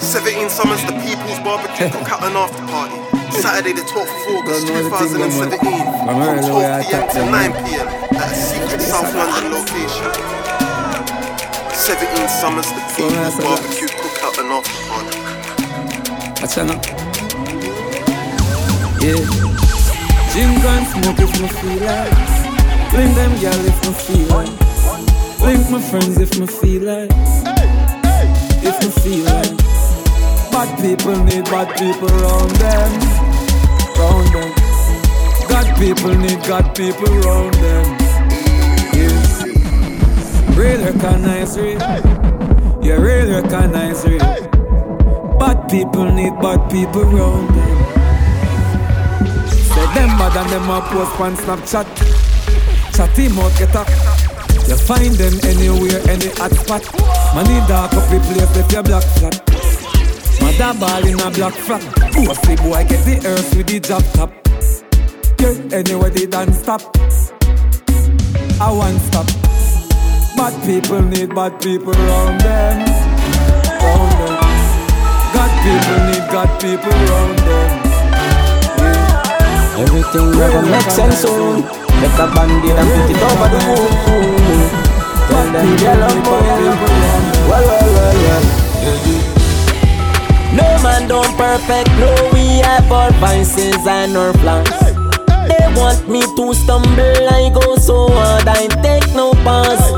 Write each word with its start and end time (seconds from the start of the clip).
Seventeen 0.00 0.50
summers, 0.50 0.82
the 0.82 0.92
people's 1.06 1.38
barbecue 1.46 1.86
cookout 1.86 2.26
and 2.26 2.34
after 2.34 2.66
party. 2.66 2.98
Saturday, 3.30 3.74
the 3.74 3.82
12th 3.82 4.10
of 4.10 4.34
August, 4.34 4.66
2017, 4.66 5.60
from 6.02 6.18
12 6.18 6.86
pm 6.90 7.08
to 7.10 7.30
9 7.30 7.52
pm 7.64 7.88
at 8.18 8.26
a 8.26 8.34
secret 8.34 8.80
South 8.82 9.14
London 9.14 9.52
location. 9.52 10.10
17 11.72 12.28
summers, 12.28 12.66
the 12.66 12.82
people's 12.96 13.38
barbecue 13.38 13.86
cookout 13.86 14.38
and 14.42 14.50
after 14.50 14.82
party. 14.90 15.18
Achana. 16.42 16.74
Yeah. 19.00 19.22
Drink 20.32 20.64
and 20.64 20.86
smoke 20.88 21.20
if 21.20 21.30
me 21.40 21.46
feel 21.46 21.86
like. 21.86 22.37
Bring 22.90 23.14
them 23.14 23.32
gal 23.40 23.60
if 23.66 23.78
me 23.86 23.92
feel 23.92 24.28
like. 24.28 24.54
Link 25.40 25.70
my 25.70 25.80
friends 25.80 26.18
if 26.18 26.38
me 26.38 26.46
feel 26.46 26.82
like. 26.82 27.10
If 28.64 28.76
me 28.82 28.90
feel 29.02 29.24
like. 29.24 29.56
Bad 30.50 30.70
people 30.80 31.16
need 31.24 31.44
bad 31.44 31.68
people 31.78 32.10
around 32.18 32.50
them. 32.56 32.90
Round 33.98 34.28
them. 34.34 34.50
God 35.48 35.76
people 35.78 36.14
need 36.16 36.40
God 36.48 36.74
people 36.74 37.12
around 37.18 37.54
them. 37.54 37.86
Yeah. 38.96 39.34
Real 40.56 40.80
recognize 40.84 41.58
real. 41.58 41.78
Yeah, 42.82 42.94
real 42.94 43.42
recognize 43.42 44.04
real. 44.06 44.18
Bad 45.38 45.68
people 45.70 46.10
need 46.10 46.34
bad 46.40 46.70
people 46.70 47.02
around 47.02 47.48
them. 47.48 47.78
Say 49.48 49.86
them 49.94 50.10
bad 50.18 50.36
and 50.36 50.50
them 50.50 50.70
a 50.70 50.80
post 50.80 51.20
on 51.20 51.36
Snapchat. 51.36 52.07
Chat 52.98 53.16
him 53.16 53.38
out, 53.38 53.56
get 53.56 53.76
up. 53.76 53.86
You 54.66 54.74
find 54.74 55.14
them 55.14 55.38
anywhere, 55.44 56.02
any 56.10 56.34
hot 56.34 56.50
spot. 56.50 56.82
Money 57.32 57.62
dark 57.68 57.94
up 57.94 58.02
the 58.10 58.18
place 58.18 58.56
if 58.56 58.72
you 58.72 58.82
black 58.82 59.04
flat. 59.14 59.38
Mother 60.42 60.76
ball 60.80 61.06
in 61.06 61.20
a 61.20 61.30
black 61.30 61.54
flat. 61.54 61.80
Pussy 62.10 62.56
boy 62.56 62.82
get 62.90 63.04
the 63.06 63.22
earth 63.24 63.54
with 63.54 63.68
the 63.68 63.78
drop 63.78 64.02
top. 64.14 64.34
Yeah, 65.38 65.78
anywhere 65.78 66.10
they 66.10 66.26
dance 66.26 66.58
stop. 66.58 66.82
I 68.60 68.68
want 68.68 69.00
stop. 69.02 69.26
Bad 70.34 70.58
people 70.66 71.00
need 71.00 71.32
bad 71.32 71.54
people 71.62 71.94
around 71.94 72.40
them. 72.40 72.82
Around 73.78 74.10
them. 74.18 74.42
God 75.38 75.52
people 75.62 76.00
need 76.10 76.24
God 76.34 76.50
people 76.60 76.90
around 76.90 77.38
them. 77.46 77.70
Yeah. 78.82 79.86
Everything 79.86 80.30
never 80.32 80.62
makes 80.66 80.94
sense 80.94 81.18
soon. 81.18 81.87
Make 82.00 82.18
a 82.18 82.26
band-aid 82.34 82.76
and 82.78 82.88
put 82.94 83.10
it 83.10 83.22
over 83.26 83.48
the 83.50 83.58
moon. 83.66 83.90
Tell 85.28 85.46
them 85.52 85.68
yell 85.78 86.02
up, 86.02 86.16
well, 86.26 86.42
well, 87.48 87.64
well, 87.68 87.88
well. 88.24 88.44
No 90.54 90.66
man 90.82 91.02
don't 91.08 91.36
perfect, 91.36 91.90
no 91.98 92.10
we 92.32 92.58
have 92.62 92.90
our 92.90 93.12
vices 93.14 93.86
and 93.86 94.16
our 94.16 94.32
flaws. 94.34 94.68
They 95.48 95.66
want 95.76 96.08
me 96.08 96.22
to 96.22 96.54
stumble, 96.54 97.28
I 97.30 97.50
go 97.52 97.76
so 97.76 98.08
hard, 98.10 98.48
I 98.48 98.68
take 98.82 99.14
no 99.14 99.32
pause. 99.44 99.90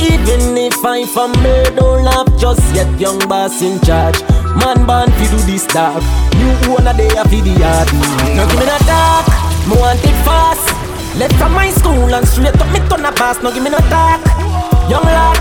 Even 0.00 0.56
if 0.56 0.84
I 0.84 1.04
fumble, 1.04 1.64
don't 1.76 2.04
laugh 2.04 2.28
just 2.38 2.62
yet, 2.74 2.88
young 2.98 3.18
boss 3.28 3.60
in 3.60 3.80
charge. 3.80 4.20
Man 4.56 4.86
born 4.86 5.10
fi 5.12 5.26
do 5.30 5.36
this 5.46 5.66
dark, 5.66 6.02
you 6.38 6.50
own 6.72 6.86
a 6.86 6.94
day 6.94 7.10
of 7.18 7.30
the 7.30 7.54
yard. 7.60 7.88
No 8.34 8.46
give 8.48 8.58
me 8.58 8.66
no 8.66 8.78
dark, 8.86 9.26
me 9.68 9.76
want 9.76 10.00
it 10.02 10.16
fast. 10.24 10.59
Left 11.20 11.36
from 11.36 11.52
my 11.52 11.68
school 11.68 12.14
and 12.14 12.26
straight 12.26 12.56
up 12.56 12.72
me 12.72 12.80
turn 12.88 13.04
a 13.04 13.12
pass, 13.12 13.42
no 13.42 13.52
give 13.52 13.62
me 13.62 13.68
no 13.68 13.76
dark. 13.92 14.24
Young 14.88 15.04
lad, 15.04 15.36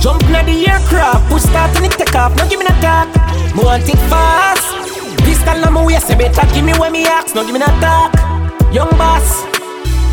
jump 0.00 0.22
na 0.30 0.42
the 0.42 0.64
aircraft, 0.66 1.28
push 1.28 1.42
start 1.42 1.76
and 1.76 1.84
it 1.84 1.92
take 1.92 2.14
off, 2.14 2.34
no 2.34 2.48
give 2.48 2.58
me 2.58 2.64
no 2.64 2.72
dark. 2.80 3.12
Me 3.54 3.62
want 3.62 3.86
it 3.86 4.00
fast. 4.08 4.64
Pistol 5.20 5.60
na 5.60 5.68
my 5.68 5.84
waist, 5.84 6.08
better 6.16 6.46
give 6.54 6.64
me 6.64 6.72
when 6.80 6.92
me 6.92 7.04
ask, 7.04 7.34
no 7.34 7.44
give 7.44 7.52
me 7.52 7.60
no 7.60 7.66
dark. 7.78 8.14
Young 8.72 8.88
boss. 8.96 9.44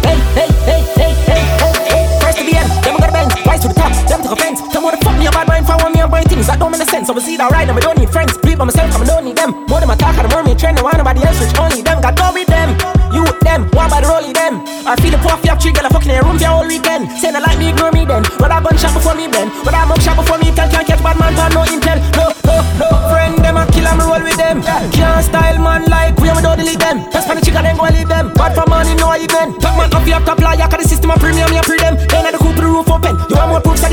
Hey, 0.04 0.20
hey, 0.36 0.52
hey, 0.68 0.84
hey, 1.00 1.14
hey, 1.31 1.44
hey, 1.64 1.74
hey. 1.88 2.20
First 2.20 2.40
to 2.40 2.44
the 2.44 2.58
end, 2.60 2.79
then 3.12 3.25
a 3.25 3.28
bench. 3.30 3.46
Rise 3.46 3.62
to 3.62 3.68
the 3.70 3.74
top, 3.74 3.92
them 4.08 4.22
took 4.22 4.34
offense. 4.38 4.62
Tell 4.72 4.81
me 4.81 4.86
what 4.86 4.94
the 4.97 5.02
fuck 5.03 5.18
me 5.18 5.25
a 5.25 5.31
bad 5.31 5.47
mind 5.47 5.66
for 5.66 5.78
one 5.81 5.94
me 5.94 6.00
and 6.02 6.12
brain 6.12 6.25
things 6.25 6.47
that 6.47 6.59
don't 6.59 6.72
make 6.72 6.81
a 6.81 6.86
sense. 6.86 7.09
We 7.09 7.22
see 7.22 7.38
that 7.38 7.52
right, 7.52 7.68
and 7.68 7.78
I 7.78 7.81
don't 7.81 7.97
need 7.97 8.09
friends. 8.09 8.38
Bleed 8.38 8.58
by 8.58 8.66
myself, 8.66 8.94
I 8.96 9.06
don't 9.06 9.25
need 9.25 9.38
them. 9.38 9.66
More 9.68 9.80
than 9.80 9.90
my 9.90 9.96
talk, 9.96 10.18
and 10.18 10.30
the 10.30 10.31
more 10.34 10.44
me 10.44 10.53
trend, 10.56 10.80
I 10.80 10.84
want 10.84 10.97
nobody 10.97 11.22
else, 11.25 11.40
which 11.40 11.53
only 11.58 11.81
them. 11.81 12.02
Got 12.02 12.16
go 12.16 12.34
with 12.34 12.48
them. 12.48 12.78
You 13.09 13.25
with 13.25 13.42
them, 13.42 13.66
one 13.74 13.90
by 13.90 14.02
the 14.02 14.08
rolling 14.08 14.34
them. 14.34 14.62
I 14.86 14.94
feel 15.02 15.09
the 15.09 15.18
you 15.18 15.50
have 15.50 15.62
three 15.62 15.74
girl, 15.74 15.86
I 15.86 15.90
fucking 15.90 16.14
in 16.14 16.22
a 16.22 16.24
room 16.24 16.38
for 16.38 16.46
all 16.46 16.66
weekend. 16.66 17.09
Saying 17.18 17.36
I 17.36 17.42
like 17.42 17.58
me, 17.58 17.74
ignore 17.74 17.92
me 17.92 18.06
then. 18.06 18.22
But 18.38 18.53
I 18.53 18.62
gun 18.62 18.78
shot 18.78 18.94
before 18.94 19.18
me 19.18 19.25
blend. 19.25 19.50
But 19.66 19.74
I 19.74 19.86
mug 19.86 20.02
shot 20.02 20.14
before 20.14 20.38
me 20.38 20.53
tell, 20.53 20.69
can't 20.69 20.86
catch 20.86 21.02
bad 21.02 21.18
man 21.18 21.34
for 21.34 21.50
no 21.58 21.66
intel. 21.66 21.98
No, 22.14 22.30
no, 22.46 22.56
no. 22.78 22.88
Friend 23.09 23.34
them, 23.42 23.58
I 23.58 23.66
kill 23.74 23.86
them, 23.86 23.98
roll 24.06 24.22
with 24.22 24.38
them. 24.38 24.62
Can't 24.94 25.25
style 25.25 25.58
man 25.58 25.90
like 25.90 26.14
we, 26.22 26.30
we 26.30 26.42
don't 26.42 26.58
delete 26.58 26.78
them. 26.78 27.09
That's 27.09 27.25
for 27.25 27.34
the 27.34 27.42
chicken, 27.42 27.66
then 27.66 27.78
go 27.78 27.90
and 27.90 27.98
leave 27.98 28.09
them. 28.09 28.30
Bad 28.38 28.53
for 28.53 28.69
money, 28.69 28.94
no 28.94 29.09
even. 29.18 29.58
Top 29.58 29.74
man 29.74 29.90
up, 29.90 30.06
you 30.06 30.14
have 30.14 30.25
to 30.30 30.34
apply, 30.38 30.62
you 30.62 30.69
the 30.69 30.86
system 30.86 31.09
of 31.09 31.18
premium, 31.18 31.50
you 31.50 31.62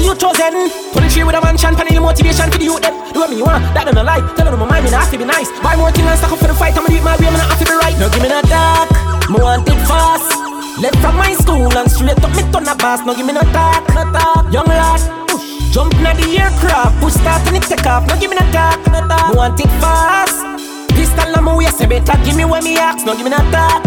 want 0.04 0.20
more 0.20 0.26
proofs 0.26 0.38
that 0.40 0.52
you 0.52 0.68
chosen. 0.68 0.68
23 0.92 1.24
with 1.24 1.36
a 1.36 1.40
mansion, 1.40 1.74
panel 1.74 2.02
motivation 2.02 2.50
for 2.50 2.58
the 2.58 2.64
youth 2.64 2.82
them. 2.82 2.94
Do 3.12 3.20
what 3.20 3.30
me 3.30 3.42
want, 3.42 3.64
that 3.74 3.88
don't 3.88 3.96
lie. 3.96 4.20
Tell 4.36 4.44
them 4.44 4.58
my 4.60 4.66
mind, 4.68 4.84
me 4.84 4.90
not 4.90 5.04
have 5.04 5.12
to 5.12 5.18
be 5.18 5.24
nice. 5.24 5.48
Buy 5.60 5.76
more 5.76 5.90
things 5.92 6.08
and 6.08 6.18
stock 6.18 6.32
up 6.32 6.38
for 6.38 6.48
the 6.48 6.54
fight, 6.54 6.76
I'ma 6.76 6.88
do 6.88 6.96
it 6.96 7.04
my 7.04 7.16
way, 7.16 7.30
not 7.32 7.48
have 7.48 7.60
to 7.60 7.64
be 7.64 7.74
right. 7.76 7.96
No 7.98 8.08
give 8.10 8.22
me 8.22 8.28
no 8.28 8.40
dark, 8.44 8.88
me 9.30 9.38
want 9.40 9.68
it 9.68 9.80
fast. 9.88 10.28
Left 10.76 10.98
from 11.00 11.16
my 11.16 11.32
school 11.40 11.72
and 11.72 11.88
straight 11.88 12.20
up 12.20 12.32
me 12.36 12.42
turn 12.52 12.68
a 12.68 12.74
boss. 12.76 13.00
No 13.06 13.16
give 13.16 13.24
me 13.24 13.32
no 13.32 13.44
talk, 13.56 13.84
no 13.96 14.04
talk. 14.12 14.44
Young 14.52 14.68
lad, 14.68 15.00
push, 15.28 15.72
jump 15.72 15.96
na 16.04 16.12
the 16.12 16.26
aircraft, 16.36 17.00
push 17.00 17.16
start 17.16 17.44
and 17.48 17.56
it 17.56 17.64
take 17.64 17.86
off. 17.86 18.04
No 18.08 18.14
give 18.20 18.28
me 18.28 18.36
no 18.36 18.44
talk, 18.52 18.80
no 18.92 19.00
talk. 19.08 19.32
Me 19.32 19.36
want 19.36 19.60
it 19.60 19.72
fast. 19.80 20.44
Pistol 20.92 21.32
on 21.36 21.44
my 21.44 21.56
waist, 21.56 21.80
better 21.80 22.16
give 22.24 22.36
me 22.36 22.44
when 22.44 22.64
me 22.64 22.76
ask. 22.76 23.04
No 23.06 23.16
give 23.16 23.24
me 23.24 23.32
no 23.32 23.40
talk. 23.48 23.84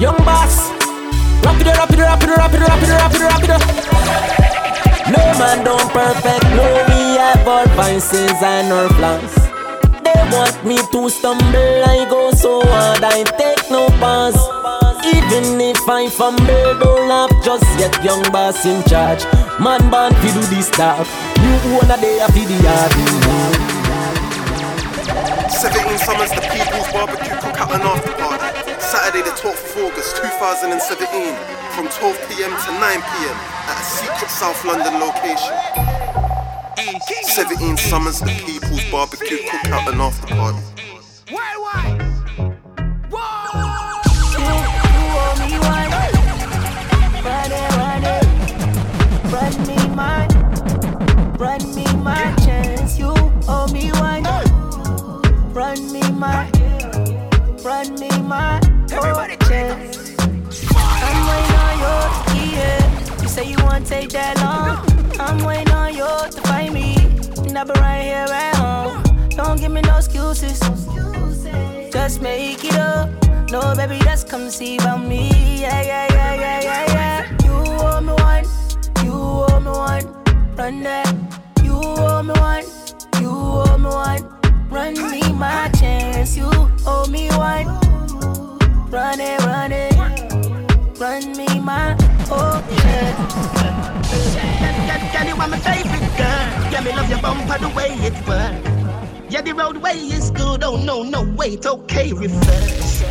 Young 0.00 0.16
boss, 0.24 0.72
wrap 1.44 1.60
it 1.60 1.68
up, 1.68 1.90
wrap 1.92 2.22
it 2.24 2.32
up, 2.32 2.52
wrap 2.52 4.41
No 5.10 5.22
man 5.38 5.64
don't 5.64 5.90
perfect, 5.90 6.44
no 6.54 6.66
we 6.88 7.16
have 7.18 7.46
our 7.46 7.66
vices 7.74 8.38
and 8.42 8.72
our 8.72 8.88
flaws. 8.90 9.34
They 10.04 10.20
want 10.30 10.64
me 10.64 10.78
to 10.78 11.10
stumble, 11.10 11.84
I 11.84 12.06
go 12.08 12.30
so 12.32 12.62
hard, 12.66 13.02
I 13.02 13.24
take 13.24 13.70
no 13.70 13.88
pause. 13.98 14.38
Even 15.04 15.60
if 15.60 15.88
I 15.88 16.08
fumble, 16.08 16.78
don't 16.78 17.08
laugh 17.08 17.32
just 17.44 17.66
yet, 17.78 17.92
young 18.04 18.22
boss 18.30 18.64
in 18.64 18.82
charge. 18.84 19.24
Man 19.58 19.90
born 19.90 20.12
fi 20.14 20.32
do 20.32 20.42
this 20.54 20.68
stuff, 20.68 21.08
you 21.38 21.74
own 21.74 21.90
a 21.90 21.96
day 22.00 22.20
of 22.20 22.32
the 22.32 22.58
yard. 22.62 22.92
17 25.50 25.98
summers, 25.98 26.30
the 26.30 26.40
people's 26.40 26.92
barbecue 26.92 27.36
cookout 27.42 27.74
and 27.74 27.82
after 27.82 28.12
party. 28.12 28.61
Saturday, 29.22 29.30
the 29.30 29.48
12th 29.48 29.76
of 29.76 29.92
August, 29.92 30.16
2017, 30.16 31.34
from 31.74 31.88
12 31.88 32.28
pm 32.28 32.50
to 32.50 32.72
9 32.72 33.02
pm 33.02 33.36
at 33.68 33.78
a 33.78 33.84
secret 33.84 34.30
South 34.30 34.64
London 34.64 35.00
location. 35.00 35.54
17 37.24 37.76
summers, 37.76 38.20
the 38.20 38.32
people's 38.46 38.84
barbecue 38.90 39.38
cookout 39.38 39.92
and 39.92 40.00
after 40.00 40.26
party. 40.28 40.58
Run 49.30 49.66
me 49.66 49.76
my, 49.94 50.26
run 51.38 51.74
me 51.74 51.84
my 52.02 52.34
chance. 52.44 52.98
You 52.98 53.14
owe 53.48 53.68
me 53.72 53.90
one. 53.92 54.22
Run 55.52 55.92
me 55.92 56.02
my, 56.12 56.50
run 57.62 57.94
me 58.00 58.08
my 58.22 58.61
say 63.32 63.48
you 63.48 63.56
won't 63.64 63.86
take 63.86 64.10
that 64.10 64.36
long. 64.44 64.76
I'm 65.18 65.38
waiting 65.42 65.72
on 65.72 65.94
you 65.94 66.06
to 66.30 66.40
find 66.42 66.74
me. 66.74 66.96
And 67.48 67.56
I've 67.56 67.66
been 67.66 67.80
right 67.80 68.02
here 68.02 68.28
at 68.28 68.56
home. 68.56 69.02
Don't 69.30 69.58
give 69.58 69.72
me 69.72 69.80
no 69.80 69.96
excuses. 69.96 70.60
Just 71.90 72.20
make 72.20 72.62
it 72.62 72.76
up. 72.76 73.08
No, 73.50 73.74
baby, 73.74 73.98
just 74.04 74.28
come 74.28 74.50
see 74.50 74.76
about 74.76 75.02
me. 75.06 75.30
Yeah, 75.62 75.80
yeah, 75.80 76.08
yeah, 76.10 76.34
yeah, 76.34 76.60
yeah, 76.60 76.84
yeah. 76.96 77.44
You 77.44 77.54
owe 77.80 78.00
me 78.02 78.12
one. 78.12 78.44
You 79.02 79.14
owe 79.14 79.60
me 79.60 79.70
one. 79.70 80.04
Run 80.56 80.82
that. 80.82 81.08
You 81.64 81.80
owe 81.80 82.22
me 82.22 82.34
one. 82.38 82.64
You 83.22 83.30
owe 83.30 83.78
me 83.78 83.88
one. 83.88 84.22
Run 84.68 84.94
me 85.10 85.32
my 85.32 85.70
chance. 85.80 86.36
You 86.36 86.50
owe 86.86 87.06
me 87.08 87.28
one. 87.30 87.66
Run 88.90 89.20
it, 89.20 89.40
run 89.46 89.72
it. 89.72 89.94
Run 91.00 91.36
me 91.36 91.60
my 91.60 91.96
oh 92.30 92.62
Girl, 95.12 95.26
you 95.26 95.34
are 95.34 95.48
my 95.48 95.58
favorite 95.58 96.16
girl. 96.16 96.72
Yeah, 96.72 96.80
me 96.84 96.90
love 96.96 97.10
your 97.10 97.20
bumper 97.20 97.58
the 97.58 97.68
way 97.70 97.90
it 98.00 98.14
work. 98.26 98.54
Yeah, 99.30 99.42
the 99.42 99.52
roadway 99.52 99.96
is 99.96 100.30
good. 100.30 100.62
Oh 100.64 100.76
no, 100.76 101.02
no 101.02 101.22
wait, 101.36 101.66
okay, 101.66 102.12
reverse. 102.12 103.02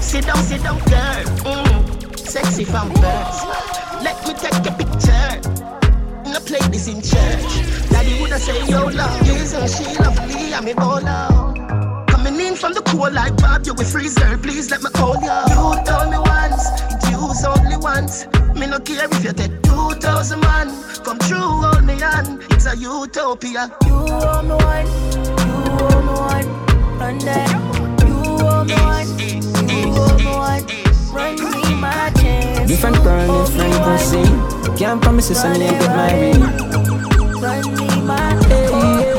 Sit 0.00 0.26
down, 0.26 0.36
sit 0.44 0.62
down, 0.62 0.78
girl. 0.80 1.24
Mm, 1.44 2.18
sexy 2.18 2.64
from 2.64 2.88
birds. 2.94 3.44
Let 4.02 4.16
me 4.26 4.34
take 4.34 4.66
a 4.66 4.72
picture. 4.72 5.68
I 6.38 6.40
play 6.40 6.60
this 6.68 6.86
in 6.86 7.02
church. 7.02 7.90
Daddy 7.90 8.20
would 8.20 8.30
have 8.30 8.40
say, 8.40 8.64
Yo, 8.68 8.84
love, 8.86 9.28
isn't 9.28 9.70
she 9.70 9.98
lovely? 9.98 10.54
I'm 10.54 10.68
a 10.68 10.74
baller. 10.74 12.06
Coming 12.08 12.38
in 12.40 12.54
from 12.54 12.74
the 12.74 12.82
cool 12.82 13.10
like 13.10 13.36
Bob, 13.38 13.66
you 13.66 13.74
will 13.74 13.84
freeze, 13.84 14.14
girl. 14.14 14.38
Please 14.38 14.70
let 14.70 14.82
me 14.82 14.90
hold 14.94 15.22
you. 15.22 15.30
You 15.50 15.84
told 15.84 16.10
me 16.10 16.27
Me 18.58 18.66
no 18.66 18.80
care 18.80 19.04
if 19.04 19.22
you 19.24 19.32
take 19.32 19.62
two 19.62 19.90
thousand 20.00 20.40
man. 20.40 20.68
Come 21.04 21.18
true, 21.20 21.38
hold 21.38 21.84
me 21.84 22.02
on. 22.02 22.42
It's 22.50 22.66
a 22.66 22.76
utopia. 22.76 23.70
You 23.86 23.94
owe 23.94 24.42
me 24.42 24.54
one, 24.58 24.86
you 25.46 25.54
owe 25.78 26.02
me 26.02 26.14
one. 26.18 26.48
Run 26.98 27.18
there. 27.18 27.46
You 28.02 28.18
owe 28.42 28.66
eh, 28.66 28.74
eh, 28.74 28.74
eh, 28.74 28.74
me 28.74 28.74
one, 28.82 29.08
you 29.70 29.94
owe 29.94 30.18
me 30.18 30.26
one. 30.26 30.64
Run 31.14 31.34
me 31.38 31.74
my 31.76 32.10
chance. 32.16 32.68
Different 32.68 32.96
girl, 33.04 33.46
different 33.46 33.74
pussy. 33.84 34.24
Can't 34.76 35.00
promise 35.00 35.28
you 35.28 35.36
something 35.36 35.60
get 35.60 35.86
my 35.86 36.12
ring. 36.18 36.42
Run 37.40 37.62
me 37.76 37.86
my 38.02 38.34
Hey, 38.50 38.66
hey. 38.66 39.14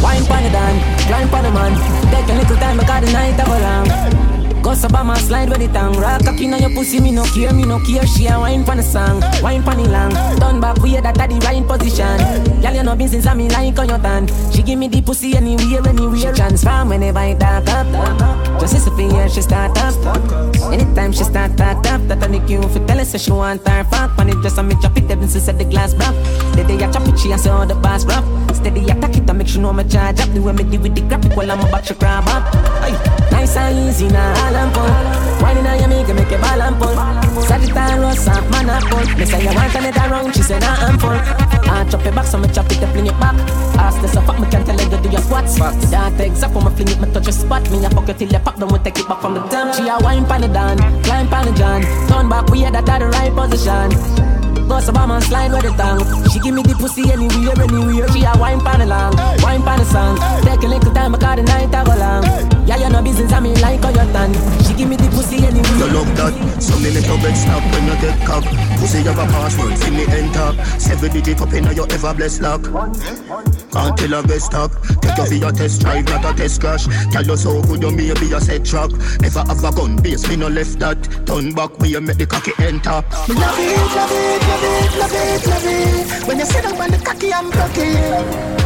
Wine 0.00 0.24
pon 0.24 0.42
the 0.42 0.48
dan, 0.48 0.74
climb 1.06 1.28
pon 1.28 1.42
the 1.44 1.50
man. 1.50 1.72
Take 2.10 2.28
a 2.32 2.38
little 2.38 2.56
time, 2.56 2.80
I 2.80 2.84
got 2.86 3.02
the 3.04 3.12
night 3.12 3.38
of 3.40 3.48
a 3.48 4.29
long. 4.70 4.80
Go 4.80 4.88
Obama 4.88 5.16
slide 5.16 5.48
with 5.48 5.58
the 5.58 5.68
tongue 5.68 5.98
Rock 5.98 6.24
cocky 6.24 6.52
on 6.52 6.60
your 6.60 6.70
pussy, 6.70 7.00
me 7.00 7.10
no 7.10 7.24
care, 7.24 7.52
me 7.52 7.64
no 7.64 7.78
care. 7.80 8.06
She 8.06 8.26
a 8.26 8.38
wine 8.38 8.64
pon 8.64 8.76
the 8.76 8.82
song, 8.82 9.20
wine 9.42 9.62
pon 9.62 9.76
the 9.76 9.88
long 9.88 10.12
Turn 10.38 10.60
back, 10.60 10.78
we 10.78 10.96
that 11.00 11.18
at 11.18 11.30
the 11.30 11.36
right 11.44 11.66
position. 11.66 12.62
Girl, 12.62 12.74
you 12.74 12.82
know 12.82 12.96
business, 12.96 13.26
I 13.26 13.34
me 13.34 13.48
like 13.48 13.78
on 13.78 13.88
your 13.88 13.98
tan 13.98 14.28
She 14.52 14.62
give 14.62 14.78
me 14.78 14.88
the 14.88 15.02
pussy 15.02 15.36
anywhere, 15.36 15.86
anywhere. 15.88 16.16
She 16.16 16.32
transform 16.32 16.88
whenever 16.88 17.18
I 17.18 17.34
dark 17.34 17.68
up. 17.68 18.60
Just 18.60 18.88
fear, 18.96 19.28
she 19.28 19.42
start 19.42 19.76
up. 19.78 19.94
Anytime 20.72 21.12
she 21.12 21.24
start 21.24 21.56
talk 21.56 21.86
up 21.86 22.00
That 22.08 22.22
on 22.22 22.32
the 22.32 22.40
cue 22.46 22.62
for 22.62 22.86
tell 22.86 22.98
her, 22.98 23.04
say 23.04 23.18
she 23.18 23.32
want 23.32 23.66
her 23.66 23.84
fuck. 23.84 24.16
Pon 24.16 24.28
it 24.28 24.42
just 24.42 24.58
a 24.58 24.62
me 24.62 24.74
chop 24.80 24.96
it, 24.96 25.10
ever 25.10 25.26
since 25.26 25.46
the 25.46 25.64
glass 25.64 25.94
broke. 25.94 26.14
The 26.54 26.64
day 26.64 26.84
I 26.84 26.90
chop 26.92 27.06
it, 27.08 27.18
she 27.18 27.32
a 27.32 27.52
all 27.52 27.66
the 27.66 27.74
boss 27.74 28.04
rough 28.04 28.24
Steady 28.60 28.84
attack 28.90 29.16
it, 29.16 29.28
I 29.30 29.32
make 29.32 29.48
sure 29.48 29.62
no 29.62 29.72
me 29.72 29.84
charge 29.84 30.20
up. 30.20 30.28
The 30.34 30.40
way 30.40 30.52
me 30.52 30.64
deal 30.64 30.82
with 30.82 30.94
the 30.94 31.00
graphic 31.02 31.34
while 31.34 31.50
I'm 31.50 31.60
about 31.60 31.84
to 31.84 31.94
grab 31.94 32.28
up. 32.28 32.44
Nice 33.32 33.56
and 33.56 33.88
easy 33.88 34.08
now, 34.08 34.34
I'm 34.60 34.68
pull 34.76 34.92
Whining 35.40 35.66
on 35.66 35.78
your 35.80 35.88
make 35.88 36.08
you 36.08 36.14
make 36.14 36.32
a 36.32 36.38
ball 36.38 36.60
and 36.60 36.76
pull 36.76 36.92
Sagittarius, 37.48 38.24
soft 38.24 38.50
man 38.52 38.68
a 38.68 38.76
pull 38.84 39.06
Me 39.16 39.24
say 39.24 39.40
you 39.40 39.54
want 39.56 39.74
another 39.74 40.06
round, 40.12 40.34
she 40.36 40.42
say 40.42 40.58
nah 40.58 40.84
I'm 40.84 40.98
full. 40.98 41.16
I 41.70 41.88
chop 41.88 42.04
it 42.04 42.14
back, 42.14 42.26
so 42.26 42.36
me 42.36 42.48
chop 42.48 42.70
it 42.70 42.82
up 42.82 42.94
in 42.96 43.06
your 43.06 43.14
back. 43.14 43.34
Ask 43.78 44.02
this 44.02 44.16
a 44.16 44.20
fuck, 44.20 44.38
me 44.38 44.46
can 44.50 44.64
tell 44.64 44.78
you 44.78 45.02
do 45.02 45.08
your 45.08 45.20
squats 45.20 45.56
That 45.56 46.20
exact 46.20 46.54
when 46.54 46.64
me 46.64 46.70
fling 46.72 46.88
it, 46.88 47.00
me 47.00 47.10
touch 47.12 47.24
your 47.24 47.32
spot. 47.32 47.70
Me 47.70 47.84
a 47.84 47.88
fuck 47.90 48.08
you 48.08 48.14
till 48.14 48.32
you 48.32 48.38
pop, 48.38 48.56
then 48.56 48.68
we 48.68 48.78
take 48.80 48.98
it 48.98 49.08
back 49.08 49.20
from 49.22 49.34
the 49.34 49.40
top. 49.48 49.74
She 49.74 49.88
a 49.88 49.96
wine 50.04 50.26
pan 50.26 50.42
the 50.42 50.48
dan, 50.48 50.76
climb 51.04 51.28
pan 51.28 51.46
the 51.46 51.52
john 51.52 51.82
Turn 52.08 52.28
back, 52.28 52.48
we 52.50 52.60
had 52.60 52.74
that 52.74 52.88
at 52.88 52.98
the 52.98 53.06
right 53.06 53.32
position 53.32 54.39
Boss 54.70 54.86
a 54.86 54.92
bomb 54.92 55.10
and 55.10 55.24
slide 55.24 55.50
with 55.50 55.62
the 55.62 55.70
tongue. 55.70 55.98
She 56.30 56.38
give 56.38 56.54
me 56.54 56.62
the 56.62 56.76
pussy 56.78 57.02
anywhere, 57.10 57.58
anywhere. 57.58 58.06
She 58.14 58.22
a 58.22 58.38
wine 58.38 58.60
pan 58.60 58.82
along, 58.82 59.16
wine 59.42 59.62
pan 59.64 59.84
song. 59.84 60.16
Take 60.46 60.62
a 60.62 60.68
little 60.68 60.94
time, 60.94 61.12
I 61.12 61.18
call 61.18 61.34
the 61.34 61.42
night 61.42 61.74
I 61.74 61.82
go 61.82 61.96
long. 61.98 62.22
Yeah, 62.68 62.78
you 62.78 62.88
know 62.88 63.02
business, 63.02 63.32
I 63.32 63.40
mean 63.40 63.60
like 63.60 63.82
how 63.82 63.90
your 63.90 64.06
done. 64.12 64.32
She 64.62 64.74
give 64.74 64.88
me 64.88 64.94
the 64.94 65.10
pussy 65.10 65.42
You 65.42 65.50
anywhere. 65.50 65.90
love 65.90 66.14
that, 66.14 66.62
so 66.62 66.78
me 66.78 66.94
make 66.94 67.04
your 67.04 67.18
bed 67.18 67.34
stop 67.34 67.64
when 67.74 67.82
you 67.82 67.98
get 67.98 68.14
cock. 68.24 68.44
Pussy 68.78 69.02
have 69.02 69.18
a 69.18 69.26
password, 69.26 69.76
see 69.76 69.90
me 69.90 70.06
enter. 70.06 70.54
Seven 70.78 71.10
digit 71.10 71.40
up 71.42 71.52
in 71.52 71.64
your 71.74 71.90
ever 71.90 72.14
blessed 72.14 72.40
lock. 72.40 72.62
Can't 72.62 73.59
tell 73.70 74.14
a 74.14 74.22
guest 74.26 74.46
stop. 74.46 74.70
Take 75.00 75.16
you 75.18 75.26
for 75.26 75.34
your 75.34 75.52
test 75.52 75.80
drive, 75.80 76.04
not 76.06 76.24
a 76.24 76.36
test 76.36 76.60
crash. 76.60 76.86
Tell 77.12 77.24
you 77.24 77.36
so 77.36 77.62
good 77.62 77.82
you 77.82 77.90
maybe 77.90 78.32
a 78.32 78.40
set 78.40 78.64
track. 78.64 78.90
Never 79.20 79.40
have 79.40 79.64
a 79.64 79.72
gun 79.72 79.96
base, 80.02 80.28
me 80.28 80.36
no 80.36 80.48
left 80.48 80.78
that. 80.80 81.02
Turn 81.26 81.52
back, 81.52 81.78
we 81.78 81.98
make 82.00 82.18
the 82.18 82.26
cocky 82.26 82.52
enter. 82.58 83.02
Me 83.28 83.34
love 83.34 83.58
it, 83.58 83.94
love 83.96 84.12
it, 84.12 84.42
love 84.48 84.64
it, 84.64 84.98
love 84.98 85.14
it, 85.14 85.46
love 85.46 85.66
it. 85.66 86.28
When 86.28 86.38
you 86.38 86.46
sit 86.46 86.62
down 86.64 86.80
on 86.80 86.90
the 86.90 86.98
cocky, 86.98 87.32
I'm 87.32 87.50
broken. 87.50 88.60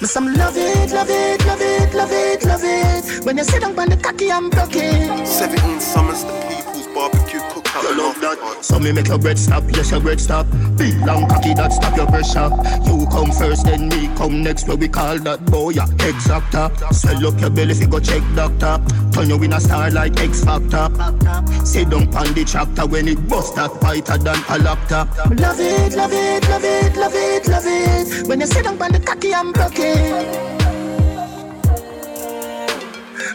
Me 0.00 0.08
some 0.08 0.34
love 0.34 0.56
it, 0.56 0.92
love 0.92 1.08
it, 1.08 1.46
love 1.46 1.60
it, 1.62 1.94
love 1.94 2.12
it, 2.12 2.44
love 2.44 2.60
it. 2.62 3.24
When 3.24 3.38
you 3.38 3.44
sit 3.44 3.62
down 3.62 3.78
on 3.78 3.88
the 3.88 3.96
cocky, 3.96 4.30
I'm 4.30 4.50
broken. 4.50 5.24
17 5.24 5.80
summers, 5.80 6.24
the 6.24 6.32
people's 6.48 6.86
barbecue 6.88 7.40
cookout. 7.40 7.63
You 7.82 7.98
love 7.98 8.20
that. 8.20 8.58
So 8.64 8.78
me 8.78 8.92
make 8.92 9.08
your 9.08 9.18
bread 9.18 9.38
stop, 9.38 9.64
yes 9.74 9.90
your 9.90 10.00
bread 10.00 10.20
stop. 10.20 10.46
Big 10.76 10.94
long 11.06 11.28
cocky 11.28 11.54
that 11.54 11.72
stop 11.72 11.96
your 11.96 12.06
pressure. 12.06 12.50
You 12.84 13.06
come 13.10 13.30
first, 13.32 13.64
then 13.64 13.88
me 13.88 14.08
come 14.16 14.42
next. 14.42 14.68
Where 14.68 14.76
we 14.76 14.88
call 14.88 15.18
that 15.20 15.44
boy 15.46 15.70
ya 15.70 15.86
exacta. 15.86 16.70
Swell 16.92 17.26
up 17.26 17.40
your 17.40 17.50
belly 17.50 17.72
if 17.72 17.80
you 17.80 17.88
go 17.88 18.00
check 18.00 18.22
doctor. 18.34 18.80
Turn 19.12 19.28
you 19.28 19.42
in 19.42 19.52
a 19.52 19.60
star 19.60 19.90
like 19.90 20.18
X 20.20 20.44
Factor. 20.44 20.88
Sit 21.64 21.90
down 21.90 22.14
on 22.14 22.32
the 22.34 22.44
tractor 22.46 22.86
when 22.86 23.08
it 23.08 23.28
bust 23.28 23.56
that 23.56 23.72
fighter 23.80 24.18
than 24.18 24.38
a 24.48 24.58
laptop. 24.58 25.08
Love 25.30 25.60
it, 25.60 25.96
love 25.96 26.12
it, 26.12 26.48
love 26.48 26.64
it, 26.64 26.96
love 26.96 27.14
it, 27.14 27.48
love 27.48 27.64
it. 27.66 28.28
When 28.28 28.40
you 28.40 28.46
sit 28.46 28.64
down 28.64 28.80
on 28.80 28.92
the 28.92 29.00
cocky, 29.00 29.34
I'm 29.34 29.52
broken. 29.52 30.53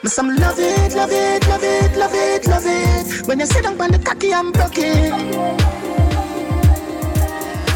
Me 0.02 0.10
some 0.10 0.34
love 0.38 0.58
it, 0.58 0.96
love 0.96 1.12
it, 1.12 1.46
love 1.48 1.62
it, 1.62 1.98
love 1.98 2.14
it, 2.14 2.48
love 2.48 2.64
it. 2.66 3.28
When 3.28 3.40
you 3.40 3.46
sit 3.46 3.64
down 3.64 3.82
on 3.82 3.92
the 3.92 4.00
cocky, 4.00 4.34
I'm 4.34 4.54
broken. 4.54 4.96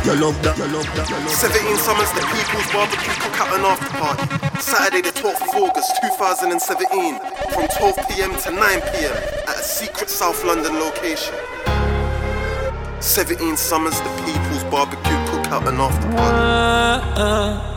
You 0.06 0.16
love 0.16 0.42
that, 0.44 0.58
you 0.58 0.68
love 0.72 0.88
that, 0.96 1.10
you 1.10 1.16
love 1.20 1.36
that. 1.36 1.52
17 1.52 1.78
summers, 1.78 2.12
the 2.16 2.24
people's 2.31 2.72
barbecue 2.72 3.12
cookout 3.20 3.56
and 3.56 3.66
after 3.66 3.92
party. 4.00 4.24
Saturday, 4.62 5.02
the 5.02 5.12
12th 5.12 5.42
of 5.42 5.56
August 5.68 5.92
2017, 6.02 7.20
from 7.52 7.68
12 7.68 7.96
pm 8.08 8.31
to 8.40 8.52
9 8.52 8.81
pm 8.96 9.18
at 9.48 9.60
a 9.60 9.64
secret 9.64 10.10
South 10.10 10.46
London 10.46 10.80
location. 10.80 11.36
17 13.02 13.58
summers, 13.58 14.00
the 14.00 14.10
people's 14.24 14.64
barbecue 14.72 15.19
cookout 15.28 15.68
and 15.68 15.78
after 15.78 16.08
party. 16.16 17.19
Uh, 17.19 17.19
uh. 17.19 17.74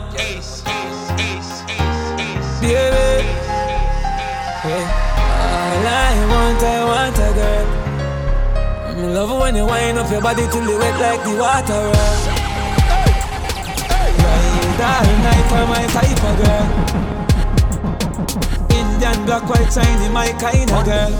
Baby, 2.61 3.36
all 4.73 5.87
I 5.87 6.27
want, 6.31 6.63
I 6.63 6.85
want 6.85 7.19
a 7.19 7.29
girl. 7.37 7.67
Me 8.97 9.07
love 9.13 9.41
when 9.41 9.55
you 9.55 9.67
wind 9.67 9.99
up 9.99 10.11
your 10.11 10.23
body 10.23 10.47
till 10.51 10.67
you 10.69 10.79
wet 10.79 10.99
like 10.99 11.23
the 11.23 11.37
water. 11.37 11.93
Ride 14.17 14.83
all 14.83 15.07
night 15.23 15.47
for 15.51 15.65
my 15.71 15.85
type 15.95 16.25
of 16.25 16.35
girl. 16.41 16.67
Indian 18.73 19.19
black, 19.27 19.45
white, 19.49 19.73
shiny, 19.73 20.09
my 20.09 20.33
kind 20.41 20.71
of 20.71 20.85
girl. 20.85 21.13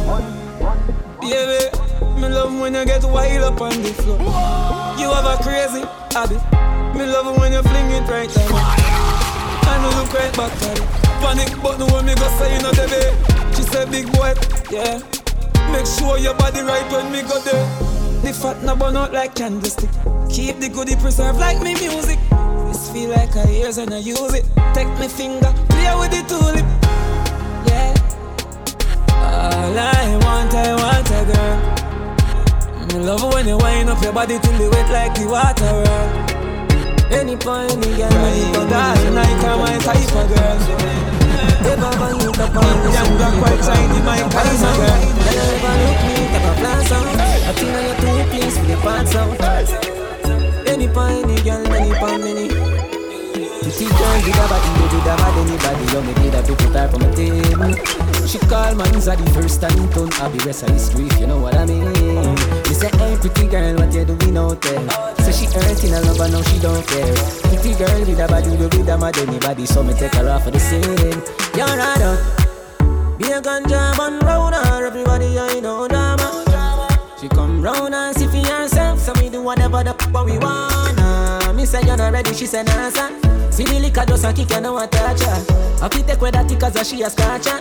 Baby, 1.21 1.71
me 2.21 2.29
love 2.29 2.53
when 2.59 2.75
you 2.75 2.85
get 2.85 3.05
wild 3.05 3.45
up 3.45 3.61
on 3.61 3.83
the 3.83 3.93
floor. 3.93 4.19
You 4.99 5.13
have 5.13 5.27
a 5.27 5.37
crazy 5.43 5.85
habit. 6.13 6.43
Me 6.97 7.05
love 7.05 7.39
when 7.39 7.53
you 7.53 7.63
fling 7.63 7.91
it 7.91 8.09
right 8.09 8.31
at 8.31 8.51
me. 8.51 8.57
I 9.69 9.79
know 9.83 9.91
look 10.01 10.13
right 10.15 10.35
back 10.37 10.53
at 10.63 10.79
it. 10.79 10.85
Panic, 11.21 11.63
but 11.63 11.79
no 11.79 11.87
when 11.87 12.07
me 12.07 12.15
go 12.15 12.29
say 12.39 12.57
you 12.57 12.63
know 12.63 12.73
the 12.73 12.87
way. 12.91 13.36
She 13.57 13.63
said, 13.63 13.91
big 13.91 14.07
boy, 14.13 14.35
yeah. 14.71 15.01
Make 15.73 15.87
sure 15.87 16.19
your 16.19 16.35
body 16.35 16.61
right 16.61 16.87
when 16.93 17.11
me 17.11 17.23
go 17.23 17.41
there. 17.41 17.67
The 18.23 18.33
fat 18.33 18.63
no 18.63 18.77
burn 18.77 18.97
out 18.97 19.13
like 19.13 19.35
candlestick. 19.35 19.91
Keep 20.29 20.61
the 20.61 20.69
goodie 20.69 20.97
preserved 20.97 21.39
like 21.39 21.63
me 21.63 21.75
music. 21.75 22.19
This 22.69 22.91
feel 22.91 23.11
like 23.11 23.35
a 23.35 23.51
years 23.51 23.79
and 23.79 23.95
I 23.95 23.99
use 23.99 24.35
it. 24.35 24.45
Take 24.75 24.89
me 24.99 25.09
finger, 25.09 25.53
play 25.71 25.89
with 25.97 26.11
the 26.13 26.23
tulip. 26.29 26.67
Yeah. 27.67 27.95
All 29.09 29.79
I 29.79 30.17
want, 30.23 30.55
I 30.55 30.75
want 30.77 31.11
a 31.11 31.25
girl. 31.33 31.57
Me 32.89 33.07
love 33.07 33.33
when 33.33 33.49
you 33.49 33.57
wind 33.57 33.89
up 33.89 34.03
your 34.03 34.13
body 34.13 34.39
till 34.39 34.61
you 34.61 34.71
wet 34.71 34.91
like 34.93 35.15
the 35.15 35.27
water. 35.27 36.36
Any 37.11 37.37
point, 37.37 37.71
any 37.73 37.97
girl, 37.97 38.13
any 38.13 38.57
all 38.57 38.67
night, 38.67 39.45
I'm 39.45 39.59
my 39.59 39.79
type 39.79 40.15
of 40.15 40.29
girl. 40.29 40.59
Ever 41.67 41.93
find 41.99 42.23
you 42.23 42.33
the 42.33 42.47
point, 42.51 42.81
young 42.95 43.13
black, 43.17 43.37
white, 43.43 43.63
shiny, 43.65 44.01
my 44.03 44.19
kind 44.19 44.49
of 44.49 44.61
girl. 44.61 44.77
Girl, 44.77 45.01
you 45.33 45.41
ever 45.55 45.75
look 45.83 45.99
me, 46.07 46.15
take 46.33 46.47
a 46.47 46.55
glance 46.61 46.93
out. 46.93 47.07
I 47.07 47.53
think 47.53 47.75
on 47.75 47.83
your 47.85 47.97
two 47.97 48.31
please 48.31 48.59
for 48.59 48.67
your 48.67 48.81
parts 48.81 49.15
out. 49.15 50.69
Any 50.69 50.89
point, 50.89 51.25
any 51.25 51.43
girl, 51.43 51.73
any 51.73 51.95
point, 51.99 52.23
any. 52.23 52.86
Pretty 53.67 53.91
girl 53.91 54.15
with 54.23 54.31
a 54.31 54.47
body, 54.47 54.71
you 54.79 54.87
did 54.95 55.03
a 55.03 55.15
bad 55.19 55.35
anybody. 55.43 55.85
You 55.91 56.01
make 56.07 56.23
it 56.23 56.39
a 56.39 56.55
put 56.55 56.71
her 56.71 56.87
on 56.87 57.03
my 57.03 57.11
table. 57.19 57.75
She 58.25 58.39
call 58.47 58.75
man's 58.77 59.09
a 59.09 59.17
the 59.17 59.27
first 59.35 59.61
time 59.61 59.75
turn 59.91 60.07
I 60.23 60.29
be 60.31 60.39
rest 60.47 60.63
of 60.63 60.71
history 60.71 61.07
if 61.07 61.19
you 61.19 61.27
know 61.27 61.41
what 61.41 61.57
I 61.57 61.67
mean. 61.67 61.83
You 61.83 62.75
say, 62.79 62.95
hey 62.95 63.19
pretty 63.19 63.49
girl, 63.49 63.75
what 63.75 63.93
you 63.93 64.05
doing 64.05 64.39
out 64.39 64.63
there? 64.63 64.89
So 65.19 65.33
she 65.35 65.47
hurting 65.51 65.95
a 65.95 66.01
lover, 66.01 66.31
now 66.31 66.43
she 66.47 66.61
don't 66.61 66.87
care. 66.87 67.11
Pretty 67.51 67.75
girl 67.75 68.01
with 68.07 68.23
a 68.23 68.29
body, 68.31 68.55
you 68.55 68.71
with 68.71 68.89
a 68.89 68.99
mad 68.99 69.19
anybody. 69.19 69.67
So 69.67 69.83
me 69.83 69.95
take 69.95 70.15
her 70.15 70.31
off 70.31 70.45
for 70.45 70.53
the 70.53 70.61
scene. 70.61 70.87
You're 71.59 71.67
right 71.67 72.07
out. 72.07 73.19
Be 73.19 73.33
a 73.35 73.43
ganja 73.43 73.99
man 73.99 74.21
round 74.21 74.55
her, 74.55 74.87
everybody 74.87 75.41
I 75.41 75.59
know 75.59 75.89
drama. 75.89 76.47
She 77.21 77.27
come 77.27 77.61
round 77.63 77.97
and 77.97 78.15
see 78.15 78.29
for 78.29 78.47
herself, 78.47 79.01
so 79.01 79.13
we 79.21 79.29
do 79.29 79.43
whatever 79.43 79.83
the 79.83 79.93
fuck 79.95 80.25
we 80.25 80.39
wanna. 80.39 81.06
Me 81.57 81.65
say 81.65 81.81
you're 81.87 81.97
not 81.97 82.13
ready, 82.13 82.35
she 82.35 82.45
say 82.45 82.63
nah 82.65 82.91
son. 82.91 83.15
See 83.51 83.65
the 83.65 83.81
liquor 83.81 84.05
just 84.05 84.25
a 84.27 84.33
kick 84.33 84.53
and 84.53 84.65
no 84.65 84.75
one 84.75 84.89
touch 84.91 85.23
her. 85.23 85.45
I 85.83 85.89
fit 85.89 86.07
take 86.07 86.21
with 86.21 86.35
that 86.35 86.61
cause 86.61 86.87
she 86.87 87.01
a 87.01 87.09
scratch 87.09 87.47
her. 87.47 87.59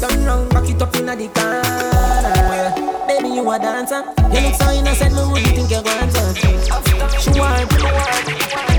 Turn 0.00 0.24
round, 0.26 0.50
back 0.50 0.68
it 0.68 0.82
up 0.82 0.94
inna 0.94 1.16
the 1.16 1.28
car. 1.28 3.06
Baby, 3.06 3.28
you 3.36 3.50
a 3.50 3.58
dancer. 3.58 4.04
You 4.34 4.40
look 4.44 4.54
so 4.54 4.70
innocent, 4.70 5.14
me 5.14 5.22
wouldn't 5.32 5.56
think 5.56 5.70
you're 5.70 5.82
going 5.82 6.10
to. 6.12 6.34
She 7.18 7.40
want, 7.40 7.72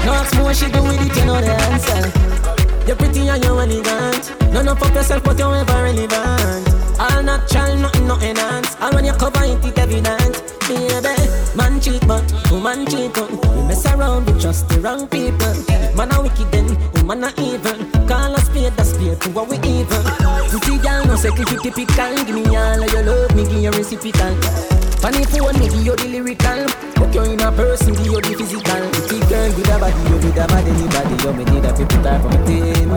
no 0.06 0.14
ask 0.14 0.36
me 0.36 0.44
what 0.44 0.56
she 0.56 0.70
do 0.70 0.84
with 0.84 1.02
it, 1.02 1.18
you 1.18 1.26
know 1.26 1.42
the 1.42 1.52
answer. 1.74 2.69
You're 2.90 2.98
pretty 2.98 3.30
and 3.30 3.44
you're 3.44 3.62
elegant. 3.62 4.34
None 4.52 4.68
of 4.68 4.82
up 4.82 4.96
yourself, 4.96 5.24
but 5.24 5.38
you're 5.38 5.56
ever 5.56 5.84
relevant. 5.84 7.00
All 7.00 7.22
natural, 7.22 7.76
nothing, 7.76 8.08
nothing 8.08 8.30
enhance. 8.32 8.76
And 8.80 8.96
when 8.96 9.06
you 9.06 9.14
cover 9.14 9.44
it, 9.44 9.64
it 9.64 9.78
evident. 9.78 10.42
Baby, 10.68 11.14
man 11.56 11.80
cheat, 11.80 12.08
but 12.08 12.26
woman 12.50 12.88
cheat. 12.88 13.16
We 13.16 13.62
mess 13.68 13.86
around 13.86 14.26
with 14.26 14.42
just 14.42 14.70
the 14.70 14.82
wrong 14.82 15.08
people. 15.08 15.54
Man 15.96 16.12
a 16.12 16.20
wicked 16.20 16.52
then, 16.52 16.66
woman 16.96 17.26
a 17.26 17.32
evil. 17.38 17.78
Call 18.08 18.34
a 18.34 18.42
spade 18.42 18.74
a 18.76 18.84
spade 18.84 19.22
to 19.22 19.30
what 19.38 19.50
we 19.50 19.58
evil. 19.58 20.02
Pretty 20.50 20.80
girl, 20.80 21.06
no 21.06 21.16
second 21.16 21.46
typical. 21.46 22.26
Give 22.26 22.34
me 22.34 22.56
all 22.58 22.82
of 22.82 22.92
your 22.92 23.04
love, 23.04 23.36
me 23.36 23.44
give 23.44 23.62
you 23.62 23.70
reciprocal. 23.70 24.79
Funny 25.00 25.24
phone, 25.32 25.58
me 25.60 25.70
give 25.72 25.86
you 25.86 25.96
the 25.96 26.08
lyrical. 26.12 26.68
But 27.00 27.16
you're 27.16 27.32
in 27.32 27.40
a 27.40 27.52
person, 27.52 27.96
give 27.96 28.06
you 28.06 28.20
the 28.20 28.36
physical. 28.36 28.84
Pretty 29.08 29.24
girl 29.32 29.48
with 29.56 29.72
a 29.72 29.80
body, 29.80 29.96
you 30.12 30.18
with 30.20 30.36
a 30.36 30.44
bad 30.44 30.68
anybody. 30.68 31.16
You 31.24 31.32
me 31.40 31.44
need 31.48 31.64
a 31.64 31.72
people 31.72 32.04
type 32.04 32.20
from 32.20 32.36
a 32.36 32.40
team. 32.44 32.92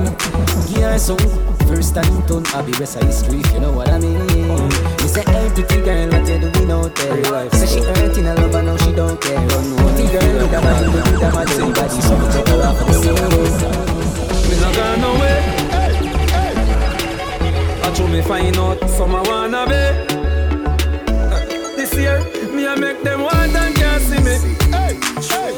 Give 0.66 0.82
her 0.82 0.98
some 0.98 1.22
first 1.70 1.94
time 1.94 2.26
turn, 2.26 2.42
I'll 2.58 2.66
be 2.66 2.72
rest 2.72 2.98
of 2.98 3.06
history, 3.06 3.38
if 3.38 3.52
you 3.54 3.60
know 3.60 3.70
what 3.70 3.88
I 3.88 4.02
mean. 4.02 4.18
You 4.18 5.08
say, 5.08 5.22
hey, 5.30 5.46
pretty 5.54 5.78
girl, 5.86 6.10
what 6.10 6.26
you 6.26 6.42
doing 6.42 6.70
out 6.74 6.90
there? 6.96 7.22
Your 7.22 7.32
wife 7.32 7.54
say 7.54 7.70
she 7.70 7.80
hurting 7.86 8.26
a 8.26 8.34
love, 8.34 8.54
and 8.54 8.66
now 8.66 8.76
she 8.82 8.90
don't 8.92 9.20
care. 9.22 9.38
Run 9.38 9.70
no 9.70 9.76
pretty 9.94 10.10
girl 10.10 10.26
with 10.42 10.52
a 10.52 10.60
body, 10.60 10.90
with 10.90 11.22
a 11.22 11.30
bad 11.30 11.50
anybody. 11.54 11.98
So 12.02 12.18
me 12.18 12.26
take 12.34 12.50
her 12.50 12.66
off 12.66 12.82
of 12.82 12.86
the 12.90 12.94
scene. 12.98 13.14
Me 14.50 14.54
not 14.58 14.74
gone 14.74 15.00
nowhere. 15.06 15.40
I 17.86 17.94
told 17.94 18.10
me 18.10 18.22
find 18.22 18.56
out 18.58 18.90
some 18.90 19.14
I 19.14 19.22
wanna 19.22 19.66
be 19.70 20.11
year. 21.94 22.20
Me 22.52 22.66
I 22.66 22.74
make 22.76 23.02
them 23.02 23.22
want 23.22 23.54
and 23.54 23.74
can't 23.74 24.02
see 24.02 24.20
me. 24.20 24.36
Hey, 24.70 24.98
hey. 25.30 25.52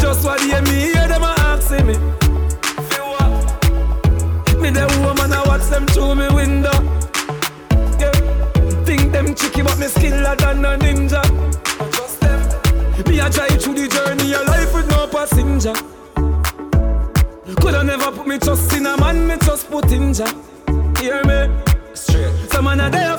Just 0.00 0.24
what 0.24 0.40
they 0.40 0.60
me 0.62 0.92
hear 0.92 1.08
them 1.08 1.22
a 1.22 1.34
asking 1.38 1.86
me. 1.86 1.96
Me 4.62 4.70
the 4.70 4.86
woman 5.04 5.32
I 5.32 5.42
watch 5.46 5.66
them 5.70 5.86
through 5.86 6.14
me 6.14 6.28
window. 6.32 6.70
Yeah. 7.98 8.12
Think 8.84 9.10
them 9.12 9.34
tricky 9.34 9.62
but 9.62 9.78
me 9.78 9.86
skiller 9.86 10.36
than 10.38 10.64
a 10.64 10.78
ninja. 10.78 11.22
Just 11.90 12.20
them. 12.20 12.40
Me 13.06 13.18
a 13.18 13.28
drive 13.28 13.60
through 13.60 13.74
the 13.74 13.88
journey 13.88 14.34
of 14.34 14.46
life 14.46 14.72
with 14.72 14.88
no 14.90 15.08
passenger. 15.08 15.74
Coulda 17.60 17.82
never 17.84 18.10
put 18.12 18.26
me 18.26 18.38
trust 18.38 18.72
in 18.72 18.86
a 18.86 18.96
man, 18.96 19.26
me 19.26 19.36
just 19.44 19.68
put 19.70 19.90
in 19.90 20.12
ja. 20.14 20.26
Hear 21.00 21.22
me? 21.24 21.48
Straight. 21.94 22.32
Some 22.50 22.64
man 22.64 22.80
a 22.80 22.90
there 22.90 23.16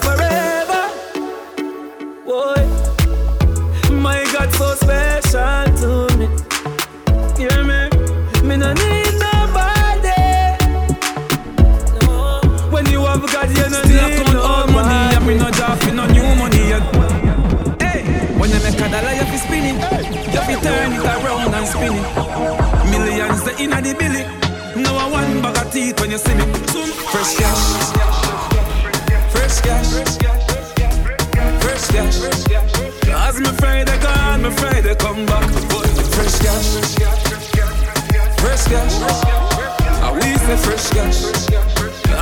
so 4.75 4.85
special 4.85 5.65
to 5.81 6.17
me. 6.17 6.27
Hear 7.37 7.63
me? 7.63 7.79
Me 8.47 8.55
no 8.57 8.73
need 8.73 9.13
nobody. 9.19 10.21
No. 12.01 12.41
When 12.71 12.85
you 12.87 13.01
have 13.05 13.25
God, 13.31 13.49
you 13.49 13.69
no 13.69 13.79
Still 13.83 14.09
need 14.09 14.25
count 14.25 14.37
all 14.37 14.67
money, 14.67 15.15
and 15.15 15.25
me 15.27 15.37
no 15.37 15.49
job 15.51 15.79
no 15.93 16.05
new 16.07 16.35
money 16.35 16.69
yet. 16.69 16.83
Hey, 17.81 18.03
when 18.37 18.49
you 18.49 18.59
make 18.63 18.79
a 18.79 18.89
dollar, 18.89 19.13
you 19.13 19.25
fi 19.31 19.37
spin 19.37 19.65
it. 19.65 19.77
You 20.33 20.41
fi 20.41 20.55
turn 20.61 20.93
it 20.93 21.05
around 21.05 21.53
and 21.53 21.67
spin 21.67 21.93
it. 21.93 22.05
Millions 22.91 23.43
the 23.43 23.53
inna 23.61 23.81
the 23.81 23.93
billy. 23.93 24.23
Now 24.81 24.97
I 24.97 25.09
one 25.11 25.41
bag 25.41 25.57
of 25.57 25.71
teeth 25.71 25.99
when 25.99 26.11
you 26.11 26.17
see 26.17 26.33
me. 26.35 26.45
Soon, 26.71 26.89
fresh 27.11 27.35
cash, 27.37 27.63
fresh 29.31 29.61
cash, 29.61 29.89
fresh 31.61 31.87
cash. 31.89 32.82
As 33.33 33.39
me 33.39 33.49
Friday 33.57 33.97
gone, 33.99 34.43
me 34.43 34.49
Friday 34.51 34.93
come 34.93 35.25
back. 35.25 35.49
Fresh 36.13 36.37
cash, 36.37 36.67
fresh 38.37 38.65
cash. 38.67 38.93
I 40.03 40.11
we 40.13 40.37
say 40.37 40.57
fresh 40.57 40.89
cash. 40.91 41.49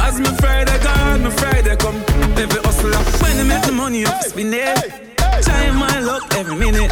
As 0.07 0.21
me 0.21 0.27
Friday 0.37 0.79
gone, 0.81 1.23
me 1.23 1.29
Friday 1.31 1.75
come. 1.75 1.97
Every 2.39 2.61
hustler, 2.61 2.97
when 3.21 3.39
I 3.39 3.43
make 3.43 3.65
the 3.65 3.73
money 3.73 4.05
up, 4.05 4.23
spin 4.23 4.53
it. 4.53 4.93
Try 5.43 5.71
my 5.71 5.99
luck 5.99 6.33
every 6.35 6.55
minute. 6.55 6.89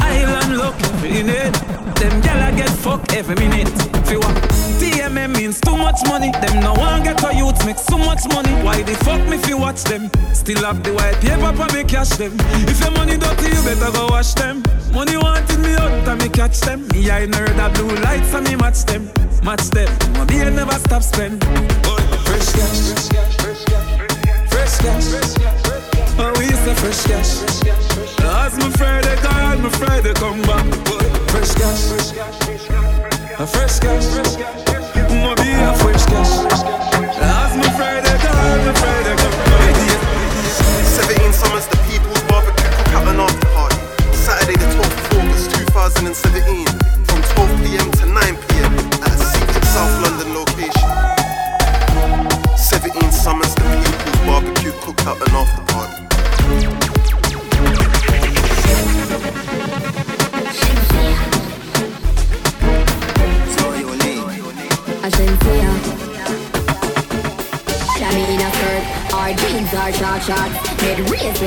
Island 0.00 0.58
luck 0.58 0.74
every 0.80 1.22
minute. 1.22 1.54
Them 1.94 2.20
gyal 2.20 2.42
I 2.42 2.50
get 2.56 2.70
fuck 2.70 3.12
every 3.12 3.36
minute. 3.36 3.68
Feel 4.08 4.18
what? 4.18 4.67
TMM 4.78 5.36
means 5.36 5.60
too 5.60 5.76
much 5.76 6.00
money. 6.06 6.30
Them 6.30 6.60
no 6.60 6.72
one 6.74 7.02
get 7.02 7.22
a 7.24 7.34
youth 7.34 7.64
make 7.66 7.78
so 7.78 7.98
much 7.98 8.22
money. 8.32 8.52
Why 8.62 8.82
they 8.82 8.94
fuck 8.94 9.20
me 9.28 9.36
if 9.36 9.48
you 9.48 9.58
watch 9.58 9.82
them? 9.84 10.10
Still 10.32 10.64
have 10.64 10.82
the 10.82 10.94
white 10.94 11.18
paper 11.20 11.52
for 11.52 11.68
me 11.74 11.82
cash 11.84 12.10
them. 12.10 12.32
If 12.70 12.80
your 12.80 12.92
money 12.92 13.16
dirty, 13.16 13.50
you 13.50 13.62
better 13.62 13.90
go 13.92 14.06
wash 14.06 14.34
them. 14.34 14.62
Money 14.92 15.16
wanted 15.16 15.58
me 15.58 15.74
out 15.74 16.08
and 16.08 16.22
me 16.22 16.28
catch 16.28 16.60
them. 16.60 16.86
Me 16.88 17.10
I 17.10 17.26
nerd 17.26 17.56
the 17.56 17.68
blue 17.74 17.94
lights 18.02 18.32
and 18.34 18.46
me 18.46 18.54
match 18.56 18.84
them. 18.84 19.10
Match 19.42 19.68
them. 19.70 19.90
My 20.14 20.24
beer 20.24 20.50
never 20.50 20.78
stop 20.86 21.02
spend. 21.02 21.42
Fresh 21.42 22.52
cash. 22.54 22.80
Fresh 23.34 23.58
cash. 23.66 23.98
Fresh 24.50 24.78
cash. 24.78 25.06
Oh, 26.20 26.34
we 26.38 26.46
say 26.46 26.74
fresh 26.74 27.02
cash. 27.06 27.30
As 28.20 28.56
my 28.58 28.70
Friday 28.78 29.16
gone, 29.22 29.62
my 29.62 29.70
Friday 29.70 30.14
come 30.14 30.42
back. 30.42 30.66
Fresh 31.30 31.54
cash. 31.54 32.12
A 33.40 33.46
fresh 33.46 33.78
cash. 33.78 34.67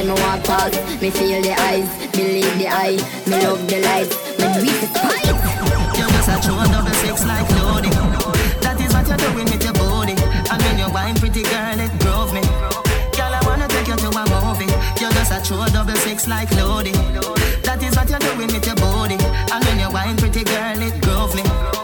Me 0.01 0.13
walk 0.13 0.43
past. 0.43 0.73
Me 0.99 1.11
feel 1.11 1.41
the 1.43 1.53
eyes, 1.61 1.85
believe 2.11 2.57
the 2.57 2.67
eye. 2.67 2.97
Me 3.29 3.37
love 3.45 3.61
the 3.69 3.79
lights, 3.85 4.17
me 4.39 4.49
do 4.49 4.65
it 4.65 4.81
despite. 4.81 5.29
You 5.93 6.05
just 6.09 6.27
a 6.27 6.41
true 6.41 6.57
double 6.73 6.91
six 7.05 7.23
like 7.25 7.47
loading. 7.61 7.93
That 8.65 8.81
is 8.81 8.91
what 8.93 9.07
you're 9.07 9.21
doing 9.21 9.45
with 9.45 9.63
your 9.63 9.73
body. 9.73 10.17
And 10.49 10.59
when 10.63 10.79
you 10.79 10.89
wine, 10.91 11.13
pretty 11.15 11.43
girl, 11.43 11.79
it 11.79 11.93
drove 11.99 12.33
me. 12.33 12.41
Girl, 13.13 13.29
I 13.29 13.41
wanna 13.45 13.67
take 13.67 13.87
you 13.87 13.95
to 13.95 14.09
a 14.09 14.23
movie. 14.41 14.65
You 14.97 15.11
just 15.13 15.31
a 15.31 15.39
true 15.45 15.63
double 15.69 15.95
six 15.97 16.27
like 16.27 16.49
loading. 16.57 16.97
That 17.61 17.77
is 17.83 17.95
what 17.95 18.09
you're 18.09 18.17
doing 18.17 18.49
with 18.49 18.65
your 18.65 18.75
body. 18.81 19.21
And 19.53 19.63
when 19.63 19.79
you 19.79 19.89
wine, 19.93 20.17
pretty 20.17 20.43
girl, 20.43 20.81
it 20.81 20.99
drove 21.01 21.35
me. 21.35 21.80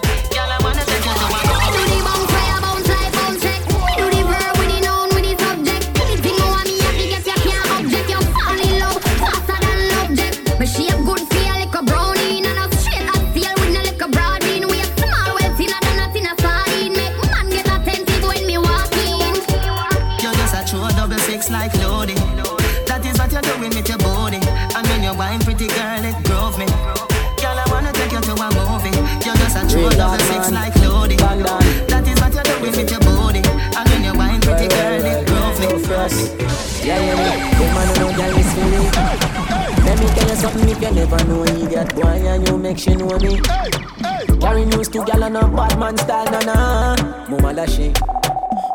You 43.21 43.29
she 43.29 43.37
know 43.37 43.41
me. 43.41 44.39
Carry 44.39 44.65
news 44.65 44.87
to 44.89 45.03
gal 45.05 45.23
and 45.23 45.37
a 45.37 45.47
bad 45.47 45.79
man 45.79 45.97
style, 45.97 46.25
na 46.31 46.39
na. 46.41 47.27
Mama 47.29 47.53
da 47.53 47.65
she. 47.65 47.93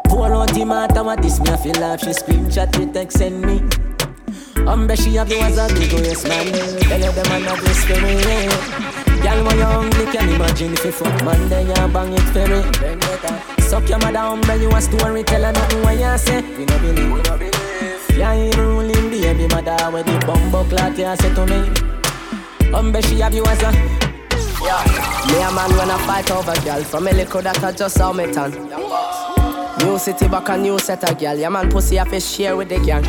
Pour 0.08 0.32
out 0.32 0.52
the 0.52 1.02
what 1.02 1.22
this 1.22 1.40
me 1.40 1.50
I 1.50 1.56
feel 1.56 1.80
like 1.80 2.00
she 2.00 2.11
screenshot 2.11 2.78
me 2.78 2.92
text 2.92 3.18
send 3.18 3.40
me. 3.42 3.61
Umbre 4.66 4.96
she 4.96 5.14
have 5.16 5.28
the 5.28 5.37
was 5.38 5.58
a 5.58 5.66
big 5.75 5.92
waist 5.92 6.28
man. 6.28 6.52
Tell 6.52 7.00
you 7.00 7.12
the 7.12 7.22
man 7.28 7.49
a 7.49 7.61
discriminate. 7.61 8.92
Girl, 9.22 9.44
when 9.44 9.56
you're 9.56 9.66
hungry, 9.66 10.06
can 10.06 10.28
imagine 10.28 10.72
if 10.72 10.84
you 10.84 10.92
fuck 10.92 11.25
man, 11.25 11.49
then 11.49 11.68
you 11.68 11.92
bang 11.92 12.12
it 12.12 12.20
ferry. 12.34 13.62
Suck 13.62 13.88
your 13.88 13.99
mother 14.00 14.18
umbrella, 14.18 14.61
you 14.61 14.70
a 14.70 14.80
story, 14.80 15.22
tell 15.22 15.42
her 15.42 15.52
nothing 15.52 15.82
what 15.82 15.96
you 15.96 16.18
say. 16.18 16.42
We 16.58 16.64
no 16.64 16.78
believe, 16.78 17.12
we 17.12 17.22
no 17.22 17.38
believe. 17.38 18.18
Yeah, 18.18 18.34
you 18.34 18.50
ruling 18.61 19.11
baby 19.11 19.46
mother, 19.49 19.76
where 19.90 20.02
the 20.02 20.18
bumbo 20.26 20.64
clot 20.64 20.99
you 20.99 21.16
say 21.16 21.34
to 21.34 21.46
me. 21.46 22.75
Umbrella, 22.75 23.06
she 23.06 23.20
have 23.20 23.34
you 23.34 23.44
as 23.44 23.62
a 23.62 24.01
yeah. 24.64 25.12
Me 25.33 25.40
a 25.42 25.50
man 25.52 25.71
when 25.76 25.90
I 25.90 26.07
fight 26.07 26.31
over 26.31 26.54
girl. 26.64 26.83
From 26.85 27.07
a 27.09 27.12
little 27.12 27.42
that 27.42 27.62
I 27.62 27.73
just 27.73 27.97
saw 27.97 28.12
me 28.12 28.33
turn. 28.33 28.52
New 29.78 29.99
city 29.99 30.28
back 30.28 30.49
a 30.49 30.57
new 30.57 30.78
set 30.78 31.09
of 31.09 31.19
girl. 31.19 31.37
Yeah 31.37 31.49
man 31.49 31.71
pussy 31.71 31.97
have 31.97 32.11
to 32.11 32.21
share 32.21 32.57
with 32.57 32.69
the 32.69 32.78
gang. 32.81 33.04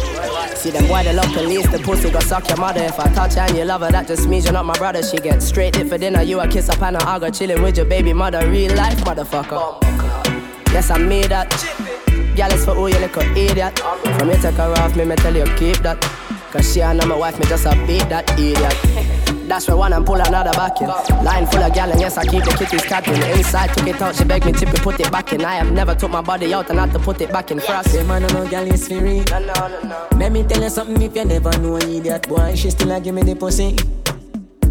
See 0.55 0.71
them 0.71 0.87
boy 0.87 1.03
they 1.03 1.13
love 1.13 1.31
police 1.33 1.69
The 1.69 1.79
pussy. 1.79 2.09
Go 2.09 2.19
suck 2.19 2.47
your 2.47 2.57
mother. 2.57 2.81
If 2.83 2.99
I 2.99 3.13
touch 3.13 3.33
her 3.35 3.41
and 3.41 3.57
you 3.57 3.65
love 3.65 3.81
her 3.81 3.91
That 3.91 4.07
just 4.07 4.27
means 4.27 4.45
you're 4.45 4.53
not 4.53 4.65
my 4.65 4.77
brother. 4.77 5.03
She 5.03 5.17
get 5.17 5.41
straight 5.41 5.77
it 5.77 5.87
for 5.87 5.97
dinner 5.97 6.21
You 6.21 6.39
a 6.39 6.47
kiss 6.47 6.69
up 6.69 6.81
and 6.81 6.97
I 6.97 7.19
go 7.19 7.29
chilling 7.29 7.61
with 7.61 7.77
your 7.77 7.85
baby 7.85 8.13
mother. 8.13 8.47
Real 8.49 8.75
life 8.75 8.97
motherfucker. 8.99 9.81
Yes 10.71 10.89
I 10.89 10.97
made 10.97 11.29
that. 11.29 11.51
Girl 12.35 12.51
it's 12.51 12.65
for 12.65 12.73
who 12.73 12.87
you 12.87 12.97
little 12.97 13.37
idiot. 13.37 13.79
From 14.17 14.29
you 14.29 14.37
take 14.37 14.55
her 14.55 14.73
off 14.79 14.95
me 14.95 15.05
me 15.05 15.15
tell 15.17 15.35
you 15.35 15.45
keep 15.55 15.77
that. 15.79 16.01
Cause 16.51 16.73
she 16.73 16.81
and 16.81 17.05
my 17.07 17.15
wife 17.15 17.39
me 17.39 17.45
just 17.45 17.65
a 17.65 17.71
beat 17.85 18.07
that 18.09 18.29
idiot 18.39 19.22
That's 19.47 19.67
where 19.67 19.77
one 19.77 19.93
and 19.93 20.05
pull 20.05 20.19
another 20.19 20.51
back 20.51 20.81
in. 20.81 20.87
Line 21.23 21.45
full 21.47 21.61
of 21.61 21.73
gal 21.73 21.91
and 21.91 21.99
yes, 21.99 22.17
I 22.17 22.25
keep 22.25 22.43
the 22.43 22.51
kitties 22.51 22.83
catting. 22.83 23.15
Inside 23.37 23.73
took 23.73 23.87
it 23.87 24.01
out, 24.01 24.15
she 24.15 24.23
begged 24.23 24.45
me 24.45 24.53
to 24.53 24.65
put 24.81 24.99
it 24.99 25.11
back 25.11 25.33
in. 25.33 25.43
I 25.43 25.55
have 25.55 25.71
never 25.71 25.95
took 25.95 26.11
my 26.11 26.21
body 26.21 26.53
out 26.53 26.69
and 26.69 26.79
had 26.79 26.91
to 26.93 26.99
put 26.99 27.21
it 27.21 27.31
back 27.31 27.51
in 27.51 27.59
frost. 27.59 27.91
Say 27.91 28.03
man, 28.05 28.23
no 28.23 28.47
gal 28.47 28.65
is 28.67 28.87
free. 28.87 29.23
No, 29.29 29.39
no, 29.39 29.53
no, 29.67 29.81
no. 29.81 30.07
Let 30.17 30.31
me 30.31 30.43
tell 30.43 30.61
you 30.61 30.69
something 30.69 31.01
if 31.01 31.15
you 31.15 31.25
never 31.25 31.57
know 31.59 31.75
an 31.75 31.89
idiot 31.89 32.27
boy, 32.27 32.55
she 32.55 32.69
still 32.69 32.91
a 32.91 32.99
give 32.99 33.15
me 33.15 33.23
the 33.23 33.35
pussy. 33.35 33.75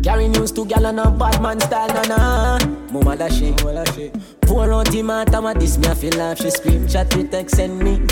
Carry 0.03 0.27
news 0.29 0.51
to 0.53 0.65
gal 0.67 0.87
and 0.87 0.99
a 0.99 1.11
bad 1.11 1.41
man 1.41 1.61
style, 1.61 1.89
na 1.89 2.03
na. 2.03 2.59
Mama 2.91 3.17
that 3.17 3.33
shit, 3.33 3.63
well 3.63 3.75
that 3.75 3.95
shit. 3.95 4.13
Pour 4.43 4.73
out 4.73 4.89
him 4.89 5.11
out, 5.11 5.33
I'm 5.35 5.59
this 5.59 5.79
me 5.79 5.87
I 5.87 5.95
feel 5.95 6.13
laugh. 6.19 6.39
She 6.39 6.51
scream, 6.51 6.89
chat, 6.89 7.15
with 7.17 7.31
text, 7.31 7.57
send 7.57 7.79
me. 7.79 8.05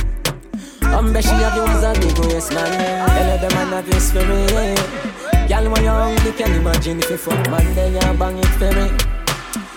I'm 0.82 1.12
bet 1.12 1.24
she 1.24 1.30
have 1.30 1.56
you 1.56 1.62
as 1.62 1.82
a 1.82 2.00
big 2.00 2.18
waist 2.26 2.52
man. 2.52 2.70
Tell 2.70 3.38
her 3.38 3.48
the 3.48 3.54
man 3.54 3.68
have 3.68 3.86
you 3.88 4.00
spirit. 4.00 5.09
Girl, 5.50 5.68
when 5.68 5.82
you're 5.82 5.92
hungry, 5.92 6.30
can 6.30 6.52
imagine 6.54 7.00
if 7.00 7.10
you 7.10 7.16
fuck 7.16 7.50
man, 7.50 7.74
then 7.74 7.92
you 7.92 8.18
bang 8.20 8.38
it 8.38 8.46
for 8.54 8.70
me. 8.70 8.86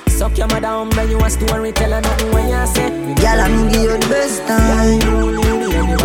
Suck 0.06 0.38
your 0.38 0.46
mother 0.46 0.68
home, 0.68 0.92
then 0.92 1.10
you 1.10 1.18
a 1.18 1.27
story, 1.27 1.72
tell 1.72 1.89
her 1.89 2.00
nothing 2.00 2.32
when 2.32 2.48
you 2.48 2.68
say. 2.68 2.89
Girl, 3.18 3.39
I'm 3.42 3.70
give 3.72 3.82
you 3.82 3.98
the 3.98 4.06
best 4.06 4.46
time. 4.46 5.01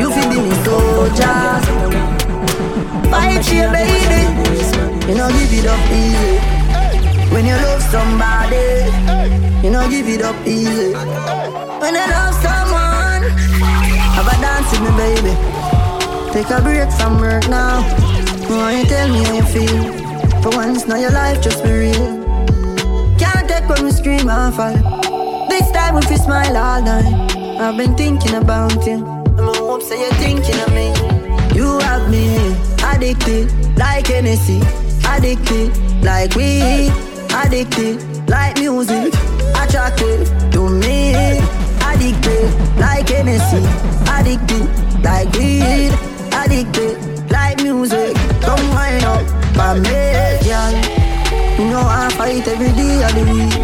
You 0.00 0.08
feel 0.08 0.28
be 0.32 0.40
me 0.40 0.54
soldier. 0.64 1.60
Fight 3.12 3.44
you, 3.52 3.68
baby. 3.68 4.25
You 5.04 5.14
know, 5.20 5.28
give 5.37 5.52
it 5.52 5.66
up 5.68 5.84
easy. 5.92 6.40
When 7.28 7.44
you 7.44 7.52
love 7.52 7.82
somebody, 7.92 8.88
you 9.62 9.70
know, 9.70 9.84
give 9.90 10.08
it 10.08 10.22
up 10.22 10.46
easy. 10.46 10.94
When 11.76 11.92
you 11.92 12.06
love 12.08 12.34
someone, 12.40 13.22
have 14.16 14.28
a 14.32 14.37
dance 14.40 14.72
with 14.72 14.80
me, 14.80 14.90
baby. 14.96 16.32
Take 16.32 16.48
a 16.56 16.62
break 16.62 16.90
from 16.92 17.20
work 17.20 17.46
now. 17.50 17.84
Why 18.49 18.81
you 18.81 18.85
tell 18.87 19.09
me 19.09 19.23
how 19.25 19.35
you 19.35 19.43
feel? 19.43 20.43
For 20.43 20.50
once, 20.57 20.87
now 20.87 20.97
your 20.97 21.11
life 21.11 21.43
just 21.43 21.62
be 21.62 21.71
real. 21.71 22.25
Can't 23.19 23.47
take 23.47 23.69
when 23.69 23.85
we 23.85 23.90
scream 23.90 24.28
and 24.28 24.55
fall. 24.55 25.49
This 25.50 25.71
time 25.71 25.97
we 25.97 26.02
feel 26.02 26.17
smile 26.17 26.57
all 26.57 26.81
night. 26.83 27.37
I've 27.61 27.76
been 27.76 27.95
thinking 27.95 28.37
about 28.37 28.87
you. 28.87 29.05
I'm 29.05 29.55
hope 29.55 29.83
say 29.83 30.00
you're 30.00 30.12
thinking 30.14 30.59
of 30.61 30.73
me. 30.73 30.88
You 31.55 31.78
have 31.81 32.11
me 32.11 32.57
addicted 32.83 33.52
like 33.76 34.07
Hennessy, 34.07 34.62
addicted 35.07 35.76
like 36.02 36.35
weed, 36.35 36.90
addicted 37.31 38.00
like 38.31 38.57
music, 38.59 39.12
attracted 39.61 40.26
to 40.52 40.71
me, 40.71 41.12
addicted 41.85 42.49
like 42.81 43.09
Hennessy, 43.11 43.62
addicted 44.09 44.64
like 45.05 45.31
weed, 45.35 45.93
addicted 46.33 47.17
like 47.30 47.62
music. 47.62 48.14
Come 48.40 48.68
wind 48.70 49.04
up 49.04 49.26
for 49.56 49.75
me, 49.80 49.99
girl. 50.47 50.75
You 51.58 51.70
know 51.70 51.82
I 51.82 52.08
fight 52.17 52.47
every 52.47 52.73
day 52.73 53.02
of 53.02 53.12
the 53.14 53.25
week. 53.32 53.54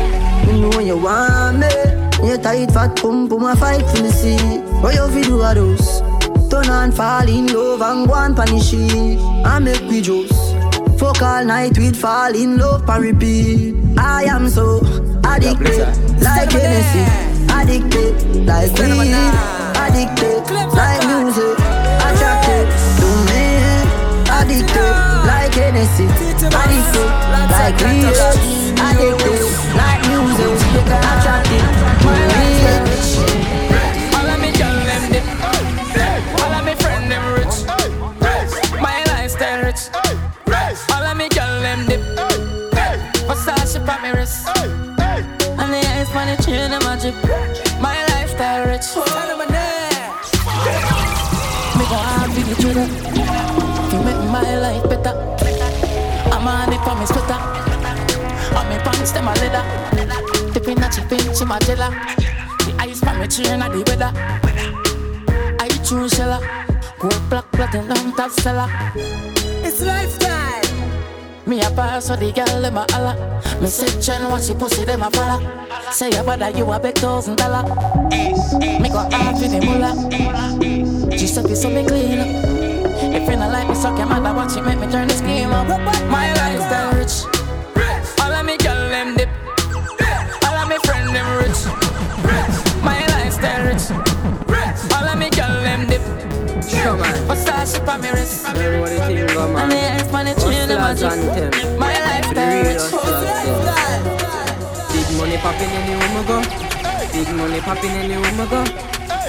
You 0.47 0.61
know 0.61 0.81
you 0.81 0.97
want 0.99 1.59
me. 1.59 1.95
You 2.27 2.39
tight 2.39 2.73
fat 2.73 2.97
pump, 2.97 3.31
pum 3.31 3.45
I 3.45 3.55
fight 3.55 3.85
for 3.87 4.03
me 4.03 4.11
see. 4.11 4.37
What 4.83 4.95
you 4.95 5.09
feel 5.09 5.39
do 5.39 5.43
a 5.43 5.55
those? 5.55 6.01
Turn 6.51 6.69
on, 6.71 6.93
fall 6.93 7.29
in 7.29 7.47
love 7.47 7.83
and 7.83 8.07
go 8.07 8.15
on 8.15 8.35
punish 8.35 8.73
it. 8.73 9.19
I 9.45 9.59
make 9.59 9.83
we 9.89 10.01
juice. 10.01 10.53
Fuck 10.99 11.23
all 11.23 11.45
night 11.45 11.77
we'd 11.79 11.97
fall 11.97 12.35
in 12.35 12.59
love 12.59 12.89
and 12.89 13.03
repeat. 13.03 13.75
I 13.99 14.25
am 14.25 14.49
so 14.49 14.79
addicted, 15.25 15.81
ah. 15.81 15.95
like 16.21 16.53
Hennessy. 16.53 17.05
Addicted, 17.59 18.47
like 18.47 18.73
weed. 18.73 19.15
Addicted, 19.85 20.51
like 20.75 21.07
music. 21.07 21.59
Attracted 22.07 22.84
Addicted 24.45 24.93
like 25.25 25.55
Hennessy. 25.55 26.05
Addicted 26.05 26.53
like 26.53 26.69
weed 27.81 28.13
Addicted 28.77 29.41
like 29.73 30.05
music 30.05 30.53
Attracted 30.85 31.65
All 34.13 34.29
of 34.29 34.39
me 34.41 34.53
girl 34.53 34.79
them 34.85 35.05
dip 35.13 35.25
All 36.43 36.53
of 36.53 36.63
me 36.67 36.75
friend 36.75 37.11
them 37.11 37.25
rich. 37.33 37.57
My 38.83 39.03
lifestyle 39.07 39.65
rich. 39.65 39.89
All 40.93 41.03
of 41.03 41.17
me 41.17 41.29
girl 41.31 41.61
them 41.63 41.87
dip 41.89 42.03
Versace 43.25 43.81
pa 43.87 43.99
me 44.03 44.11
wrist. 44.11 44.47
And 45.57 45.73
the 45.73 45.81
ice 45.97 46.15
on 46.15 46.27
the 46.29 46.37
chain 46.45 46.71
them 46.71 46.85
a 46.85 47.01
drip. 47.01 47.17
My 47.81 47.97
lifestyle 48.13 48.67
rich. 48.69 48.89
Me 51.79 51.85
go 51.89 51.97
hard 51.97 52.31
with 52.37 52.47
the 52.59 53.15
make 53.21 53.34
my 54.35 54.57
life 54.57 54.83
better. 54.91 55.15
I'm 56.35 56.49
on 56.49 56.73
it 56.73 56.83
for 56.83 56.97
me 56.99 57.07
splitter. 57.07 57.39
On 58.59 58.67
me 58.69 58.77
pants, 58.83 59.13
them 59.13 59.29
a 59.29 59.33
leather. 59.39 59.63
Dipping 60.53 60.83
a 60.83 60.91
chip 60.91 61.13
in 61.13 61.49
my 61.49 61.59
jelly. 61.61 61.89
The 62.67 62.75
ice 62.81 62.99
from 62.99 63.21
me 63.21 63.29
chain 63.29 63.63
at 63.63 63.71
the 63.71 63.81
weather. 63.87 64.11
I 65.61 65.69
true 65.87 66.09
sheller. 66.09 66.41
Gold 66.99 67.23
black 67.31 67.47
platinum 67.53 68.13
top 68.17 68.33
seller. 68.33 68.69
It's 68.97 69.81
lifestyle. 69.81 70.63
Me 71.47 71.61
a 71.61 71.71
pass 71.71 72.07
so 72.07 72.17
the 72.17 72.33
girl 72.33 72.61
them 72.61 72.77
a 72.77 72.87
holla. 72.91 73.15
Me 73.61 73.69
say 73.69 73.87
Chen 74.01 74.29
watch 74.29 74.49
the 74.49 74.57
pussy 74.57 74.85
them 74.85 75.03
a 75.03 75.11
follow. 75.13 75.39
Say 75.93 76.11
your 76.11 76.25
brother 76.25 76.51
you 76.51 76.73
a 76.73 76.81
big 76.81 76.97
thousand 76.97 77.37
dollar. 77.37 77.63
Me 78.11 78.89
go 78.89 78.99
half 79.13 79.41
in 79.41 79.51
the 79.53 79.61
mullah. 79.65 81.17
She 81.17 81.29
said 81.29 81.57
so 81.57 81.71
me 81.71 81.87
clean. 81.87 82.64
If 82.64 82.64
you 83.29 83.37
not 83.37 83.53
like 83.53 83.69
me, 83.69 83.75
suck 83.75 83.97
your 83.99 84.07
mother, 84.07 84.35
watch 84.35 84.57
it 84.57 84.65
make 84.65 84.79
me 84.79 84.87
turn 84.91 85.09
the 85.09 85.15
scheme 85.15 85.53
up. 85.53 85.69
My 86.11 86.33
lifestyle 86.35 86.93
rich. 86.99 87.25
All 88.21 88.33
of 88.33 88.45
me 88.45 88.57
girl 88.59 88.89
them 88.89 89.15
dip. 89.17 89.29
All 90.45 90.57
of 90.59 90.69
me 90.69 90.77
friend 90.85 91.09
them 91.15 91.29
rich. 91.39 91.61
My 92.83 93.01
lifestyle 93.15 93.65
rich. 93.65 93.91
All 94.93 95.07
of 95.09 95.17
me 95.19 95.31
girl 95.31 95.63
them 95.63 95.87
dip. 95.87 96.03
Versace 97.29 97.79
pa 97.87 97.97
me 97.99 98.11
wrist. 98.11 98.47
And 98.47 98.57
the 98.57 99.79
ass 99.79 100.11
man 100.13 100.27
the 100.27 100.35
chain 100.41 100.69
them 100.69 100.81
a. 100.81 100.89
My 101.79 101.95
lifestyle 102.07 102.63
rich. 102.67 102.85
Big 104.93 105.09
money 105.19 105.37
popping 105.39 105.71
anywhere 105.71 106.11
we 106.17 106.23
go. 106.27 106.39
Big 107.13 107.29
money 107.37 107.61
popping 107.61 107.91
anywhere 107.91 108.35
we 108.39 108.47
go. 108.51 108.65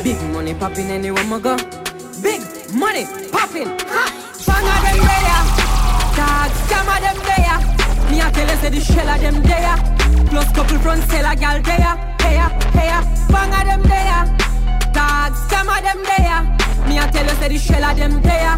Big 0.04 0.20
money 0.34 0.54
popping 0.54 0.90
anywhere 0.92 1.24
we 1.32 1.40
go. 1.40 1.56
Big 2.22 2.42
money 2.76 3.06
popping. 3.32 3.70
Bang 4.48 4.68
of 4.74 4.82
them 4.86 5.00
there. 5.10 5.42
Dog, 6.20 6.52
scam 6.64 6.88
of 6.94 7.00
them 7.06 7.20
there. 7.30 7.58
Me 8.12 8.22
a 8.22 8.32
tell 8.32 8.50
you 8.50 8.58
say 8.62 8.70
the 8.70 8.82
shell 8.82 9.10
of 9.10 9.22
them 9.22 9.42
there. 9.44 9.76
Plus 10.30 10.52
couple 10.52 10.78
front 10.80 11.04
seller 11.10 11.36
gal 11.36 11.62
there. 11.62 11.96
Hey, 12.20 12.38
hey, 12.78 12.90
bang 13.32 13.54
of 13.60 13.66
them 13.66 13.84
there. 13.84 14.24
Dog, 14.94 15.34
scam 15.48 15.68
of 15.72 15.84
them 15.84 16.04
there. 16.04 16.65
Me 16.88 16.98
a 16.98 17.08
tell 17.12 17.26
you 17.26 17.36
say 17.40 17.50
the 17.50 17.58
shell 17.58 17.84
of 17.84 17.98
them 17.98 18.22
there. 18.22 18.56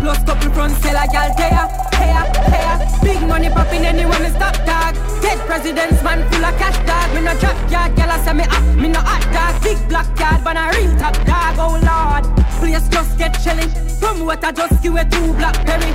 Plus 0.00 0.22
couple 0.24 0.50
front 0.52 0.74
seller 0.82 1.06
gal 1.12 1.30
there. 1.36 1.66
Hey, 1.98 2.12
hey, 2.52 2.74
big 3.02 3.20
money 3.28 3.50
popping 3.50 3.86
anywhere 3.86 4.20
me 4.20 4.30
stop 4.30 4.56
dog. 4.66 4.94
Dead 5.22 5.38
presidents 5.46 6.02
man 6.02 6.28
full 6.30 6.44
of 6.44 6.54
cash 6.58 6.78
dog. 6.86 7.14
Me 7.14 7.20
no 7.20 7.32
drop 7.38 7.58
yard 7.70 7.96
gal 7.96 8.10
I 8.10 8.18
say 8.24 8.34
me 8.34 8.44
up. 8.44 8.64
Me 8.76 8.88
no 8.88 9.00
hot 9.00 9.24
dog. 9.32 9.62
Big 9.62 9.78
black 9.88 10.08
yard 10.18 10.44
but 10.44 10.56
a 10.56 10.64
real 10.76 10.96
top 10.98 11.16
dog. 11.24 11.56
Oh 11.58 11.78
lord 11.82 12.38
place 12.58 12.88
just 12.88 13.16
get 13.18 13.32
chilly. 13.42 13.68
From 14.00 14.26
what 14.26 14.44
I 14.44 14.52
just 14.52 14.82
give 14.82 14.96
it 14.96 15.10
two 15.10 15.32
blackberry. 15.34 15.92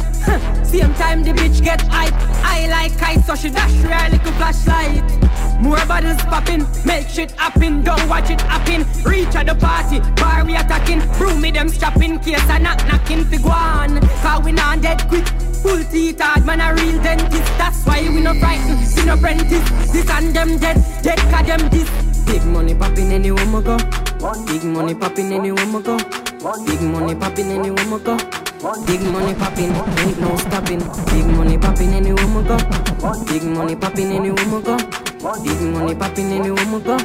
Same 0.66 0.94
time 0.96 1.24
the 1.24 1.32
bitch 1.32 1.64
get 1.64 1.82
hype. 1.82 2.14
I 2.44 2.68
like 2.68 3.02
ice, 3.02 3.26
so 3.26 3.36
she 3.36 3.50
dash 3.50 3.74
real 3.84 4.12
little 4.12 4.34
flashlight. 4.34 5.23
More 5.60 5.86
bottles 5.86 6.22
popping, 6.24 6.66
make 6.86 7.08
shit 7.08 7.32
happen. 7.32 7.84
Don't 7.84 8.08
watch 8.10 8.30
it 8.30 8.42
happen. 8.42 8.86
Reach 9.04 9.36
at 9.36 9.48
the 9.48 9.56
party, 9.56 10.00
bar 10.22 10.46
we 10.46 10.56
attacking. 10.56 11.02
Brew 11.18 11.36
me 11.40 11.52
them 11.52 11.70
strapping, 11.70 12.20
case 12.20 12.50
I 12.50 12.60
knock 12.60 12.86
knocking 12.88 13.24
one. 13.42 14.00
Cause 14.22 14.44
we 14.44 14.52
not 14.52 14.82
dead 14.82 15.08
quick. 15.08 15.26
Pull 15.62 15.84
teeth 15.86 16.20
hard, 16.20 16.46
man 16.46 16.60
a 16.60 16.74
real 16.74 17.02
dentist. 17.02 17.58
That's 17.58 17.86
why 17.86 18.02
we 18.02 18.22
no 18.22 18.34
frightened, 18.36 18.80
we 18.96 19.06
no 19.06 19.14
apprentice. 19.14 19.70
This 19.92 20.10
and 20.10 20.36
them 20.36 20.58
dead, 20.58 20.84
dead 21.02 21.20
cause 21.32 21.48
them 21.48 21.70
this. 21.70 21.90
Big 22.26 22.44
money 22.46 22.76
popping 22.76 23.12
anywhere 23.12 23.46
we 23.46 23.62
go. 23.62 23.78
Big 24.48 24.64
money 24.64 24.96
popping 24.96 25.32
anywhere 25.32 25.66
we 25.68 25.82
go. 25.82 25.98
Big 26.66 26.82
money 26.82 27.16
popping 27.16 27.52
anywhere 27.52 27.86
we 27.90 28.00
go. 28.04 28.18
Big 28.86 29.02
money 29.02 29.34
popping, 29.36 29.72
ain't 29.72 30.20
no 30.20 30.36
stopping. 30.38 30.80
Big 30.80 31.26
money 31.26 31.58
popping 31.58 31.94
anywhere 31.94 32.28
we 32.28 32.44
go. 32.48 32.58
Big 33.28 33.44
money 33.44 33.76
popping 33.76 34.12
anywhere 34.12 34.46
we 34.50 34.62
go. 34.62 34.78
Big 35.24 35.62
money 35.72 35.96
popping 35.96 36.34
anywhere 36.34 36.66
we 36.66 36.84
go. 36.84 36.98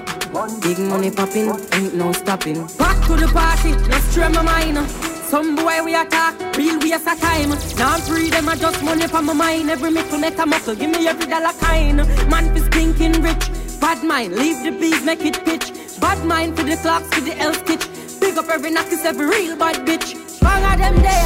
Big 0.61 0.79
money 0.81 1.09
popping, 1.09 1.51
ain't 1.73 1.95
no 1.95 2.11
stopping. 2.11 2.67
Back 2.77 3.07
to 3.07 3.15
the 3.15 3.29
party, 3.33 3.75
let's 3.89 4.05
stray 4.07 4.29
my 4.29 4.43
mind. 4.43 4.91
Some 4.91 5.55
boy 5.55 5.85
we 5.85 5.95
attack, 5.95 6.35
real 6.57 6.81
waste 6.81 7.07
of 7.07 7.21
time. 7.21 7.51
Now 7.79 7.95
I'm 7.95 8.01
free, 8.01 8.29
them 8.29 8.49
I 8.49 8.57
just 8.57 8.83
money 8.83 9.07
for 9.07 9.23
my 9.23 9.35
mind. 9.35 9.71
Every 9.71 9.93
nickel 9.93 10.19
make 10.19 10.37
a 10.37 10.47
muscle, 10.47 10.75
give 10.75 10.91
me 10.91 11.07
every 11.07 11.27
dollar 11.27 11.53
kind. 11.61 11.99
Man 12.29 12.57
is 12.57 12.67
thinking 12.69 13.13
rich, 13.23 13.51
bad 13.81 14.03
mind, 14.03 14.35
leave 14.35 14.65
the 14.65 14.73
bees, 14.73 15.05
make 15.05 15.25
it 15.25 15.45
pitch. 15.45 15.71
Bad 16.01 16.25
mind 16.25 16.57
for 16.57 16.65
the 16.65 16.77
clocks, 16.77 17.07
for 17.15 17.21
the 17.21 17.39
L 17.39 17.55
stitch. 17.55 17.87
Big 18.19 18.37
up 18.37 18.49
every 18.49 18.73
knock, 18.73 18.87
every 18.93 19.27
real 19.27 19.57
bad 19.57 19.87
bitch. 19.87 20.41
Bang 20.41 20.65
of 20.65 20.79
them 20.81 20.97
there. 21.05 21.25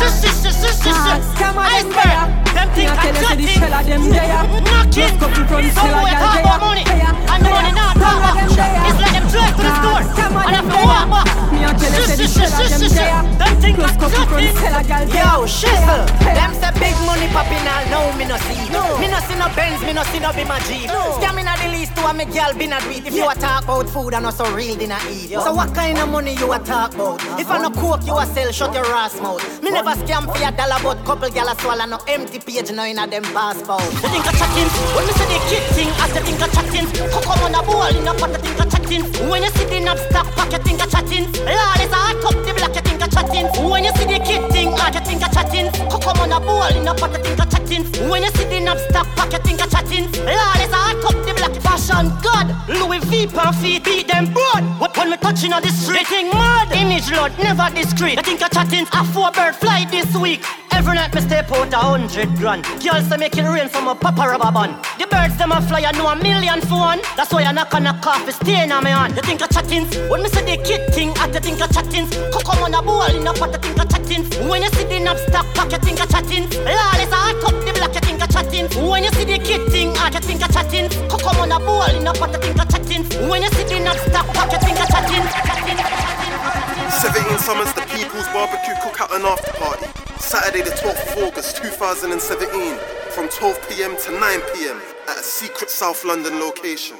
Scam 1.32 1.56
of 1.56 1.72
them 1.72 1.92
there. 1.92 2.41
Them 2.54 2.68
think 2.76 2.90
I 2.90 3.12
tell 3.12 3.16
you, 3.16 3.36
the 3.36 3.46
shell 3.52 3.74
of 3.74 3.86
them 3.86 4.02
there. 4.10 4.42
Knock 4.62 4.86
it. 4.86 4.92
Just 4.92 5.14
couple 5.18 5.44
from 5.46 5.62
shell 5.72 5.94
of 5.94 6.06
them 6.08 6.20
there. 6.32 6.58
money. 6.60 6.84
And 6.84 7.40
the 7.44 7.50
money 7.50 7.72
not 7.72 7.96
talk 7.96 8.36
It's 8.42 8.98
like 9.00 9.14
them 9.16 9.26
drive 9.32 9.54
to 9.56 9.62
the 9.62 9.72
store. 9.80 10.02
And 10.42 10.54
have 10.56 10.68
to 10.68 10.78
walk 10.84 11.06
back. 11.10 11.28
Me 11.52 11.64
I 11.64 11.72
tell 11.74 11.92
you, 11.92 12.16
the 12.16 12.26
shell 12.28 12.52
of 12.52 12.68
them 12.68 12.80
there. 12.92 13.22
Them 13.40 13.52
think 13.60 13.78
I'm 13.78 13.94
couple 13.96 14.24
from 14.26 14.44
shell 14.56 14.74
of 14.76 14.86
them 14.86 15.08
Yo, 15.08 15.46
shizzle. 15.48 16.04
Them 16.20 16.52
say 16.60 16.72
big 16.80 16.96
money 17.06 17.28
popping 17.32 17.66
all 17.66 17.84
now 17.92 18.12
me 18.16 18.24
no 18.24 18.36
see. 18.36 18.62
Me 19.00 19.08
no 19.08 19.18
see 19.26 19.36
no 19.38 19.48
Benz, 19.56 19.82
me 19.82 19.92
no 19.92 20.02
see 20.04 20.20
no 20.20 20.32
be 20.32 20.44
my 20.44 20.58
Jeep. 20.68 20.88
Scamming 21.18 21.46
at 21.46 21.58
the 21.60 21.68
least 21.72 21.94
to 21.96 22.06
a 22.06 22.14
me 22.14 22.24
girl 22.24 22.52
be 22.54 22.66
not 22.66 22.84
read. 22.86 23.06
If 23.06 23.14
you 23.14 23.28
a 23.28 23.34
talk 23.34 23.64
about 23.64 23.88
food, 23.88 24.14
I 24.14 24.20
know 24.20 24.30
so 24.30 24.44
real 24.54 24.76
dinner 24.76 24.98
eat. 25.10 25.30
So 25.30 25.52
what 25.54 25.74
kind 25.74 25.98
of 25.98 26.08
money 26.08 26.34
you 26.34 26.52
a 26.52 26.58
talk 26.58 26.94
about? 26.94 27.20
If 27.38 27.48
I 27.48 27.58
no 27.58 27.70
coke, 27.70 28.06
you 28.06 28.16
a 28.16 28.26
sell, 28.26 28.50
shut 28.52 28.74
your 28.74 28.86
ass 28.86 29.20
mouth. 29.20 29.42
Me 29.62 29.70
never 29.70 29.94
scam 30.02 30.24
for 30.24 30.42
a 30.42 30.50
dollar, 30.52 30.78
but 30.82 31.04
couple 31.04 31.30
gal 31.30 31.48
a 31.48 31.54
swallow 31.60 31.86
no 31.86 31.98
empty 32.08 32.38
page 32.44 32.70
now 32.72 32.84
in 32.84 32.98
a 32.98 33.06
them 33.06 33.22
passport. 33.32 33.82
You 34.02 34.08
think 34.10 34.26
I 34.26 34.32
chatting? 34.34 34.68
When 34.94 35.06
me 35.06 35.12
say 35.14 35.26
the 35.30 35.38
kid 35.48 35.64
thing, 35.74 35.90
I 36.02 36.08
say 36.10 36.22
think 36.22 36.42
I 36.42 36.48
chatting. 36.50 36.86
Come 37.10 37.42
on 37.42 37.54
a 37.54 37.62
ball 37.62 37.94
in 37.94 38.06
a 38.06 38.12
pot, 38.14 38.30
I 38.30 38.38
think 38.38 38.60
I 38.60 38.64
chatting. 38.66 39.02
When 39.30 39.42
you 39.42 39.50
see 39.50 39.64
the 39.64 39.80
knob 39.80 39.98
stock 40.10 40.26
pack, 40.34 40.52
you 40.52 40.58
think 40.58 40.82
I 40.82 40.86
chatting. 40.86 41.26
Lawless, 41.46 41.92
I 41.94 42.14
cup 42.20 42.36
the 42.44 42.52
black, 42.54 42.74
you 42.74 42.82
think 42.82 42.91
chatting. 43.12 43.46
When 43.68 43.84
you 43.84 43.92
see 43.92 44.08
the 44.08 44.18
kid 44.24 44.50
thing, 44.50 44.68
I 44.74 44.90
you 44.90 45.00
think 45.04 45.22
I 45.22 45.28
chatting. 45.28 45.68
Come 45.92 46.18
on 46.20 46.32
a 46.32 46.40
ball 46.40 46.74
in 46.74 46.88
a 46.88 46.94
pot, 46.94 47.14
I 47.14 47.20
think 47.20 47.40
I 47.40 47.44
chatting. 47.44 47.84
When 48.08 48.22
you 48.22 48.30
see 48.30 48.44
the 48.48 48.60
knob 48.60 48.78
stock 48.78 49.06
pack, 49.14 49.32
you 49.32 49.38
think 49.40 49.62
I 49.62 49.66
chatting. 49.66 50.10
Lawless, 50.24 50.72
I 50.72 50.96
cup 51.02 51.16
the 51.26 51.34
black 51.36 51.54
fashion 51.60 52.10
god. 52.24 52.48
Louis 52.68 53.04
V 53.10 53.26
per 53.26 53.52
feet, 53.52 53.84
beat 53.84 54.08
them 54.08 54.32
broad. 54.32 54.64
What 54.80 54.96
when 54.96 55.10
we 55.10 55.16
touching 55.16 55.52
on 55.52 55.62
the 55.62 55.68
street? 55.68 56.08
They 56.08 56.24
think 56.24 56.32
mad. 56.32 56.72
Image 56.72 57.10
load, 57.12 57.36
never 57.38 57.68
discreet. 57.74 58.16
You 58.16 58.22
think 58.22 58.42
I 58.42 58.48
chatting? 58.48 58.86
A 58.92 59.04
four 59.04 59.30
bird 59.30 59.54
fly 59.54 59.84
this 59.90 60.14
week. 60.16 60.44
Every 60.72 60.94
night 60.94 61.14
me 61.14 61.20
step 61.20 61.52
out 61.52 61.72
a 61.72 61.76
hundred 61.76 62.28
grand. 62.36 62.64
Girls 62.82 63.06
say 63.06 63.16
make 63.18 63.36
it 63.36 63.44
rain 63.44 63.68
from 63.68 63.88
a 63.88 63.94
papa 63.94 64.22
rubber 64.22 64.50
band. 64.50 64.74
The 64.98 65.06
birds 65.06 65.36
them 65.36 65.52
a 65.52 65.60
fly, 65.60 65.84
I 65.84 65.92
know 65.92 66.08
a 66.08 66.16
million 66.16 66.60
for 66.62 66.80
one. 66.80 67.00
That's 67.16 67.32
why 67.32 67.44
I 67.44 67.52
knock 67.52 67.74
on 67.74 67.86
a 67.86 67.92
coffee 68.00 68.32
stain 68.32 68.72
on 68.72 68.84
me 68.84 68.90
hand. 68.90 69.14
You 69.14 69.22
think 69.22 69.42
I 69.42 69.46
chatting? 69.48 69.84
When 70.08 70.22
me 70.22 70.28
say 70.30 70.42
the 70.44 70.62
kid 70.62 70.92
thing, 70.94 71.10
I 71.18 71.28
think 71.28 71.60
I 71.60 71.66
chatting. 71.66 72.08
Come 72.32 72.64
on 72.64 72.74
a 72.74 72.82
ball 72.82 73.01
in 73.10 73.26
a 73.26 73.32
pot, 73.32 73.54
I 73.54 73.58
think 73.58 73.80
I 73.80 73.84
chatting. 73.84 74.22
When 74.48 74.62
you 74.62 74.70
see 74.70 74.84
the 74.84 75.00
knob 75.00 75.18
pack, 75.54 75.72
you 75.72 75.78
think 75.78 76.00
I 76.00 76.06
chatting. 76.06 76.46
Lawless, 76.62 77.12
I 77.12 77.34
cup 77.42 77.56
the 77.64 77.72
black, 77.74 77.94
you 77.94 78.00
think 78.00 78.22
I 78.22 78.26
chatting. 78.26 78.66
When 78.88 79.04
you 79.04 79.10
see 79.10 79.24
the 79.24 79.38
kid 79.38 79.62
I 79.96 80.20
think 80.20 80.42
I 80.42 80.48
chatting. 80.48 80.88
Come 81.08 81.36
on 81.40 81.52
a 81.52 81.58
ball 81.58 81.90
in 81.90 82.06
a 82.06 82.12
pot, 82.12 82.34
I 82.34 82.38
think 82.38 82.58
I 82.58 82.64
chatting. 82.64 83.02
When 83.28 83.42
you 83.42 83.50
see 83.50 83.64
the 83.64 83.80
knob 83.80 83.98
pack, 84.34 84.52
you 84.52 84.58
think 84.62 84.78
I 84.78 84.86
chatting. 84.86 85.24
Chatting, 85.26 85.56
chatting, 85.56 85.78
chatting. 85.78 86.90
17 87.02 87.38
summers 87.38 87.72
the 87.74 87.82
People's 87.90 88.28
Barbecue 88.28 88.74
Cookout 88.84 89.14
and 89.16 89.24
After 89.24 89.52
Party. 89.58 89.86
Saturday, 90.20 90.62
the 90.62 90.70
12th 90.70 91.16
of 91.16 91.24
August 91.24 91.56
2017, 91.56 92.78
from 93.10 93.28
12 93.28 93.68
pm 93.68 93.96
to 93.96 94.10
9 94.12 94.40
pm 94.54 94.80
at 95.08 95.18
a 95.18 95.22
secret 95.22 95.68
South 95.68 96.04
London 96.04 96.38
location. 96.38 96.96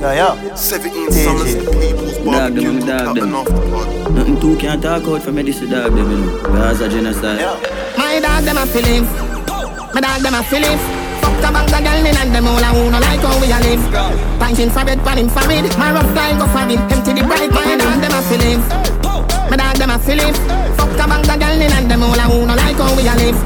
Yeah, 0.00 0.12
yeah. 0.12 0.54
17 0.54 1.10
summers 1.12 1.54
the 1.54 1.70
People's 1.72 2.18
Barbecue 2.18 2.78
them, 2.80 2.86
dog 2.86 3.06
Cookout 3.06 3.14
them. 3.14 3.24
and 3.24 3.34
After 3.34 3.70
Party. 3.70 4.12
Nothing 4.14 4.40
too 4.40 4.56
can't 4.56 4.82
talk 4.82 5.02
out 5.04 5.22
for 5.22 5.32
me, 5.32 5.42
this 5.42 5.60
is 5.62 5.70
dog 5.70 5.92
them, 5.94 6.10
you 6.10 6.18
know. 6.18 6.36
That's 6.52 6.80
a 6.80 6.88
genocide. 6.88 7.40
My 7.96 8.20
dog 8.20 8.44
them 8.44 8.58
a 8.58 8.66
feelings. 8.66 9.08
My 9.94 10.00
dog 10.00 10.20
them 10.22 10.34
a 10.34 10.42
feelings. 10.44 10.82
Fuck 11.20 11.42
a 11.42 11.52
bag 11.52 11.72
of 11.72 11.80
girl 11.84 12.06
in 12.06 12.16
and 12.16 12.34
them 12.34 12.46
all 12.46 12.58
a 12.58 12.70
who 12.76 12.90
no 12.90 12.98
like 13.00 13.20
how 13.20 13.40
we 13.40 13.48
a 13.50 13.58
live. 13.64 13.82
Pinting 14.38 14.70
for 14.70 14.84
bed, 14.84 15.00
pan 15.00 15.18
him 15.18 15.28
for 15.28 15.44
it. 15.50 15.64
My 15.78 15.92
rough 15.92 16.10
style 16.12 16.38
go 16.38 16.46
for 16.52 16.64
him. 16.68 16.80
Empty 16.92 17.12
the 17.16 17.22
bright. 17.26 17.50
My 17.50 17.76
dog 17.76 18.00
them 18.00 18.12
a 18.12 18.20
feelings. 18.28 18.95
My 19.50 19.56
dog 19.56 19.76
them 19.76 19.90
a 19.90 19.98
feelings. 19.98 20.38
Fuck 20.76 20.98
a 20.98 21.04
bag 21.06 21.28
of 21.28 21.38
girl 21.38 21.60
in 21.62 21.72
and 21.72 21.90
them 21.90 22.02
all 22.02 22.18
a 22.18 22.26
who 22.26 22.46
no 22.46 22.54
like 22.54 22.76
how 22.76 22.90
we 22.96 23.06
a 23.06 23.14
live. 23.14 23.38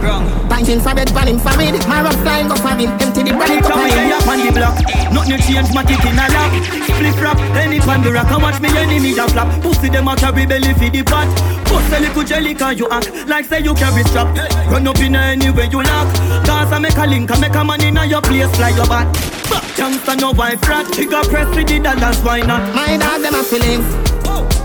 Pinting 0.49 0.81
for 0.81 0.95
bed, 0.95 1.13
pan 1.13 1.29
him 1.29 1.39
for 1.39 1.55
it. 1.61 1.77
My 1.87 2.03
rough 2.03 2.19
style 2.21 2.49
go 2.49 2.57
for 2.57 2.75
him. 2.75 2.91
Empty 3.01 3.23
the 3.23 3.33
for 3.37 3.69
Come 3.69 3.87
him. 3.87 4.13
up 4.13 4.29
on 4.29 4.39
the 4.41 4.51
block. 4.51 4.77
Nothing 5.13 5.41
change, 5.45 5.71
my 5.75 5.85
kick 5.85 6.05
in 6.05 6.19
a 6.19 6.27
lock. 6.33 6.53
Split 6.89 7.17
rap, 7.21 7.39
any 7.55 7.81
pan 7.81 8.03
the 8.03 8.13
rock. 8.13 8.31
And 8.33 8.43
watch 8.43 8.61
me 8.61 8.69
enemy 8.73 9.13
a 9.19 9.29
flap. 9.29 9.49
Pussy 9.63 9.89
them 9.89 10.09
a 10.09 10.17
carry 10.17 10.47
belly 10.47 10.73
for 10.75 10.89
the 10.89 11.03
pot. 11.05 11.29
Bust 11.69 11.93
a 11.93 12.01
little 12.01 12.25
jelly 12.25 12.55
can 12.55 12.77
you 12.77 12.89
act 12.91 13.13
like 13.29 13.45
say 13.45 13.61
you 13.61 13.75
carry 13.75 14.03
strap. 14.05 14.29
Run 14.73 14.89
up 14.89 14.99
in 14.99 15.15
any 15.15 15.51
way 15.51 15.69
you 15.71 15.83
lock. 15.83 16.09
Cause 16.49 16.73
I 16.73 16.79
make 16.81 16.97
a 16.97 17.07
link, 17.07 17.31
I 17.31 17.39
make 17.39 17.55
a 17.55 17.63
man 17.65 17.83
in 17.83 18.01
your 18.09 18.23
place 18.23 18.51
fly 18.57 18.71
your 18.71 18.87
back. 18.87 19.07
Back 19.53 19.65
gangsta 19.77 20.19
no 20.19 20.33
wife 20.33 20.67
rat. 20.69 20.87
Trigger 20.93 21.23
press 21.29 21.49
with 21.55 21.69
the 21.69 21.79
dollars, 21.79 22.19
why 22.23 22.41
not? 22.41 22.75
My 22.75 22.97
dog 22.97 23.23
them 23.23 23.35
a 23.35 23.43
feelings. 23.45 23.87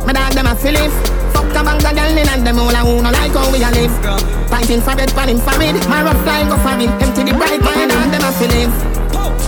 My 0.06 0.14
dog 0.14 0.34
them 0.34 0.48
a 0.48 0.56
feelings. 0.56 1.15
A 1.56 1.64
bag 1.64 1.80
of 1.88 1.96
girl 1.96 2.18
in 2.20 2.28
and 2.28 2.44
them 2.44 2.60
all 2.60 2.68
a 2.68 2.84
who 2.84 3.00
no 3.00 3.08
like 3.16 3.32
how 3.32 3.48
we 3.48 3.64
a 3.64 3.72
live. 3.72 3.96
Pinting 4.52 4.84
for 4.84 4.92
bed, 4.92 5.08
pan 5.16 5.40
for 5.40 5.56
it. 5.64 5.80
My 5.88 6.04
rough 6.04 6.20
style 6.28 6.52
go 6.52 6.60
for 6.60 6.76
him. 6.76 6.92
Empty 7.00 7.24
the 7.24 7.32
bright. 7.32 7.64
My 7.64 7.88
dog 7.88 8.12
them 8.12 8.28
a 8.28 8.32
feelings. 8.36 8.76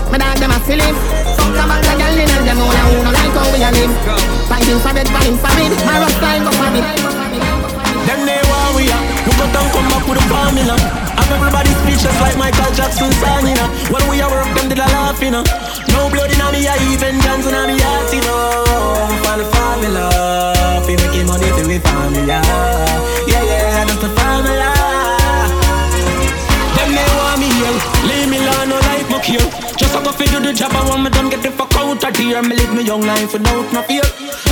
My 0.07 0.15
dog 0.15 0.39
them 0.39 0.55
a 0.55 0.59
feelings. 0.63 0.95
Fuck 1.35 1.59
a 1.59 1.63
bag 1.67 1.83
of 1.83 1.95
girl 1.99 2.15
in 2.15 2.31
and 2.31 2.47
them 2.47 2.63
all 2.63 2.71
a 2.71 2.83
who 2.87 3.03
no 3.03 3.11
like 3.11 3.35
how 3.35 3.51
we 3.51 3.59
a 3.59 3.69
live. 3.75 3.91
Pinting 4.47 4.79
for 4.79 4.95
bed, 4.95 5.07
pan 5.11 5.35
for 5.35 5.51
it. 5.59 5.75
My 5.83 5.99
rough 5.99 6.15
style 6.15 6.43
go 6.47 6.51
for 6.55 6.69
him. 6.71 6.85
Them 8.07 8.21
they 8.23 8.39
want 8.47 8.71
we 8.79 8.87
are. 8.87 9.03
You 9.27 9.33
go 9.35 9.45
down, 9.51 9.67
come 9.75 9.87
back 9.91 10.07
with 10.07 10.23
a 10.23 10.25
formula. 10.31 10.79
And 10.79 11.27
everybody 11.27 11.75
speechless 11.83 12.15
like 12.23 12.39
Michael 12.39 12.71
Jackson 12.71 13.11
song, 13.19 13.51
you 13.51 13.59
know. 13.59 13.67
When 13.91 14.07
we 14.07 14.23
are 14.23 14.31
work, 14.31 14.47
them 14.55 14.71
did 14.71 14.79
a 14.79 14.87
laugh, 14.95 15.19
you 15.19 15.35
know. 15.35 15.43
No 15.91 16.07
blood 16.07 16.31
in 16.31 16.39
me, 16.55 16.71
I 16.71 16.79
even 16.87 17.19
Johnson 17.19 17.51
on 17.51 17.67
me 17.67 17.75
heart, 17.83 18.07
you 18.15 18.23
know. 18.23 19.11
Find 19.27 19.43
the 19.43 19.47
formula. 19.51 20.56
We 21.77 21.83
formula. 21.85 22.41
Yeah, 23.29 23.43
yeah, 23.45 23.85
that's 23.85 24.01
the 24.01 24.09
formula. 24.17 24.69
Them 26.73 26.89
they 26.89 27.05
want 27.21 27.37
me 27.37 27.53
here. 27.53 27.77
Leave 28.09 28.29
me 28.33 28.37
alone, 28.41 28.69
no 28.73 28.77
like 28.89 29.05
my 29.13 29.21
cure. 29.21 29.45
Just 29.77 29.93
a 29.93 30.01
go 30.01 30.09
fi 30.09 30.25
do 30.25 30.41
the 30.41 30.57
job, 30.57 30.73
I 30.73 30.81
want 30.89 31.05
me 31.05 31.09
done 31.13 31.29
get 31.29 31.43
the 31.45 31.51
fuck 31.53 31.69
out 31.77 32.01
of 32.01 32.15
here. 32.17 32.41
Me 32.41 32.57
live 32.57 32.73
my 32.73 32.81
young 32.81 33.05
life 33.05 33.29
without 33.29 33.69
no 33.69 33.85
fear. 33.85 34.01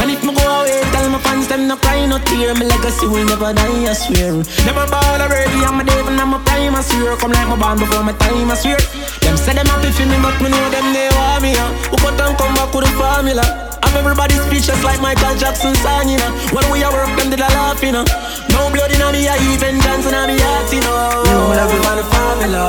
And 0.05 0.13
if 0.13 0.21
me 0.21 0.37
go 0.37 0.43
away, 0.45 0.85
tell 0.93 1.09
my 1.09 1.17
fans 1.17 1.47
them 1.47 1.65
no 1.65 1.77
cry, 1.77 2.05
no 2.05 2.21
tear. 2.29 2.53
My 2.53 2.65
legacy 2.69 3.07
will 3.09 3.25
never 3.25 3.57
die, 3.57 3.89
I 3.89 3.93
swear. 3.97 4.45
Never 4.61 4.85
ball 4.85 5.17
already, 5.17 5.65
I'm 5.65 5.81
a 5.81 5.83
devil, 5.83 6.13
I'm 6.13 6.37
a 6.37 6.39
prime, 6.45 6.77
I 6.77 6.81
swear. 6.85 7.17
Come 7.17 7.31
like 7.33 7.49
my 7.49 7.57
band 7.57 7.79
before 7.81 8.05
my 8.05 8.13
time, 8.21 8.51
I 8.51 8.53
swear. 8.53 8.77
Them 9.25 9.33
say 9.33 9.57
them 9.57 9.65
happy 9.65 9.89
for 9.97 10.05
me, 10.05 10.17
but 10.21 10.37
me 10.45 10.53
know 10.53 10.69
them 10.69 10.93
they 10.93 11.09
want 11.17 11.41
me. 11.41 11.57
Uh. 11.57 11.73
Who 11.89 11.97
cut 11.97 12.21
and 12.21 12.37
come 12.37 12.53
back 12.53 12.69
with 12.69 12.85
the 12.85 12.93
formula? 12.93 13.64
I'm 13.85 13.93
everybody 13.97 14.33
speechless 14.33 14.83
like 14.83 14.99
Michael 14.99 15.37
Jackson 15.37 15.75
song, 15.75 16.09
you 16.09 16.17
know. 16.17 16.31
When 16.49 16.65
we 16.73 16.83
are 16.83 16.91
work, 16.91 17.13
them 17.17 17.29
did 17.29 17.39
a 17.39 17.49
laugh, 17.53 17.83
you 17.83 17.91
know. 17.91 18.03
No 18.49 18.73
blood 18.73 18.89
in 18.89 18.97
me, 19.13 19.29
I 19.29 19.37
even 19.53 19.77
dance 19.85 20.09
in 20.09 20.17
me 20.25 20.41
heart, 20.41 20.73
you 20.73 20.81
know. 20.81 21.21
You 21.29 21.37
love 21.53 21.69
me 21.69 21.77
for 21.85 21.93
the 21.93 22.05
formula. 22.09 22.65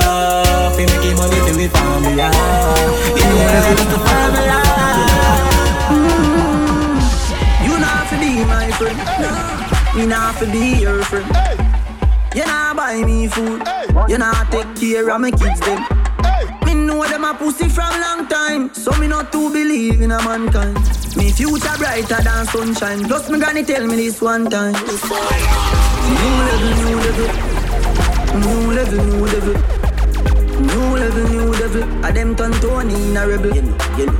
Fi 0.76 0.84
making 0.84 1.16
money 1.16 1.40
for 1.40 1.56
we 1.56 1.66
formula. 1.72 2.28
Yeah, 3.16 3.48
that's 3.48 3.80
the 3.80 3.98
formula. 4.04 4.60
You 7.64 7.74
not 7.80 8.06
fi 8.12 8.16
be 8.20 8.44
my 8.44 8.68
friend. 8.76 8.98
No, 9.16 9.32
me 9.96 10.06
not 10.06 10.34
fi 10.36 10.44
be 10.52 10.82
your 10.84 11.02
friend. 11.04 11.26
You 12.34 12.44
not 12.44 12.76
buy 12.76 13.02
me 13.02 13.28
food. 13.28 13.62
You 14.08 14.18
not 14.18 14.52
take 14.52 14.76
care 14.76 15.08
of 15.08 15.20
my 15.20 15.30
kids 15.30 15.60
them. 15.60 15.95
Know 16.86 17.02
them 17.04 17.24
a 17.24 17.34
pussy 17.34 17.68
from 17.68 18.00
long 18.00 18.28
time, 18.28 18.72
so 18.72 18.92
me 19.00 19.08
not 19.08 19.32
to 19.32 19.50
believe 19.52 20.00
in 20.00 20.12
a 20.12 20.22
mankind. 20.22 20.76
Me 21.16 21.32
future 21.32 21.76
brighter 21.78 22.22
than 22.22 22.46
sunshine. 22.46 23.04
Plus 23.08 23.28
me 23.28 23.40
granny 23.40 23.64
tell 23.64 23.84
me 23.84 23.96
this 23.96 24.20
one 24.22 24.48
time. 24.48 24.72
New 24.72 24.86
level, 26.46 26.70
new 26.84 26.96
level, 27.06 27.28
new 28.38 28.70
level, 28.72 29.04
new 29.04 29.26
level, 29.26 29.56
new 30.60 30.96
level, 30.96 31.24
new 31.28 31.50
level. 31.60 31.82
A 32.04 32.12
them 32.12 32.36
turn 32.36 32.52
Tony 32.52 32.94
in 32.94 33.16
a 33.16 33.26
rebel. 33.26 33.52
You 33.52 33.62
know, 33.62 33.76
you 33.98 34.06
know. 34.06 34.12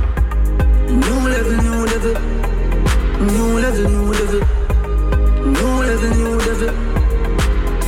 New 0.89 1.19
level, 1.29 1.55
new 1.63 1.85
level. 1.85 2.15
New 3.21 3.59
level, 3.59 3.89
new 3.89 4.11
level. 4.11 4.56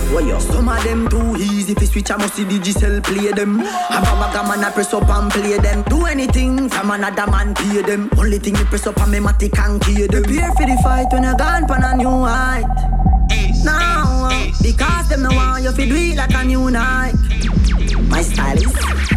New 0.09 0.15
level, 0.15 0.25
new 0.25 0.25
level. 0.25 0.25
What 0.25 0.25
yo? 0.25 0.39
Some 0.39 0.69
of 0.69 0.83
them 0.83 1.07
too 1.09 1.35
easy. 1.37 1.73
If 1.73 1.81
you 1.81 1.87
switch, 1.87 2.11
I 2.11 2.17
must 2.17 2.35
see 2.35 2.43
Digicel 2.43 3.03
play 3.03 3.31
them. 3.31 3.59
Have 3.59 4.03
a 4.03 4.33
bag 4.33 4.47
man, 4.47 4.63
I 4.63 4.71
press 4.71 4.93
up 4.93 5.09
and 5.09 5.31
play 5.31 5.57
them. 5.57 5.83
Do 5.83 6.05
anything 6.05 6.69
from 6.69 6.91
another 6.91 7.27
man, 7.27 7.53
pay 7.53 7.81
them. 7.81 8.09
Only 8.17 8.39
thing 8.39 8.55
you 8.55 8.65
press 8.65 8.87
up 8.87 8.99
and 9.01 9.11
me 9.11 9.19
matic 9.19 9.57
and 9.59 9.81
key 9.81 10.07
them. 10.07 10.23
Prepare 10.23 10.51
for 10.53 10.65
the 10.65 10.79
fight 10.83 11.07
when 11.11 11.23
you're 11.23 11.35
gone 11.35 11.67
pan 11.67 11.83
a 11.83 11.97
new 11.97 12.23
height. 12.25 12.65
Now, 13.63 14.29
uh, 14.31 14.51
because 14.61 15.09
them 15.09 15.23
no 15.23 15.29
want 15.29 15.63
you 15.63 15.71
to 15.71 15.85
do 15.85 15.95
it 15.95 16.17
like 16.17 16.33
a 16.33 16.43
new 16.45 16.71
night. 16.71 17.13
My 18.09 18.21
style 18.21 18.57
is 18.57 18.71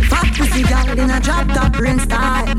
fat 0.08 0.34
pussy 0.36 0.62
girl 0.62 0.98
in 0.98 1.10
a 1.10 1.20
drop 1.20 1.48
top 1.48 1.78
rain 1.78 1.98
style. 2.00 2.54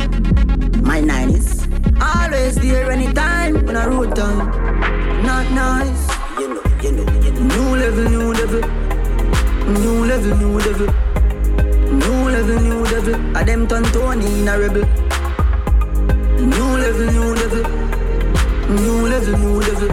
My 0.82 1.00
nine 1.00 1.32
is 1.32 1.68
always 2.02 2.56
there 2.56 2.92
anytime 2.92 3.66
when 3.66 3.76
I 3.76 3.88
road 3.88 4.16
time. 4.16 4.48
Not 5.24 5.52
nice. 5.52 6.13
You 6.84 6.92
you. 6.92 7.32
New 7.32 7.76
level, 7.78 8.10
new 8.10 8.34
level. 8.34 8.62
New 9.72 10.06
level, 10.06 10.36
new 10.36 10.60
level. 10.60 10.88
New 11.94 12.30
level, 12.30 12.60
new 12.60 12.84
level. 12.84 13.38
I 13.38 13.44
them 13.46 13.68
turn 13.70 13.84
Tony 13.84 14.26
in 14.42 14.48
a 14.50 14.60
rebel. 14.60 14.84
New 16.44 16.70
level, 16.84 17.06
new 17.10 17.36
level. 17.40 17.64
New 18.68 19.08
level, 19.08 19.38
new 19.40 19.60
level. 19.62 19.88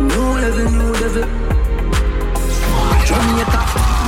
New 0.00 0.30
level, 0.38 0.70
new 0.70 0.92
level. 0.92 1.24
Jamaica, 3.04 3.60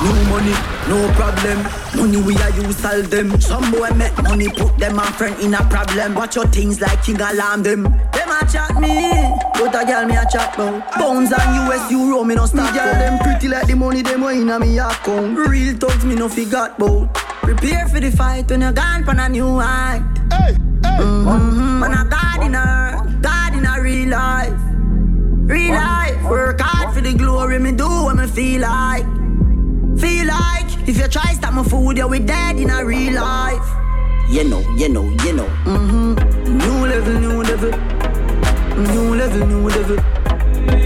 new 0.04 0.18
money, 0.30 0.54
no 0.86 1.12
problem. 1.14 1.58
Money 1.96 2.22
we 2.22 2.36
are 2.36 2.50
use 2.50 2.76
solve 2.76 3.10
them. 3.10 3.40
Some 3.40 3.72
boy 3.72 3.90
make 3.96 4.16
money, 4.22 4.48
put 4.50 4.78
them 4.78 5.00
on 5.00 5.12
friend 5.14 5.34
in 5.40 5.54
a 5.54 5.64
problem. 5.68 6.14
Watch 6.14 6.36
your 6.36 6.46
things 6.46 6.80
like 6.80 7.02
king 7.02 7.20
alarm 7.20 7.64
them. 7.64 8.11
Them 8.32 8.48
a 8.48 8.50
chat 8.50 8.80
me, 8.80 9.12
but 9.54 9.74
a 9.74 9.84
girl 9.84 10.06
me 10.06 10.16
a 10.16 10.24
chat 10.24 10.54
about. 10.54 10.98
Bones 10.98 11.32
and 11.32 11.70
US 11.70 11.90
euro 11.90 12.24
me 12.24 12.34
no 12.34 12.46
stop. 12.46 12.72
Girl 12.72 12.92
them 12.94 13.18
pretty 13.18 13.48
like 13.48 13.66
the 13.66 13.76
money 13.76 14.00
them 14.00 14.22
way 14.22 14.40
inna 14.40 14.58
me 14.58 14.78
account. 14.78 15.36
Real 15.36 15.76
thugs 15.76 16.04
me 16.04 16.14
no 16.14 16.28
forgot 16.28 16.78
about. 16.78 17.12
Prepare 17.42 17.88
for 17.88 18.00
the 18.00 18.10
fight 18.10 18.48
when 18.48 18.62
you're 18.62 18.72
gone 18.72 19.04
from 19.04 19.18
a 19.18 19.28
new 19.28 19.58
height. 19.58 20.02
Hey, 20.32 20.52
hey. 20.52 21.02
Mm-hmm. 21.02 21.80
Man 21.80 21.92
a 21.92 22.08
God 22.08 22.46
in 22.46 22.54
her, 22.54 23.18
God 23.20 23.54
in 23.54 23.66
a 23.66 23.82
real 23.82 24.08
life. 24.08 24.60
Real 25.50 25.74
life, 25.74 26.22
work 26.24 26.60
hard 26.60 26.94
for 26.94 27.02
the 27.02 27.12
glory, 27.12 27.58
me 27.58 27.72
do 27.72 27.86
what 27.86 28.16
me 28.16 28.26
feel 28.26 28.62
like. 28.62 29.04
Feel 29.98 30.26
like 30.26 30.88
if 30.88 30.96
you 30.96 31.08
try 31.08 31.34
stop 31.34 31.52
my 31.52 31.64
food, 31.64 31.98
you 31.98 32.08
we 32.08 32.18
dead 32.18 32.56
in 32.56 32.70
a 32.70 32.82
real 32.82 33.14
life. 33.14 33.68
You 34.30 34.44
know, 34.44 34.60
you 34.78 34.88
know, 34.88 35.04
you 35.22 35.34
know. 35.34 35.48
Mm-hmm. 35.64 36.58
New 36.58 36.86
level, 36.86 37.20
new 37.20 37.42
level. 37.42 38.01
New 38.76 39.14
level, 39.14 39.46
new 39.46 39.68
level. 39.68 39.96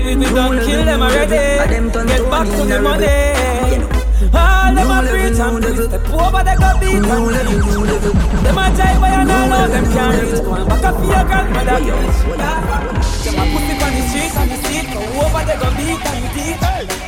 We 0.04 0.24
done 0.34 0.58
kill 0.64 0.84
them 0.84 1.02
already. 1.02 1.30
Get 1.30 2.30
back 2.30 2.46
to 2.48 2.64
the 2.66 2.80
money. 2.82 3.06
All 4.34 4.74
them 4.74 4.90
a 4.90 5.02
preach 5.06 5.38
and 5.38 5.62
preach. 5.62 5.86
Step 5.86 6.10
over 6.10 6.42
they 6.42 6.56
go 6.56 6.70
beat 6.80 6.98
and 6.98 7.30
beat. 7.30 8.02
Them 8.42 8.58
a 8.58 8.66
jive 8.74 8.98
but 9.00 9.10
you 9.14 9.24
know 9.24 9.68
them 9.68 9.86
can't 9.92 10.14
reach. 10.20 10.42
One 10.46 10.66
back 10.68 10.84
up 10.84 10.98
your 10.98 11.24
grandmother. 11.26 11.78
Them 13.22 13.38
a 13.38 13.44
it 13.54 13.82
on 13.82 13.92
the 13.94 14.02
street 14.08 14.34
and 14.34 14.50
the 14.50 14.56
street. 14.66 14.86
Go 14.92 15.00
over 15.22 15.42
they 15.46 15.56
go 15.62 15.68
beat 15.78 16.02
and 16.10 16.26
beat. 16.34 16.60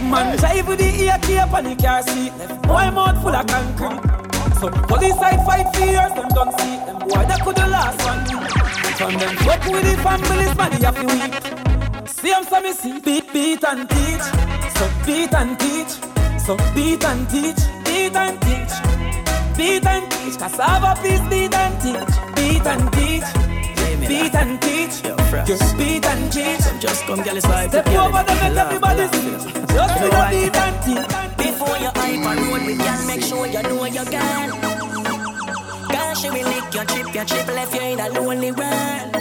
Man 0.09 0.39
jive 0.39 0.67
with 0.69 0.79
the 0.79 0.89
ear 1.03 1.19
tape 1.23 1.53
and 1.55 1.67
the 1.67 1.75
car 1.83 2.03
seat. 2.03 2.33
Left 2.39 2.63
boy 2.63 2.91
mouth 2.93 3.21
full 3.21 3.35
of 3.35 3.47
concrete. 3.47 4.18
So 4.61 4.69
police 4.71 5.15
side 5.15 5.39
fight 5.47 5.73
for 5.73 5.85
years, 5.85 6.13
them 6.15 6.29
don't 6.35 6.53
see 6.59 6.77
them 6.85 6.99
boy 6.99 7.23
that 7.31 7.41
could 7.45 7.55
the 7.55 7.67
last 7.69 8.03
one. 8.03 8.27
From 8.99 9.15
them 9.15 9.37
fuck 9.47 9.65
with 9.71 9.87
the 9.87 9.95
families, 10.03 10.57
man, 10.57 10.71
they 10.73 10.85
have 10.85 10.99
to 10.99 11.07
weep. 11.07 12.09
See 12.09 12.31
them 12.31 12.43
so 12.43 12.61
me 12.61 12.73
see 12.73 12.99
beat, 12.99 13.33
beat 13.33 13.63
and 13.63 13.89
teach. 13.89 14.27
So 14.75 14.91
beat 15.07 15.33
and 15.33 15.55
teach. 15.61 15.93
So 16.43 16.57
beat 16.75 17.05
and 17.05 17.31
teach, 17.31 17.63
beat 17.87 18.17
and 18.17 18.35
teach, 18.43 18.75
beat 19.57 19.87
and 19.87 20.11
teach. 20.11 20.39
Cassava 20.39 21.01
piece, 21.03 21.23
beat 21.31 21.55
and 21.55 21.75
teach, 21.79 22.15
beat 22.35 22.67
and 22.67 22.93
teach, 22.99 23.29
beat 24.09 24.35
and 24.35 24.61
teach. 24.61 25.47
Just 25.47 25.79
beat 25.79 26.05
and 26.05 26.33
teach. 26.33 26.81
Just 26.81 27.05
come 27.05 27.23
get 27.23 27.35
this 27.35 27.47
vibe. 27.47 27.69
Step 27.69 27.87
over 27.87 28.25
the 28.27 28.35
make 28.43 28.59
everybody 28.59 29.07
see. 29.07 29.39
Just 29.71 29.95
beat 30.03 30.57
and 30.57 30.83
teach. 30.83 31.38
Before 31.59 31.77
you 31.79 31.91
hype 31.93 32.23
a 32.23 32.41
road, 32.41 32.67
we 32.69 32.77
can 32.77 33.07
make 33.09 33.21
sure 33.21 33.45
you 33.45 33.61
know 33.63 33.85
your 33.85 34.05
girl. 34.05 34.51
Girl, 35.91 36.15
she 36.15 36.31
will 36.31 36.47
lick 36.47 36.73
your 36.73 36.85
chip, 36.85 37.13
your 37.13 37.25
chip 37.25 37.49
left 37.49 37.75
you 37.75 37.81
in 37.81 37.99
a 37.99 38.09
lonely 38.11 38.53
world. 38.53 39.13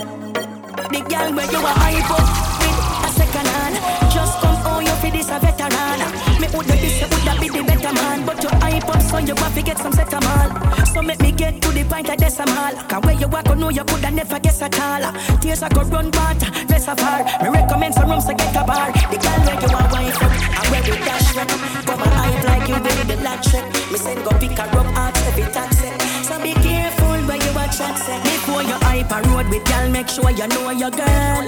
The 0.94 1.02
girl 1.10 1.34
where 1.34 1.52
you 1.52 1.58
a 1.58 1.74
hype 1.82 2.12
up 2.12 2.30
with 2.62 3.06
a 3.06 3.12
second 3.18 3.48
hand. 3.48 4.14
Just 4.14 4.40
come 4.40 4.68
on, 4.68 4.86
you 4.86 4.92
for 5.02 5.10
this 5.10 5.30
a 5.32 5.40
veteran. 5.40 6.00
Me 6.40 6.48
this, 6.78 7.02
you 7.02 7.08
woulda 7.08 7.17
be 7.50 7.60
the 7.60 7.64
better 7.64 7.94
man. 7.94 8.26
But 8.26 8.44
you 8.44 8.50
hype 8.50 8.88
up, 8.90 9.02
so 9.02 9.18
you 9.20 9.36
have 9.36 9.56
to 9.56 9.62
get 9.62 9.78
some 9.78 9.94
setamol. 9.94 10.88
So 10.94 11.02
make 11.02 11.22
me 11.22 11.32
get 11.32 11.62
to 11.62 11.70
the 11.72 11.84
point 11.84 12.10
of 12.10 12.18
decimal. 12.18 12.76
Cause 12.90 13.04
where 13.04 13.16
you 13.16 13.28
walk, 13.28 13.50
I 13.50 13.54
know 13.56 13.70
you 13.70 13.84
coulda 13.84 14.12
never 14.12 14.40
guess 14.40 14.62
at 14.62 14.80
all. 14.80 15.14
Tears 15.40 15.64
I 15.64 15.70
go 15.70 15.82
run 15.84 16.12
water, 16.12 16.50
reservoir. 16.70 17.24
Me 17.44 17.50
recommend 17.50 17.94
some 17.94 18.10
rooms 18.10 18.26
to 18.26 18.34
get 18.34 18.56
a 18.56 18.64
bar. 18.64 18.92
The 18.92 19.18
girl 19.18 19.40
where 19.46 19.60
you 19.62 19.70
a 19.70 19.84
wife 19.92 20.24
up, 20.24 20.34
and 20.58 20.68
where 20.72 20.84
we 20.84 20.96
dash 21.06 21.36
wreck. 21.36 21.50
Come 21.88 22.02
and 22.02 22.14
hype 22.20 22.44
like 22.46 22.68
you 22.68 22.80
with 22.82 23.08
the 23.08 23.18
latch. 23.24 23.54
Me 23.92 23.98
send 23.98 24.24
go 24.24 24.32
pick 24.40 24.58
her 24.58 24.68
up 24.80 24.88
out 24.98 25.18
every 25.28 25.44
taxi. 25.54 25.90
So 26.24 26.40
be 26.42 26.54
careful 26.54 27.20
where 27.28 27.38
you 27.38 27.52
watch 27.54 27.78
chat 27.78 27.98
say. 27.98 28.20
Before 28.24 28.64
you 28.64 28.78
hype 28.88 29.12
a 29.12 29.22
road 29.30 29.48
with 29.50 29.64
girl, 29.66 29.90
make 29.90 30.10
sure 30.10 30.32
you 30.32 30.48
know 30.48 30.72
your 30.72 30.92
girl. 30.92 31.48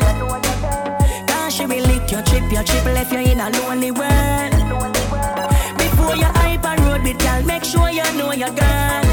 She 1.49 1.65
will 1.65 1.83
lick 1.87 2.09
your 2.09 2.21
chip, 2.21 2.49
your 2.53 2.63
chip 2.63 2.85
left 2.85 3.11
you 3.11 3.19
in 3.19 3.39
a 3.39 3.49
lonely 3.49 3.91
world. 3.91 4.58
Before 7.03 7.11
you 7.11 7.15
hype 7.15 7.15
a 7.15 7.15
road 7.15 7.15
with 7.15 7.19
girl, 7.19 7.43
make 7.45 7.63
sure 7.63 7.89
you 7.89 8.03
know 8.17 8.31
your 8.33 8.49
girl. 8.49 9.03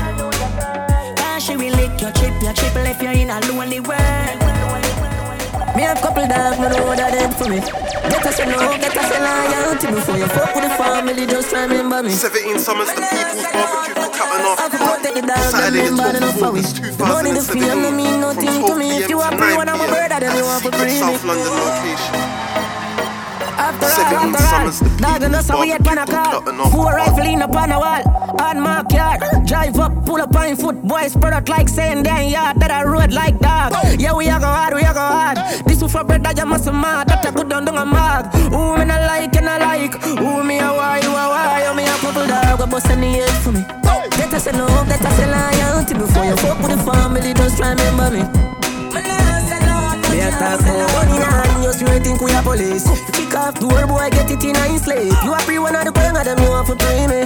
Cause 1.17 1.45
she 1.45 1.57
will 1.57 1.75
lick 1.77 2.01
your 2.01 2.13
chip, 2.13 2.35
your 2.43 2.53
chip 2.53 2.75
left 2.75 3.03
you 3.03 3.11
in 3.11 3.31
a 3.31 3.41
lonely 3.47 3.81
world. 3.81 4.41
Me 5.77 5.83
have 5.83 6.01
couple 6.01 6.27
dogs, 6.27 6.59
me 6.59 6.69
know 6.69 6.97
that 6.97 7.13
them 7.13 7.31
for 7.33 7.49
me. 7.49 7.61
Better 7.61 8.33
say 8.33 8.47
no, 8.47 8.57
better 8.57 9.03
say 9.03 9.21
loyalty 9.21 9.87
before 9.93 10.17
you 10.17 10.27
fuck 10.27 10.55
with 10.55 10.65
the 10.65 10.71
family. 10.71 11.27
Just 11.27 11.53
remember 11.53 12.03
me. 12.03 12.11
17 12.11 12.59
summers, 12.59 12.89
the 12.89 13.03
people's 13.03 13.45
barbecue 13.53 13.95
cookout 13.95 14.35
and 14.35 14.47
after 14.57 14.79
party. 14.79 15.03
Saturday 15.07 15.87
Saturday 15.87 15.89
the 15.89 15.97
12th 15.97 16.37
of 16.37 16.43
August 16.43 16.81
Money 16.99 17.33
the 17.33 17.43
feel 17.43 17.77
no 17.77 17.91
mean 17.91 18.21
nothing 18.21 18.67
to 18.67 18.75
me. 18.77 18.97
If 18.97 19.11
you 19.11 19.19
want 19.19 19.39
when 19.39 19.69
I'm 19.69 19.81
a 19.81 19.87
bird, 19.87 20.11
then 20.11 20.37
you 20.37 20.45
want 20.45 20.63
for 20.65 20.73
free. 20.73 20.91
South 20.99 21.25
London 21.25 21.53
location. 21.53 22.46
After 23.67 23.87
all, 23.87 23.91
17 23.91 24.31
after 24.31 24.79
the 24.79 24.87
all, 24.87 25.19
dog 25.19 25.23
and 25.23 25.35
us 25.35 25.51
we 25.51 25.71
had 25.71 25.85
pan 25.85 25.99
a 25.99 26.07
car. 26.07 26.71
Four 26.71 26.93
rifle 26.95 27.27
in 27.27 27.43
up 27.43 27.57
on 27.57 27.73
a 27.73 27.79
wall. 27.81 28.03
On 28.41 28.61
my 28.61 28.85
car, 28.85 29.19
drive 29.45 29.77
up, 29.77 30.07
pull 30.07 30.21
up 30.21 30.37
on 30.37 30.55
foot, 30.55 30.81
boys 30.83 31.15
spread 31.15 31.33
out 31.33 31.49
like 31.49 31.69
saying 31.69 32.05
damn 32.05 32.31
yard 32.31 32.61
that 32.61 32.71
I 32.71 32.85
road 32.85 33.13
like 33.13 33.41
dog. 33.41 33.73
Yeah, 33.99 34.15
we 34.15 34.29
a 34.29 34.39
go 34.39 34.47
hard, 34.47 34.75
we 34.75 34.83
a 34.83 34.95
go 34.95 35.01
hard. 35.01 35.39
This 35.67 35.83
is 35.83 35.91
for 35.91 36.05
bread 36.05 36.23
that 36.23 36.39
you 36.39 36.47
must 36.47 36.67
mad. 36.67 37.09
That 37.09 37.27
I 37.27 37.33
put 37.33 37.49
down 37.49 37.65
down 37.65 37.77
a 37.77 37.85
mag. 37.85 38.33
Who 38.55 38.79
me 38.79 38.85
not 38.85 39.03
like 39.03 39.35
and 39.35 39.49
I 39.49 39.59
like. 39.59 40.01
Who 40.01 40.45
me 40.45 40.61
a 40.61 40.71
why, 40.71 41.01
you 41.03 41.11
a 41.11 41.27
why. 41.27 41.67
You 41.67 41.75
me 41.75 41.83
a 41.83 41.97
couple 41.99 42.25
dog, 42.25 42.61
a 42.61 42.67
bust 42.69 42.89
in 42.91 43.01
the 43.01 43.09
head 43.19 43.43
for 43.43 43.51
me. 43.51 43.63
That 43.63 44.33
I 44.33 44.39
say 44.39 44.53
no, 44.53 44.67
that 44.67 45.03
I 45.03 45.11
say 45.19 45.27
loyalty 45.27 45.95
before 45.95 46.25
you 46.25 46.37
fuck 46.37 46.59
with 46.61 46.71
the 46.71 46.79
family. 46.87 47.35
Just 47.35 47.59
remember 47.59 48.11
me. 48.15 48.46
Me 50.17 50.23
a 50.23 50.31
talk 50.31 50.61
about 50.61 50.93
money 50.95 51.19
now, 51.19 51.43
and 51.45 51.63
you 51.63 51.73
straight 51.75 52.03
think 52.03 52.23
we 52.23 52.33
a 52.33 52.41
police. 52.41 52.89
Kick 53.13 53.35
off 53.35 53.61
door, 53.61 53.87
boy, 53.87 54.09
get 54.09 54.31
it 54.31 54.43
in 54.45 54.57
a 54.57 54.79
sleep. 54.79 55.13
You 55.23 55.35
a 55.35 55.39
free 55.41 55.59
one 55.59 55.77
of 55.77 55.85
the 55.85 55.93
queen 55.93 56.17
of 56.17 56.25
them, 56.25 56.39
you 56.39 56.49
want 56.49 56.67
to 56.69 56.77
pay 56.77 57.07
me. 57.07 57.21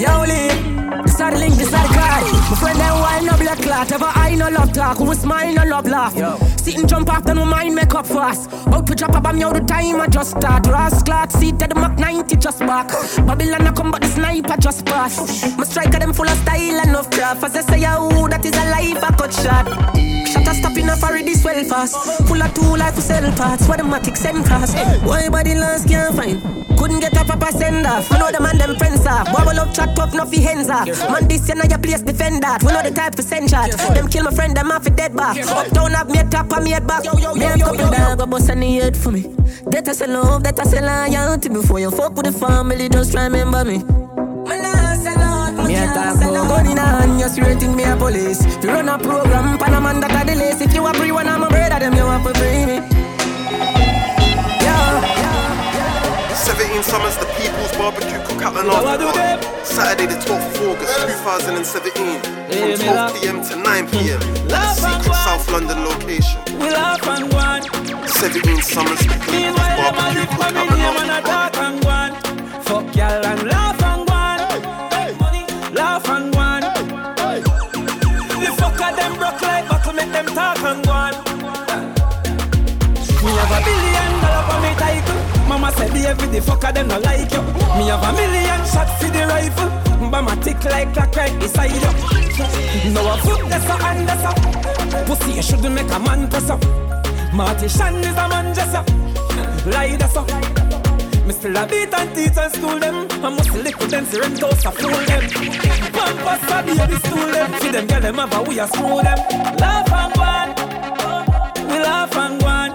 Yo, 0.00 0.24
Lee. 0.24 0.80
This 1.04 1.20
are 1.20 1.30
the 1.30 1.38
link, 1.38 1.54
this 1.56 1.72
are 1.74 1.86
the 1.86 1.92
card. 1.92 2.24
My 2.48 2.56
friend 2.56 2.80
them 2.80 3.00
wine 3.00 3.26
no 3.26 3.36
blood 3.36 3.58
clot. 3.58 3.92
Ever 3.92 4.06
I 4.06 4.34
no 4.36 4.48
love 4.48 4.72
talk. 4.72 4.96
Who 4.96 5.14
smile 5.14 5.52
no 5.52 5.64
love 5.64 5.86
laugh. 5.86 6.14
Sit 6.58 6.78
and 6.78 6.88
jump 6.88 7.12
after 7.12 7.34
no 7.34 7.44
mind 7.44 7.74
make 7.74 7.94
up 7.94 8.06
fast. 8.06 8.50
Out 8.68 8.86
to 8.86 8.94
drop 8.94 9.14
a 9.14 9.20
bomb, 9.20 9.36
yo, 9.36 9.52
the 9.52 9.60
time 9.60 10.00
I 10.00 10.06
just 10.06 10.30
start. 10.38 10.66
Ross 10.66 11.02
clock, 11.02 11.30
seat 11.30 11.60
at 11.62 11.68
the 11.68 11.74
Mach 11.74 11.98
90 11.98 12.36
just 12.36 12.60
back. 12.60 12.88
Babylon 13.26 13.66
I 13.66 13.72
come, 13.72 13.90
but 13.90 14.00
the 14.00 14.08
sniper 14.08 14.56
just 14.56 14.86
pass. 14.86 15.44
My 15.58 15.64
striker 15.64 15.98
them 15.98 16.14
full 16.14 16.28
of 16.28 16.38
style 16.38 16.80
and 16.80 16.96
of 16.96 17.10
craft. 17.10 17.44
As 17.44 17.56
I 17.56 17.60
say, 17.60 17.80
yo, 17.82 18.28
that 18.28 18.44
is 18.46 18.56
a 18.56 18.70
life 18.70 19.04
I 19.04 19.14
cut 19.14 19.34
shot. 19.34 20.29
A 20.50 20.54
stop 20.54 20.76
in 20.76 20.88
a 20.88 20.96
furry 20.96 21.22
this 21.22 21.44
well 21.44 21.62
fast. 21.64 21.94
Full 22.26 22.42
of 22.42 22.52
two 22.54 22.76
life 22.76 22.98
sell 22.98 23.30
parts. 23.36 23.68
What 23.68 23.78
the 23.78 23.84
matic 23.84 24.16
send 24.16 24.44
cast. 24.44 24.74
Why 25.06 25.28
body 25.28 25.54
last 25.54 25.86
can't 25.86 26.16
find? 26.16 26.42
Couldn't 26.76 26.98
get 26.98 27.12
a 27.12 27.24
proper 27.24 27.52
send 27.56 27.86
off. 27.86 28.10
I 28.10 28.18
know 28.18 28.32
the 28.32 28.40
man 28.40 28.58
them 28.58 28.74
friends 28.74 29.06
are. 29.06 29.20
off. 29.20 29.32
Bubble 29.32 29.60
up 29.60 29.72
chat 29.72 29.94
tough, 29.94 30.12
no 30.12 30.24
fi 30.26 30.40
hands 30.40 30.68
off. 30.68 30.88
Man, 30.88 31.28
this 31.28 31.48
you 31.48 31.54
know 31.54 31.62
your 31.70 31.78
place 31.78 32.02
defend 32.02 32.42
that. 32.42 32.64
We 32.64 32.72
know 32.72 32.82
the 32.82 32.90
type 32.90 33.14
to 33.14 33.22
send 33.22 33.48
shot. 33.48 33.70
Them 33.70 34.08
kill 34.08 34.24
my 34.24 34.32
friend, 34.32 34.56
them 34.56 34.72
off 34.72 34.86
a 34.86 34.90
dead 34.90 35.14
back. 35.14 35.38
Uptown 35.38 35.92
have 35.92 36.10
me 36.10 36.18
a 36.18 36.24
top 36.24 36.50
and 36.52 36.64
me 36.64 36.70
head 36.72 36.84
back. 36.84 37.04
Me 37.04 37.44
a 37.44 37.56
couple 37.56 37.76
dog, 37.76 38.18
but 38.18 38.26
bust 38.26 38.50
on 38.50 38.58
the 38.58 38.72
head 38.74 38.96
for 38.96 39.12
me. 39.12 39.20
That 39.70 39.88
I 39.88 39.92
say 39.92 40.08
love, 40.08 40.42
that 40.42 40.58
I 40.58 40.64
say 40.64 40.80
loyalty. 40.80 41.48
Before 41.48 41.78
you 41.78 41.92
fuck 41.92 42.16
with 42.16 42.26
the 42.26 42.32
family, 42.32 42.88
just 42.88 43.14
remember 43.14 43.64
me. 43.64 43.99
Me 45.70 45.76
a 45.76 45.86
talk 45.94 46.16
about 46.16 46.48
gun 46.48 46.66
in 46.66 46.78
a 46.78 46.82
hand, 46.82 47.20
you 47.20 47.28
straight 47.28 47.62
in 47.62 47.76
me 47.76 47.84
a 47.84 47.94
police. 47.94 48.44
If 48.44 48.64
you 48.64 48.70
run 48.70 48.88
a 48.88 48.98
program, 48.98 49.56
pan 49.56 49.74
a 49.74 49.80
man 49.80 50.00
that 50.00 50.10
a. 50.10 50.60
If 50.60 50.74
you 50.74 50.84
a 50.84 50.92
free 50.94 51.12
one, 51.12 51.28
I'm 51.28 51.44
a 51.44 51.48
brother, 51.48 51.78
them 51.78 51.94
you 51.94 52.06
have 52.10 52.26
to 52.26 52.34
free 52.34 52.66
me. 52.66 52.82
Yeah. 54.66 54.98
17 56.34 56.82
17 56.82 56.82
summers, 56.82 57.16
the 57.22 57.26
People's 57.38 57.70
Barbecue 57.78 58.18
Cookout 58.26 58.58
and 58.58 58.66
After. 58.68 59.64
Saturday, 59.64 60.06
the 60.06 60.18
12th 60.18 60.58
of 60.58 60.74
August, 60.74 61.06
2017. 61.06 62.18
From 62.18 62.74
12 62.74 63.22
pm 63.22 63.38
to 63.46 63.54
9 63.54 63.90
pm. 63.94 64.20
At 64.50 64.74
a 64.74 64.74
secret 64.74 65.14
South 65.22 65.46
London 65.52 65.84
location. 65.84 66.40
We 66.58 66.70
laugh 66.74 67.06
and 67.06 67.32
one. 67.32 67.62
17 68.08 68.62
summers, 68.62 68.98
the 69.06 69.14
People's 69.22 69.70
Barbecue 69.78 70.26
Cookout 70.34 70.66
and 71.62 71.84
After. 71.86 72.10
Fuck 72.66 72.96
y'all 72.96 73.24
and 73.24 73.69
them 80.22 80.34
talk 80.34 80.62
and 80.62 80.86
one. 80.86 81.14
Me 83.24 83.30
have 83.36 83.52
a 83.52 83.60
billion 83.64 84.10
dollar 84.20 84.42
for 84.48 84.58
me 84.60 84.72
title. 84.76 85.48
Mama 85.48 85.72
said 85.72 85.90
the 85.90 86.08
every 86.08 86.28
the 86.28 86.40
fucker 86.40 86.72
them 86.72 86.88
no 86.88 86.98
like 86.98 87.32
you. 87.32 87.42
Me 87.76 87.88
have 87.88 88.02
a 88.02 88.12
million 88.12 88.60
shots 88.66 88.92
for 89.02 89.10
the 89.10 89.26
rifle. 89.26 89.70
Bama 90.10 90.42
tick 90.42 90.62
like 90.64 90.92
clock 90.92 91.14
right 91.16 91.38
beside 91.40 91.72
you. 91.72 92.92
No 92.92 93.12
a 93.12 93.16
foot 93.18 93.48
that's 93.48 93.64
a 93.64 93.76
hand 93.82 94.08
that's 94.08 94.24
a. 94.24 95.04
Pussy 95.06 95.32
you 95.32 95.42
shouldn't 95.42 95.74
make 95.74 95.90
a 95.90 95.98
man 95.98 96.28
press 96.28 96.50
up. 96.50 96.62
Marty 97.32 97.68
Shan 97.68 97.96
is 97.96 98.16
a 98.16 98.28
man 98.28 98.54
just 98.54 98.74
up. 98.74 98.88
Lie 99.66 99.96
that's 99.96 100.16
up. 100.16 100.59
Me 101.30 101.36
still 101.36 101.56
a 101.56 101.64
beat 101.64 101.94
and 101.94 102.12
teach 102.12 102.36
and 102.36 102.52
school 102.52 102.78
them. 102.80 103.06
I 103.24 103.28
must 103.28 103.52
lick 103.52 103.78
with 103.78 103.92
them, 103.92 104.04
rent 104.20 104.40
house 104.40 104.64
a 104.64 104.72
fool 104.72 104.90
them. 104.90 105.30
Pampers 105.94 106.50
a 106.50 106.62
baby 106.66 106.96
stool 107.06 107.30
them. 107.30 107.54
See 107.60 107.70
them 107.70 107.86
girl 107.86 108.00
them 108.00 108.16
have 108.16 108.48
we 108.48 108.58
a 108.58 108.66
screw 108.66 109.00
them. 109.00 109.18
Laugh 109.62 109.92
and 109.92 110.12
go 110.12 110.22
on. 110.22 110.48
We 111.68 111.78
laugh 111.78 112.16
and 112.16 112.40
go 112.40 112.46
on. 112.48 112.70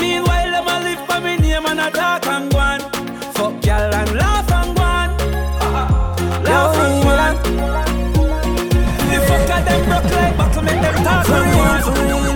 Meanwhile 0.00 0.50
them 0.50 0.66
a 0.66 0.80
live 0.82 1.06
for 1.06 1.20
me 1.20 1.36
name 1.36 1.66
and 1.66 1.78
a 1.78 1.90
talk 1.92 2.26
and 2.26 2.50
go 2.50 2.58
on. 2.58 2.80
Fuck 3.34 3.64
y'all 3.66 3.94
and 3.94 4.12
laugh 4.16 4.50
and 4.50 4.76
go 4.76 4.82
on. 4.82 5.10
Laugh 6.42 6.76
and 6.76 7.02
go 7.04 7.10
on. 7.10 7.36
The 9.06 9.16
fucker 9.28 9.60
them 9.64 9.80
broke 9.86 10.10
like 10.10 10.36
buckle 10.36 10.62
make 10.62 10.82
them 10.82 11.04
talk 11.04 11.28
and 11.28 11.52
go 11.52 11.60
on. 11.60 12.29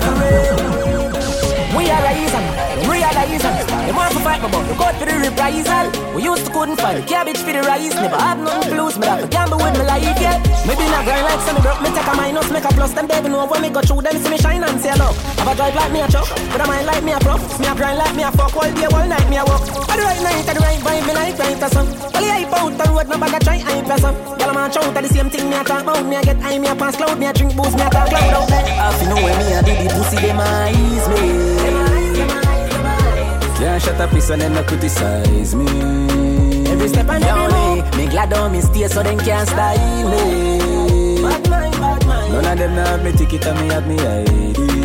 Fight 4.24 4.40
me, 4.40 4.48
but 4.48 4.64
we 4.64 4.74
got 4.80 4.94
for 4.96 5.04
the 5.04 5.14
reprisal. 5.20 5.86
We 6.16 6.24
used 6.24 6.46
to 6.46 6.50
couldn't 6.50 6.80
find 6.80 7.04
cabbage 7.06 7.38
for 7.44 7.52
the 7.52 7.60
rice. 7.62 7.94
Never 7.94 8.16
had 8.16 8.40
nothing 8.40 8.72
to 8.72 8.82
lose, 8.82 8.96
I 8.96 9.04
have 9.04 9.20
to 9.20 9.28
gamble 9.28 9.60
with 9.60 9.76
my 9.76 9.84
life, 9.84 10.16
yeah. 10.16 10.40
Maybe 10.64 10.88
not 10.88 11.04
grind 11.04 11.28
like 11.28 11.42
some 11.44 11.60
broke, 11.60 11.80
me 11.84 11.92
take 11.92 12.08
a 12.08 12.14
minus, 12.16 12.48
make 12.50 12.64
a 12.64 12.72
plus. 12.72 12.92
Them 12.96 13.06
baby 13.06 13.28
know 13.28 13.44
when 13.44 13.60
me 13.60 13.68
go 13.68 13.84
through 13.84 14.00
them, 14.00 14.16
see 14.16 14.30
me 14.32 14.38
shine 14.40 14.64
and 14.64 14.80
say, 14.80 14.96
look. 14.96 15.12
Have 15.36 15.48
a 15.48 15.54
drive 15.54 15.76
like 15.76 15.92
me 15.92 16.00
a 16.00 16.08
truck, 16.08 16.28
but 16.50 16.60
I 16.60 16.66
mind 16.66 16.86
like 16.88 17.04
me 17.04 17.12
a 17.12 17.20
pro. 17.20 17.36
Me 17.60 17.68
a 17.68 17.74
grind 17.76 17.98
like 18.00 18.16
me 18.16 18.22
a 18.24 18.32
fuck, 18.32 18.56
all 18.56 18.72
day, 18.72 18.88
all 18.88 19.06
night 19.06 19.28
me 19.28 19.36
a 19.36 19.44
walk. 19.44 19.60
At 19.92 20.00
the 20.00 20.04
right 20.08 20.22
night, 20.24 20.48
at 20.48 20.56
the 20.56 20.62
right 20.64 20.80
vibe, 20.80 21.04
me 21.04 21.12
like 21.12 21.38
right. 21.38 21.58
Well, 21.60 22.22
yeah, 22.22 22.40
hype 22.40 22.54
out 22.56 22.72
the 22.80 22.84
road, 22.88 23.08
nobody 23.12 23.38
try 23.44 23.58
hype 23.58 23.90
or 23.92 23.98
some. 23.98 24.16
Girl, 24.40 24.50
I'm 24.50 24.56
a 24.56 24.72
chow, 24.72 24.88
the 24.88 25.08
same 25.08 25.28
thing 25.28 25.50
me 25.50 25.56
a 25.56 25.64
talk 25.64 25.82
about. 25.82 26.06
Me 26.06 26.16
a 26.16 26.22
get 26.22 26.40
high, 26.40 26.58
me 26.58 26.68
a 26.68 26.74
pass 26.74 26.96
cloud, 26.96 27.18
me 27.18 27.26
a 27.26 27.32
drink 27.32 27.56
booze, 27.56 27.74
me 27.74 27.82
a 27.82 27.90
talk 27.90 28.08
cloud 28.08 28.32
out 28.32 28.48
there. 28.48 28.64
Half 28.80 29.02
you 29.02 29.08
know 29.08 29.20
when 29.20 29.36
me 29.38 29.52
a 29.52 29.60
do 29.62 29.72
the 29.76 29.92
pussy, 29.92 30.16
them 30.16 30.40
eyes 30.40 31.08
me. 31.12 31.53
Can't 33.56 33.82
shut 33.82 34.00
up, 34.00 34.10
piece 34.10 34.30
and 34.30 34.40
then 34.42 34.52
no 34.52 34.62
criticize 34.64 35.54
me. 35.54 35.66
Every 36.70 36.88
step 36.88 37.08
I'm 37.08 37.20
down, 37.20 37.96
me 37.96 38.06
glad 38.08 38.32
on 38.32 38.52
me 38.52 38.60
stay 38.60 38.88
so 38.88 39.02
them 39.02 39.18
can't 39.18 39.48
style 39.48 40.10
me. 40.10 41.22
Bad 41.22 41.48
mind, 41.48 41.72
bad 41.74 42.06
mind. 42.06 42.32
None 42.32 42.46
of 42.46 42.58
them 42.58 42.72
have 42.72 43.04
me 43.04 43.12
ticket 43.12 43.46
and 43.46 43.60
me 43.60 43.66
have 43.72 43.86
me 43.86 43.98
ID. 43.98 44.83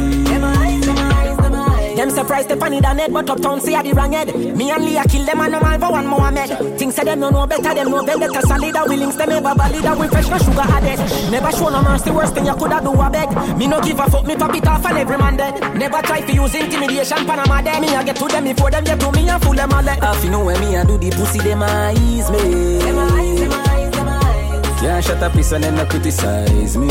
Them 1.99 2.11
surprised 2.11 2.47
funny 2.57 2.79
than 2.79 2.97
head, 2.97 3.11
but 3.11 3.29
uptown 3.29 3.59
say 3.59 3.75
I 3.75 3.83
the 3.83 3.91
wrong 3.91 4.13
head. 4.13 4.33
Me 4.33 4.71
and 4.71 4.85
Leah 4.85 5.03
kill 5.03 5.25
them 5.25 5.41
and 5.41 5.51
no 5.51 5.59
man 5.59 5.81
for 5.81 5.91
one 5.91 6.07
Mohammed. 6.07 6.79
Things 6.79 6.95
say 6.95 7.03
them 7.03 7.19
no 7.19 7.29
know 7.29 7.45
better, 7.45 7.73
them 7.73 7.91
know 7.91 8.01
them 8.05 8.21
better 8.21 8.39
solid. 8.47 8.73
We 8.87 8.95
links 8.95 9.17
them 9.17 9.29
ever 9.31 9.53
valid, 9.53 9.99
we 9.99 10.07
fresh 10.07 10.29
no 10.29 10.37
sugar 10.37 10.63
added. 10.63 10.97
Never 11.29 11.51
show 11.51 11.67
no 11.67 11.83
mercy, 11.83 12.11
worst 12.11 12.33
thing 12.35 12.45
you 12.45 12.55
coulda 12.55 12.79
do 12.79 12.93
a 12.93 13.09
beg. 13.09 13.27
Me 13.57 13.67
no 13.67 13.81
give 13.81 13.99
a 13.99 14.09
fuck, 14.09 14.25
me 14.25 14.37
pop 14.37 14.55
it 14.55 14.65
off 14.65 14.85
and 14.85 14.97
every 14.97 15.17
man 15.17 15.35
dead. 15.35 15.59
Never 15.75 16.01
try 16.01 16.21
to 16.21 16.31
use 16.31 16.55
intimidation, 16.55 17.25
Panama 17.27 17.61
dead. 17.61 17.81
Me 17.81 17.89
I 17.89 18.01
get 18.05 18.15
to 18.15 18.27
them 18.29 18.45
before 18.45 18.71
them 18.71 18.85
get 18.85 18.97
to 19.01 19.11
me 19.11 19.27
and 19.27 19.43
fool 19.43 19.55
them 19.55 19.73
all 19.73 19.83
let. 19.83 19.99
Half 19.99 20.23
you 20.23 20.31
know 20.31 20.45
when 20.45 20.57
me 20.61 20.77
I 20.77 20.85
do 20.85 20.97
the 20.97 21.09
pussy, 21.09 21.39
them 21.39 21.63
eyes 21.63 22.31
me. 22.31 22.79
Them 22.79 22.97
eyes, 22.97 23.39
them 23.41 23.51
eyes, 23.51 23.91
them 23.91 24.07
eyes. 24.07 24.79
Can't 24.79 25.03
shut 25.03 25.21
up, 25.21 25.33
piece 25.33 25.51
and 25.51 25.65
then 25.65 25.75
no 25.75 25.85
criticize 25.85 26.77
me. 26.77 26.87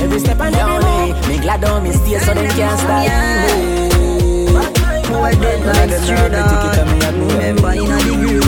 Every 0.00 0.18
step 0.18 0.40
I'm 0.40 0.50
down, 0.50 1.28
me 1.28 1.38
glad 1.40 1.62
on 1.64 1.82
me 1.82 1.92
stay 1.92 2.18
so 2.20 2.32
them 2.32 2.48
can't 2.56 2.80
style 2.80 3.66
me. 3.68 3.77
Boy 5.08 5.32
dead 5.40 5.64
like 5.64 6.00
straight 6.02 6.34
up 6.34 6.76
Remember 7.32 7.72
in 7.72 7.90
a 7.90 7.98
degree 8.04 8.40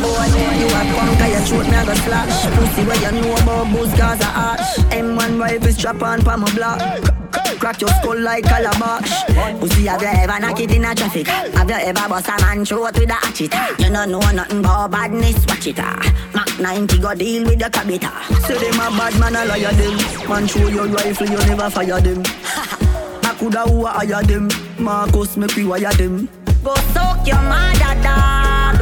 Boy, 0.00 0.26
you 0.58 0.66
a 0.66 0.82
punk, 0.96 1.20
I 1.20 1.44
throat 1.44 1.68
me 1.68 1.76
a 1.76 1.84
go 1.84 1.94
splash 1.94 2.42
Pussy 2.56 2.82
where 2.86 2.96
you 2.96 3.20
know 3.20 3.36
about 3.36 3.70
booze 3.70 3.92
cause 3.98 4.20
a 4.20 4.24
ash. 4.24 4.76
M1 4.90 5.38
rifle 5.38 5.72
strap 5.72 6.02
on 6.02 6.22
pa 6.22 6.36
my 6.36 6.52
block. 6.54 6.80
Crack 7.60 7.80
your 7.80 7.90
skull 7.90 8.18
like 8.18 8.44
calabash. 8.44 9.24
Pussy 9.60 9.86
have 9.86 10.02
you 10.02 10.08
ever 10.08 10.40
knock 10.40 10.58
it 10.58 10.72
in 10.72 10.84
a 10.84 10.94
traffic? 10.94 11.26
Have 11.26 11.68
you 11.68 11.76
ever 11.76 12.08
bust 12.08 12.28
a 12.28 12.40
man 12.40 12.64
throat 12.64 12.98
with 12.98 13.10
a 13.10 13.14
hatchet? 13.14 13.54
You 13.78 13.92
don't 13.92 14.10
know 14.10 14.20
nothing 14.20 14.60
about 14.60 14.90
badness, 14.90 15.46
watch 15.46 15.66
it 15.66 15.78
ah. 15.78 16.00
Mac 16.34 16.58
90 16.58 16.98
go 16.98 17.14
deal 17.14 17.44
with 17.44 17.58
the 17.58 17.66
cabita 17.66 18.10
Say 18.46 18.58
them 18.58 18.80
a 18.80 18.90
bad 18.96 19.20
man, 19.20 19.36
a 19.36 19.44
liar 19.44 19.72
them. 19.72 20.28
Man 20.28 20.46
show 20.46 20.66
your 20.68 20.86
rifle, 20.86 21.28
you 21.28 21.38
never 21.38 21.70
fire 21.70 22.00
them. 22.00 22.22
Coulda 23.38 23.62
who 23.62 23.86
hire 23.86 24.22
them 24.22 24.48
Marcus 24.82 25.36
make 25.36 25.54
we 25.54 25.64
wire 25.64 25.92
them. 25.94 26.28
Go 26.64 26.74
suck 26.92 27.26
your 27.26 27.40
mother 27.42 27.94
dog. 28.02 28.78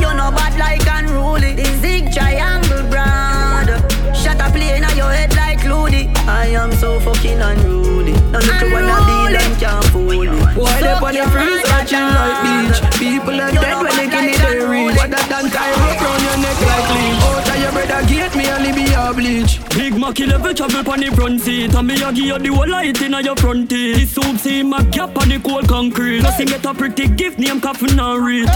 You 0.00 0.08
know 0.16 0.30
bad 0.32 0.56
like 0.58 0.86
unruly 0.88 1.52
The 1.54 1.64
zig 1.80 2.10
triangle 2.12 2.82
brand 2.88 3.68
Shut 4.16 4.40
up 4.40 4.52
plane 4.52 4.82
on 4.82 4.96
your 4.96 5.10
head 5.12 5.34
like 5.36 5.60
Ludy 5.60 6.08
I 6.26 6.46
am 6.56 6.72
so 6.72 6.98
fucking 7.00 7.40
unruly. 7.40 8.12
Now 8.32 8.40
look 8.40 8.62
at 8.64 8.72
what 8.72 8.84
I 8.84 9.28
deal 9.28 9.36
and 9.36 9.60
can't 9.60 9.84
fool 9.92 10.24
me 10.24 10.40
Why 10.56 10.80
they 10.80 10.92
on 10.96 11.12
the 11.12 11.24
freeze 11.28 11.64
watching 11.68 12.00
like 12.00 12.40
beach? 12.40 12.80
People 12.98 13.36
are 13.40 13.52
dead 13.52 13.76
when 13.82 13.96
they 13.96 14.08
can 14.08 14.24
it 14.28 14.38
they 14.40 14.64
reach 14.64 14.96
What 14.96 15.10
that 15.10 15.28
done 15.28 15.50
tie 15.52 15.72
rope 15.76 16.00
round 16.00 16.22
your 16.24 16.38
neck 16.40 16.58
like 16.64 16.88
leech 16.96 17.20
Out 17.28 17.48
of 17.48 17.56
your 17.60 17.72
brother 17.76 18.00
gate 18.08 18.34
me 18.36 18.44
only 18.56 18.72
be 18.72 18.88
a 18.96 19.12
bleach 19.12 19.60
Macky 20.10 20.26
level 20.26 20.52
travel 20.52 20.82
pon 20.82 20.98
the 20.98 21.06
front 21.14 21.40
seat. 21.40 21.72
And 21.72 21.86
me 21.86 21.94
a 22.02 22.12
give 22.12 22.26
you 22.26 22.36
the 22.36 22.48
whole 22.48 22.68
light 22.68 23.00
inna 23.00 23.22
your 23.22 23.36
front 23.36 23.70
teeth. 23.70 23.94
This 23.94 24.10
soup 24.10 24.38
see 24.38 24.60
my 24.64 24.82
gap 24.90 25.16
on 25.16 25.28
the 25.28 25.38
cold 25.38 25.68
concrete. 25.68 26.22
Nothing 26.22 26.48
get 26.48 26.66
a 26.66 26.74
pretty 26.74 27.06
gift 27.06 27.38
name 27.38 27.60
coffin 27.60 27.96
and 27.96 28.26
read 28.26 28.48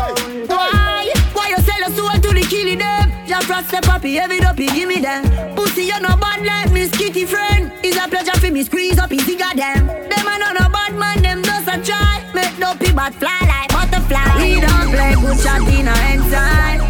Why? 0.50 1.14
Why 1.32 1.48
you 1.50 1.58
sell 1.62 1.78
your 1.78 1.90
soul 1.94 2.10
to 2.10 2.34
the 2.34 2.44
killing 2.50 2.78
them? 2.78 3.12
Just 3.28 3.46
frost 3.46 3.70
the 3.70 3.80
puppy, 3.82 4.16
heavy 4.16 4.40
dopey, 4.40 4.66
give 4.66 4.88
me 4.88 4.98
them. 4.98 5.22
Pussy 5.54 5.84
you 5.84 6.00
no 6.00 6.16
bad 6.16 6.44
like 6.44 6.72
Miss 6.72 6.90
Kitty 6.90 7.24
friend. 7.24 7.70
It's 7.84 7.96
a 8.02 8.08
pleasure 8.08 8.34
for 8.40 8.50
me 8.50 8.64
squeeze 8.64 8.98
up 8.98 9.12
easy 9.12 9.36
got 9.36 9.54
them. 9.54 9.86
Them 9.86 10.26
a 10.26 10.34
no 10.42 10.50
no 10.58 10.68
bad 10.74 10.98
man, 10.98 11.22
them 11.22 11.44
just 11.44 11.68
a 11.68 11.78
try. 11.78 12.18
Make 12.34 12.58
dopey 12.58 12.90
but 12.90 13.14
fly 13.14 13.38
like 13.46 13.70
butterfly. 13.70 14.42
We 14.42 14.58
don't 14.58 14.90
play 14.90 15.14
good 15.22 15.38
shot 15.38 15.62
in 15.70 15.86
our 15.86 16.14
inside 16.14 16.80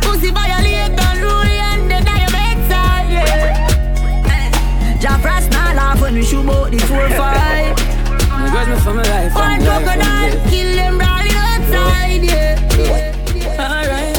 Pussy 0.00 0.30
violate 0.30 0.85
Jah 5.06 5.18
frost 5.20 5.52
not 5.52 5.76
laugh 5.76 6.00
when 6.00 6.14
we 6.14 6.24
shoot 6.24 6.44
out 6.50 6.68
the 6.68 6.78
4-5 6.78 6.90
My 8.28 8.50
girls 8.50 8.68
me 8.68 8.76
for 8.82 8.92
my 8.92 9.02
life 9.06 9.32
One 9.36 9.62
crocodile, 9.62 10.34
kill 10.50 10.70
them 10.74 10.98
brawling 10.98 11.38
outside, 11.46 12.24
yeah 12.24 12.56
Alright. 13.54 14.18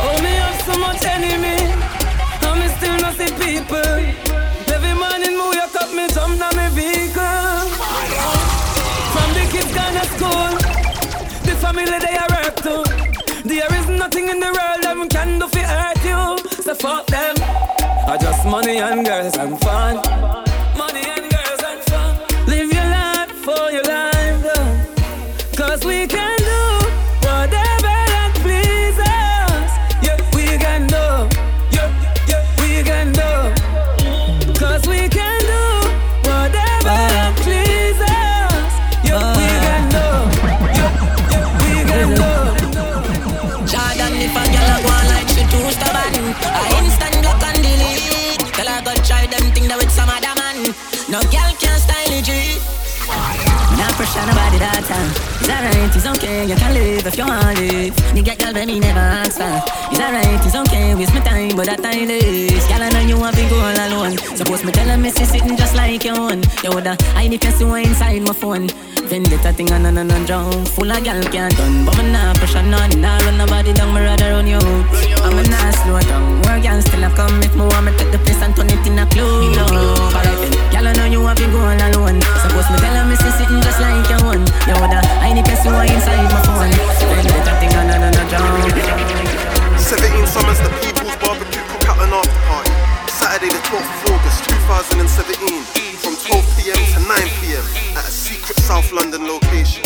Oh, 0.00 0.16
me 0.24 0.32
have 0.40 0.60
so 0.64 0.78
much 0.80 1.04
enemy. 1.04 1.60
And 2.40 2.56
me 2.58 2.68
still 2.72 2.96
not 3.04 3.14
see 3.20 3.32
people. 3.36 4.00
Every 4.72 4.94
morning 4.96 5.36
me 5.36 5.44
wake 5.52 5.76
up, 5.76 5.92
me 5.92 6.08
jump 6.08 6.40
down 6.40 6.56
me 6.56 6.72
vehicle. 6.72 7.68
From 9.12 9.28
the 9.36 9.44
kids 9.52 9.72
gone 9.76 9.92
to 9.92 10.04
school. 10.16 10.52
The 11.44 11.54
family 11.60 11.98
they 12.00 12.16
are 12.16 12.30
work 12.32 12.56
to. 12.64 12.76
There 13.44 13.74
is 13.78 13.88
nothing 13.88 14.28
in 14.28 14.40
the 14.40 14.50
world 14.56 14.82
them 14.82 15.06
can 15.10 15.38
do 15.38 15.48
fi 15.48 15.60
hurt 15.60 16.02
you. 16.02 16.62
So 16.62 16.74
fuck 16.74 17.06
them. 17.08 17.63
I 18.06 18.18
just 18.18 18.44
money 18.44 18.78
and 18.78 19.04
girls 19.04 19.34
and 19.36 19.58
fun. 19.60 19.96
Money 20.76 21.04
and 21.08 21.23
Girl, 58.44 58.52
baby, 58.52 58.78
never 58.78 59.00
ask 59.00 59.40
for. 59.40 59.56
It's 59.88 59.98
alright, 60.04 60.44
it's 60.44 60.54
okay, 60.54 60.94
waste 60.94 61.14
my 61.14 61.20
time, 61.20 61.56
but 61.56 61.64
that 61.64 61.80
time 61.80 62.10
is. 62.10 62.60
Girl, 62.68 62.82
I 62.82 62.90
know 62.92 63.00
you 63.00 63.16
want 63.16 63.34
to 63.36 63.48
go 63.48 63.56
all 63.56 63.72
alone. 63.72 64.18
Suppose 64.36 64.62
me 64.64 64.70
tell 64.70 64.84
her, 64.84 64.98
missy 64.98 65.24
sitting 65.24 65.56
just 65.56 65.74
like 65.74 66.04
your 66.04 66.20
own. 66.20 66.42
You 66.60 66.68
woulda 66.68 66.92
hide 67.16 67.32
if 67.32 67.42
you 67.42 67.50
see 67.50 67.64
one 67.64 67.88
inside 67.88 68.20
my 68.20 68.34
phone. 68.34 68.68
Vendetta 69.08 69.52
thing 69.52 69.72
on 69.72 69.84
and 69.84 69.98
on 69.98 70.10
and 70.10 70.26
drown 70.26 70.64
Full 70.76 70.90
of 70.90 71.04
gal 71.04 71.20
can't 71.28 71.54
done 71.56 71.84
But 71.84 71.98
me 71.98 72.10
nah 72.10 72.32
pressure 72.40 72.62
none 72.62 72.88
Nah 73.00 73.18
run 73.20 73.36
nobody 73.36 73.72
down 73.74 73.92
Me 73.92 74.00
rather 74.00 74.32
run 74.32 74.46
you 74.46 74.56
out. 74.56 75.20
I'm 75.20 75.36
a 75.36 75.42
nah 75.44 75.70
slow 75.76 76.00
down 76.00 76.40
More 76.40 76.58
gal 76.64 76.80
still 76.80 77.04
a 77.04 77.10
come 77.12 77.42
If 77.42 77.54
me 77.54 77.68
want 77.68 77.84
me 77.84 77.92
take 77.98 78.12
the 78.12 78.18
place 78.24 78.40
And 78.40 78.56
turn 78.56 78.72
it 78.72 78.80
in 78.86 78.98
a 78.98 79.04
club 79.04 80.00
Alright 80.16 80.40
then 80.40 80.52
Gal 80.72 80.88
I 80.88 80.92
know 80.96 81.04
you 81.04 81.20
have 81.26 81.36
been 81.36 81.52
going 81.52 81.80
alone 81.84 82.16
Suppose 82.40 82.64
me 82.72 82.80
tell 82.80 82.96
her 82.96 83.16
see 83.16 83.44
sitting 83.44 83.60
just 83.60 83.80
like 83.80 84.08
your 84.08 84.24
one 84.24 84.40
You 84.64 84.72
woulda 84.80 85.04
I 85.20 85.36
need 85.36 85.44
to 85.44 85.56
see 85.60 85.68
one 85.68 85.84
inside 85.84 86.24
my 86.24 86.40
phone 86.48 86.72
Vendetta 87.04 87.63
drown 88.36 89.78
17 89.78 90.26
summers 90.26 90.58
the 90.58 90.70
people's 90.82 91.16
barbecue 91.16 91.62
cookout 91.70 92.02
and 92.02 92.12
after 92.12 92.40
party 92.48 92.72
Saturday 93.10 93.50
the 93.50 93.62
12th 93.68 93.86
of 93.86 94.12
August 94.12 94.44
2017 94.50 95.62
from 96.02 96.16
12 96.16 96.44
pm 96.58 96.80
to 96.94 97.00
9 97.06 97.18
pm 97.40 97.64
at 97.96 98.04
a 98.04 98.10
secret 98.10 98.58
South 98.58 98.90
London 98.92 99.26
location. 99.26 99.83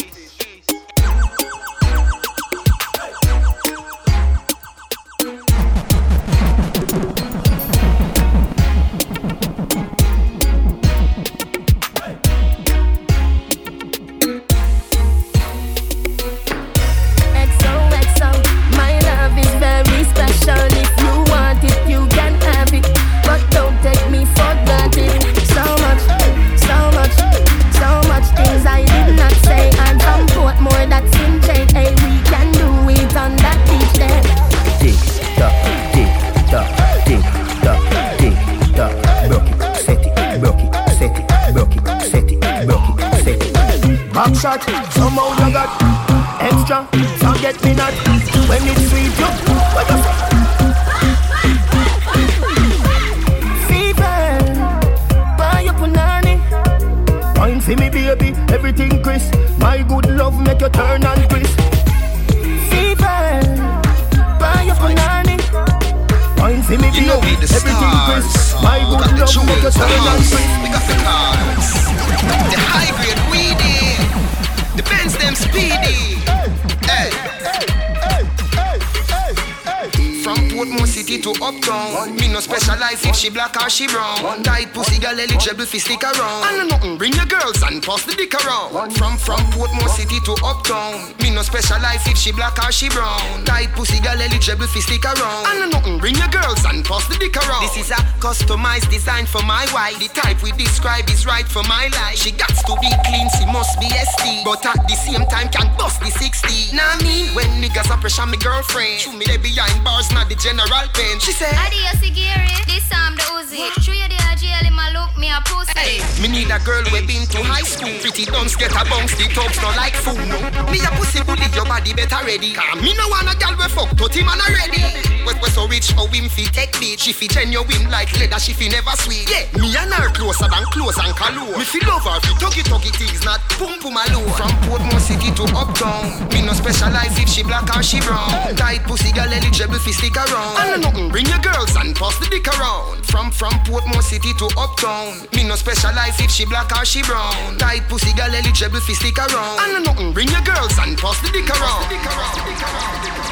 Portmore 80.59 80.89
City 80.89 81.23
to 81.23 81.31
Uptown. 81.39 82.17
Me 82.17 82.27
no 82.27 82.41
specialize 82.41 83.07
if 83.07 83.15
she 83.15 83.31
black 83.31 83.55
or 83.63 83.71
she 83.71 83.87
brown. 83.87 84.43
Tight 84.43 84.75
pussy 84.75 84.99
girl 84.99 85.15
eligible 85.15 85.65
fi 85.65 85.79
stick 85.79 86.03
around. 86.03 86.43
And 86.51 86.69
nothing 86.69 86.99
bring 86.99 87.13
your 87.13 87.27
girls 87.27 87.63
and 87.63 87.81
pass 87.81 88.03
the 88.03 88.15
dick 88.19 88.35
around. 88.35 88.75
From 88.99 89.17
from 89.19 89.39
Portmore 89.55 89.89
City 89.89 90.19
to 90.27 90.35
Uptown. 90.43 91.15
Me 91.23 91.31
no 91.31 91.43
specialize 91.43 92.03
if 92.09 92.19
she 92.19 92.33
black 92.33 92.59
or 92.59 92.73
she 92.73 92.89
brown. 92.89 93.45
Tight 93.45 93.71
pussy 93.79 94.03
girl 94.03 94.19
eligible 94.19 94.67
fi 94.67 94.81
stick 94.81 95.05
around. 95.05 95.47
And 95.47 95.71
nothing 95.71 95.99
bring 96.03 96.17
your 96.17 96.27
girls 96.27 96.65
and 96.67 96.85
pass 96.85 97.07
the 97.07 97.15
dick 97.23 97.37
around. 97.39 97.63
This 97.63 97.87
is 97.87 97.91
a 97.95 98.03
customized 98.19 98.91
design 98.91 99.27
for 99.27 99.45
my 99.47 99.63
wife. 99.71 100.03
The 100.03 100.11
type 100.11 100.43
we 100.43 100.51
describe 100.59 101.09
is 101.09 101.23
right 101.25 101.47
for 101.47 101.63
my 101.71 101.87
life. 101.95 102.19
She 102.19 102.33
got 102.33 102.51
to 102.51 102.75
be 102.83 102.91
clean, 103.07 103.31
she 103.39 103.47
must 103.47 103.79
be 103.79 103.87
ST 103.87 104.43
But 104.43 104.67
at 104.67 104.83
the 104.91 104.97
same 104.99 105.23
time 105.31 105.55
can 105.55 105.71
bust 105.79 106.01
the 106.03 106.11
60 106.11 106.75
Now 106.75 106.99
me, 107.07 107.31
when 107.31 107.47
niggas 107.63 107.95
a 107.95 107.97
pressure 107.97 108.27
me 108.27 108.39
girlfriend. 108.43 108.99
Shoot 109.07 109.15
me 109.15 109.25
they 109.25 109.39
behind 109.39 109.85
bars, 109.85 110.11
not 110.11 110.29
the 110.29 110.35
general 110.49 110.89
pen 110.95 111.21
She 111.21 111.33
say 111.33 111.53
Adios, 111.67 112.01
Gary. 112.17 112.49
This 112.65 112.89
time 112.89 113.15
the 113.17 113.23
Uzi. 113.37 113.69
Show 113.85 113.93
you 113.93 114.09
the 114.09 114.28
jail 114.59 114.69
in 114.69 114.75
my 114.75 114.91
look, 114.91 115.17
me 115.19 115.31
a 115.31 115.41
pussy. 115.45 115.79
Hey, 115.79 116.23
me 116.23 116.29
need 116.29 116.51
a 116.51 116.59
girl 116.61 116.83
we 116.93 117.01
been 117.07 117.27
to 117.31 117.43
high 117.43 117.63
school. 117.63 117.93
Pretty 118.01 118.25
dunce 118.27 118.57
get 118.57 118.73
a 118.73 118.83
bounce, 118.89 119.15
the 119.15 119.31
tubs 119.31 119.59
no 119.63 119.69
like 119.79 119.95
food. 119.95 120.19
No. 120.27 120.39
Me 120.71 120.79
a 120.83 120.91
pussy 120.99 121.23
bully, 121.23 121.47
your 121.55 121.65
body 121.67 121.95
better 121.95 122.21
ready. 122.27 122.55
Cause 122.55 122.81
me 122.83 122.95
no 122.95 123.07
want 123.09 123.31
a 123.31 123.35
girl 123.39 123.55
we 123.55 123.69
fuck, 123.71 123.91
to 123.95 124.07
him 124.11 124.29
and 124.29 124.41
already. 124.43 124.83
We 125.27 125.33
we 125.39 125.49
so 125.51 125.69
rich, 125.69 125.93
how 125.93 126.07
him 126.09 126.29
fi 126.29 126.45
take 126.51 126.75
beat. 126.81 127.01
She 127.01 127.13
fi 127.13 127.29
genuine 127.29 127.91
like 127.91 128.11
leather, 128.19 128.39
she 128.39 128.53
fi 128.53 128.69
never 128.69 128.95
sweet. 128.99 129.29
Yeah, 129.31 129.47
me 129.59 129.75
and 129.77 129.93
her 129.95 130.11
closer 130.11 130.49
than 130.49 130.65
close 130.75 130.99
and 130.99 131.15
calour. 131.15 131.57
Me 131.57 131.65
fi 131.65 131.79
love 131.87 132.05
her 132.05 132.19
fi 132.21 132.33
tuggy 132.43 132.63
tuggy 132.67 132.93
things, 132.97 133.23
not 133.25 133.41
pum 133.57 133.79
pum 133.79 133.97
alone. 133.97 134.31
From 134.35 134.53
Portmore 134.67 135.03
City 135.03 135.31
to 135.39 135.45
Uptown, 135.55 136.29
me 136.33 136.43
no 136.43 136.53
specialize 136.53 137.15
if 137.19 137.29
she 137.29 137.43
black 137.43 137.69
or 137.75 137.83
she 137.83 138.01
brown. 138.01 138.57
Tight 138.57 138.83
pussy 138.85 139.13
girl 139.13 139.31
eligible 139.31 139.79
fi 139.79 139.93
stick 139.93 140.17
around. 140.17 140.57
And 140.59 140.83
nothing, 140.83 141.09
bring 141.11 141.27
your 141.27 141.41
girls 141.41 141.75
and 141.77 141.95
pass 141.95 142.19
the 142.19 142.27
dick 142.27 142.49
around. 142.59 143.05
From 143.07 143.31
from 143.31 143.53
Portmore 143.69 144.03
City 144.03 144.33
to 144.41 144.48
Uptown, 144.57 145.27
me 145.35 145.45
no 145.45 145.57
specialize 145.57 146.21
if 146.21 146.31
she 146.31 146.47
black 146.47 146.71
or 146.73 146.85
she 146.85 147.03
brown. 147.03 147.59
Tight 147.59 147.83
pussy 147.89 148.13
girl 148.15 148.33
eligible 148.33 148.81
fi 148.81 148.93
stick 148.95 149.19
around. 149.19 149.59
And 149.61 149.85
nothing, 149.85 150.13
bring 150.13 150.29
your 150.29 150.43
girls 150.43 150.79
and 150.79 150.97
pass 150.97 151.21
the 151.21 151.29
dick 151.35 151.51
around. 151.51 151.85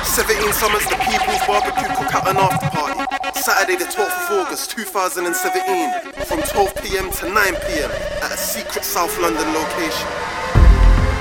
17 0.05 0.53
summers 0.53 0.85
the 0.87 0.97
people's 1.09 1.43
barbecue 1.47 1.89
cookout 1.93 2.29
and 2.29 2.39
after 2.39 2.69
party. 2.73 3.07
Saturday 3.41 3.77
the 3.77 3.85
12th 3.85 4.31
of 4.31 4.47
August 4.47 4.71
2017 4.71 5.93
from 6.25 6.43
12 6.43 6.75
pm 6.83 7.11
to 7.13 7.29
9 7.29 7.35
pm 7.35 7.91
at 8.23 8.33
a 8.33 8.37
secret 8.37 8.85
South 8.85 9.13
London 9.21 9.47
location. 9.53 10.09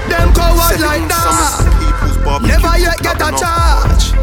Them 0.09 0.33
coward 0.33 0.79
17 0.79 0.85
like 0.85 1.09
that. 1.09 1.65
people's 1.81 2.17
barbecue 2.23 2.55
Never 2.55 2.77
yet 2.79 2.97
get 2.99 3.19
a 3.19 3.29
charge. 3.37 4.15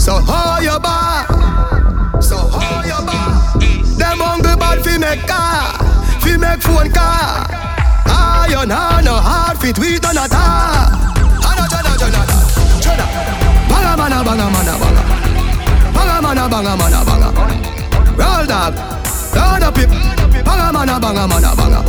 So 0.00 0.20
hold 0.20 0.62
your 0.62 0.78
bar. 0.80 2.22
So 2.22 2.36
hold 2.36 2.86
your 2.86 3.02
bar. 3.04 3.58
Them 3.98 4.18
hungry 4.20 4.43
bad 4.74 4.84
fi 4.84 4.98
make 4.98 5.26
car, 5.26 5.78
fi 6.20 6.36
make 6.36 6.60
phone 6.62 6.90
car. 6.90 7.46
Iron 8.06 8.70
hand 8.70 9.04
no 9.06 9.14
hard 9.14 9.58
fit 9.58 9.78
we 9.78 9.98
done 9.98 10.16
a 10.16 10.28
tar. 10.28 10.90
Hana 11.44 11.68
jana 11.70 11.96
jana 11.98 12.22
jana. 12.80 13.04
Banga 13.68 13.96
mana 13.96 14.24
banga 14.24 14.50
mana 14.50 14.74
banga. 14.82 15.02
Banga 15.94 16.22
mana 16.22 16.48
banga 16.48 16.76
mana 16.76 17.04
banga. 17.04 17.28
Roll 18.20 18.46
dog, 18.46 18.74
roll 19.34 19.64
up 19.64 19.78
it. 19.78 20.44
Banga 20.44 20.72
mana 20.72 21.00
banga 21.00 21.26
mana 21.28 21.54
banga. 21.56 21.80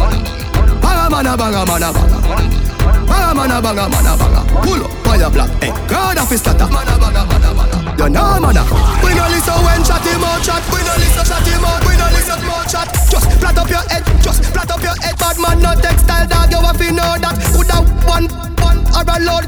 Banga 0.81 1.09
mana 1.09 1.38
banga 1.38 1.65
mana 1.65 1.93
banga. 1.93 2.64
Banga 2.86 3.33
mana 3.33 3.61
banga 3.61 3.89
mana 3.89 4.13
banga. 4.17 4.41
Pull 4.61 4.83
up 4.83 4.91
fire 5.03 5.29
black, 5.29 5.49
eh? 5.63 5.71
God 5.88 6.17
of 6.17 6.29
his 6.29 6.41
starter. 6.41 6.67
Mana 6.67 6.97
banga 6.99 7.25
mana 7.25 7.49
banga. 7.53 7.77
You 7.97 8.09
know 8.09 8.39
mana. 8.39 8.63
We 9.03 9.13
no 9.15 9.25
listen 9.31 9.57
when 9.65 9.81
chat 9.83 10.05
him 10.05 10.25
chat. 10.45 10.63
We 10.69 10.79
no 10.86 10.93
listen 11.01 11.25
chat 11.25 11.45
him 11.47 11.65
out. 11.65 11.81
We 11.88 11.93
no 11.97 12.07
listen 12.13 12.39
more 12.45 12.65
chat. 12.65 12.88
Just 13.09 13.27
flat 13.39 13.57
up 13.57 13.69
your 13.69 13.83
head. 13.89 14.03
Just 14.21 14.43
flat 14.53 14.69
up 14.69 14.81
your 14.81 14.95
head. 15.01 15.15
Bad 15.17 15.38
man 15.39 15.57
no 15.61 15.71
textile 15.79 16.27
dog. 16.27 16.51
You 16.51 16.59
have 16.61 16.77
to 16.77 16.88
know 16.91 17.15
that. 17.17 17.36
Coulda 17.53 17.77
one 18.05 18.27
one 18.61 18.79
or 18.93 19.05
a 19.05 19.17
load. 19.23 19.45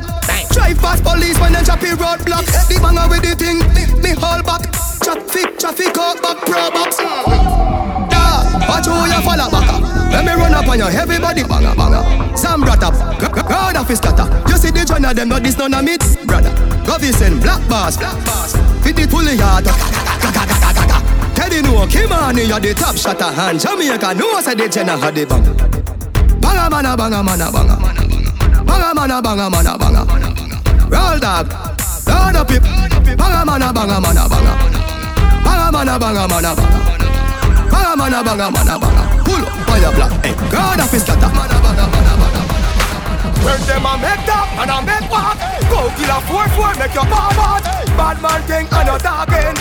Drive 0.51 0.79
past 0.79 1.03
police 1.03 1.37
when 1.39 1.53
them 1.53 1.65
choppy 1.65 1.93
roadblock. 1.93 2.45
The 2.67 2.79
banger 2.81 3.07
with 3.09 3.21
the 3.21 3.35
thing. 3.35 3.59
Me, 4.01 4.11
hold 4.17 4.45
back. 4.45 4.63
Traffic, 5.03 5.59
traffic 5.59 5.97
out 5.97 6.21
back 6.21 6.37
pro 6.45 6.71
box. 6.71 6.97
Yeah, 6.99 8.67
watch 8.67 8.87
who 8.87 8.95
you 9.05 9.21
follow 9.21 9.49
back 9.51 9.69
up. 9.73 9.86
Let 10.11 10.25
me 10.25 10.33
run 10.33 10.53
up 10.53 10.67
on 10.67 10.79
you, 10.79 10.85
everybody 10.85 11.43
banga 11.43 11.75
banga. 11.75 12.37
Sam 12.37 12.61
brought 12.61 12.83
up, 12.83 12.93
crowd 13.45 13.75
of 13.75 13.87
his 13.87 13.99
scatter. 13.99 14.27
You 14.49 14.57
see 14.57 14.71
the 14.71 14.85
joint 14.85 15.05
of 15.05 15.15
them, 15.15 15.29
but 15.29 15.43
this 15.43 15.57
none 15.57 15.73
of 15.73 15.85
brother. 16.25 16.53
Go 16.85 16.97
send 17.11 17.41
black 17.41 17.61
bars, 17.67 17.97
black 17.97 18.15
bars. 18.25 18.55
Fit 18.83 18.99
it 18.99 19.09
fully 19.09 19.35
hard. 19.37 19.65
Teddy 21.35 21.61
no, 21.61 21.85
Kim 21.87 22.11
on 22.11 22.37
you 22.37 22.47
the 22.47 22.73
top 22.73 22.95
shotter 22.95 23.31
hand. 23.31 23.59
Jamaica 23.59 24.13
no, 24.15 24.39
say 24.41 24.55
the 24.55 24.69
Jenna 24.69 24.97
had 24.97 25.15
the 25.15 25.25
bang. 25.25 25.43
Banga 26.39 26.69
mana 26.69 26.95
banga 26.95 27.21
mana 27.21 27.51
banga. 27.51 27.75
Banga 28.63 28.93
mana 28.95 29.21
banga 29.21 29.49
mana 29.49 29.77
banga. 29.77 30.01
Roll 30.89 31.19
dog, 31.19 31.51
it. 32.51 32.63
Banga 33.17 33.45
mana 33.45 33.73
banga 33.73 33.99
mana 33.99 34.27
banga. 34.29 34.53
Banga 35.43 35.71
mana 35.71 35.99
banga 35.99 36.27
mana 36.27 36.55
banga. 36.55 36.79
Banga 37.69 37.95
mana 37.97 38.23
banga 38.23 38.51
mana 38.51 38.79
banga. 38.79 39.16
Pull 39.27 39.43
up 39.43 39.51
fire 39.67 39.91
black, 39.91 40.13
eh? 40.23 40.33
God 40.49 40.79
of 40.79 40.91
his 40.91 41.03
banga. 41.03 41.27
When 43.43 43.61
them 43.67 43.85
a 43.85 43.93
make 43.95 44.23
that 44.27 44.47
and 44.59 44.71
a 44.71 44.77
make 44.83 45.07
back 45.07 45.39
Go 45.71 45.87
kill 45.95 46.11
a 46.11 46.19
4-4 46.27 46.79
make 46.79 46.91
your 46.91 47.07
bar 47.07 47.31
bad 47.31 47.63
Bad 47.95 48.17
man 48.19 48.41
thing 48.43 48.67
and 48.67 48.91
a 48.91 48.95
talking 48.99 49.55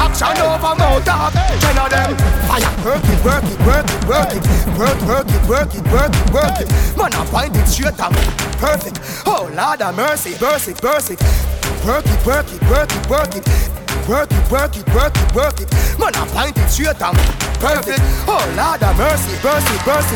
Action 0.00 0.36
over 0.40 0.72
mouth 0.80 1.04
talk 1.04 1.32
Ten 1.60 1.76
of 1.76 1.92
them 1.92 2.16
Fire. 2.48 2.72
Work 2.84 3.04
it, 3.04 3.20
work 3.24 3.44
it, 3.44 3.60
work 3.68 3.84
it, 3.84 4.00
work 4.08 4.32
it 4.32 4.44
Work, 4.80 5.00
work 5.04 5.28
it, 5.28 5.42
work 5.44 5.74
it, 5.76 5.84
work 5.92 6.14
it, 6.16 6.32
work 6.32 6.56
it 6.60 6.68
Man 6.96 7.12
I 7.12 7.24
find 7.28 7.56
it 7.56 7.66
straight 7.66 8.00
up 8.00 8.12
Perfect. 8.56 9.00
Oh 9.26 9.50
Lord 9.52 9.82
of 9.82 9.96
mercy, 9.96 10.32
burst 10.38 10.68
it 10.68 10.80
Work 10.82 12.06
it, 12.06 12.26
work 12.26 12.48
it, 12.48 12.62
work 12.70 12.88
it, 12.88 13.10
work 13.10 13.34
it 13.36 13.77
Work 14.08 14.32
it, 14.32 14.50
work 14.50 14.72
it, 14.74 14.88
work 14.96 15.12
it, 15.12 15.34
work 15.36 15.60
it. 15.60 15.68
Man 16.00 16.16
I 16.16 16.24
find 16.32 16.56
it 16.56 16.68
straight 16.72 16.96
up 16.96 17.12
Perfect. 17.60 18.00
Oh 18.24 18.40
Lord 18.56 18.80
of 18.80 18.96
mercy, 18.96 19.36
it, 19.36 19.84
burst 19.84 20.08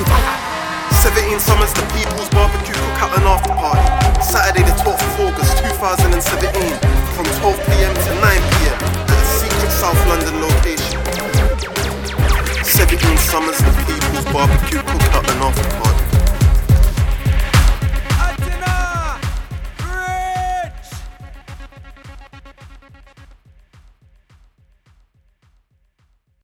17 1.05 1.37
summers, 1.37 1.77
the 1.77 1.85
People's 1.93 2.31
Barbecue 2.33 2.73
Cookout 2.73 3.21
and 3.21 3.29
After 3.29 3.53
Party. 3.53 3.85
Saturday, 4.25 4.65
the 4.65 4.73
12th 4.81 4.97
of 4.97 5.29
August 5.29 5.61
2017, 5.61 6.73
from 7.13 7.29
12 7.45 7.53
pm 7.69 7.93
to 7.93 8.13
9 8.17 8.41
pm 8.57 8.81
at 8.81 9.13
a 9.13 9.29
secret 9.29 9.73
South 9.77 10.01
London 10.09 10.41
location. 10.41 10.97
17 12.65 12.97
summers, 13.19 13.59
the 13.61 13.73
People's 13.85 14.25
Barbecue 14.33 14.83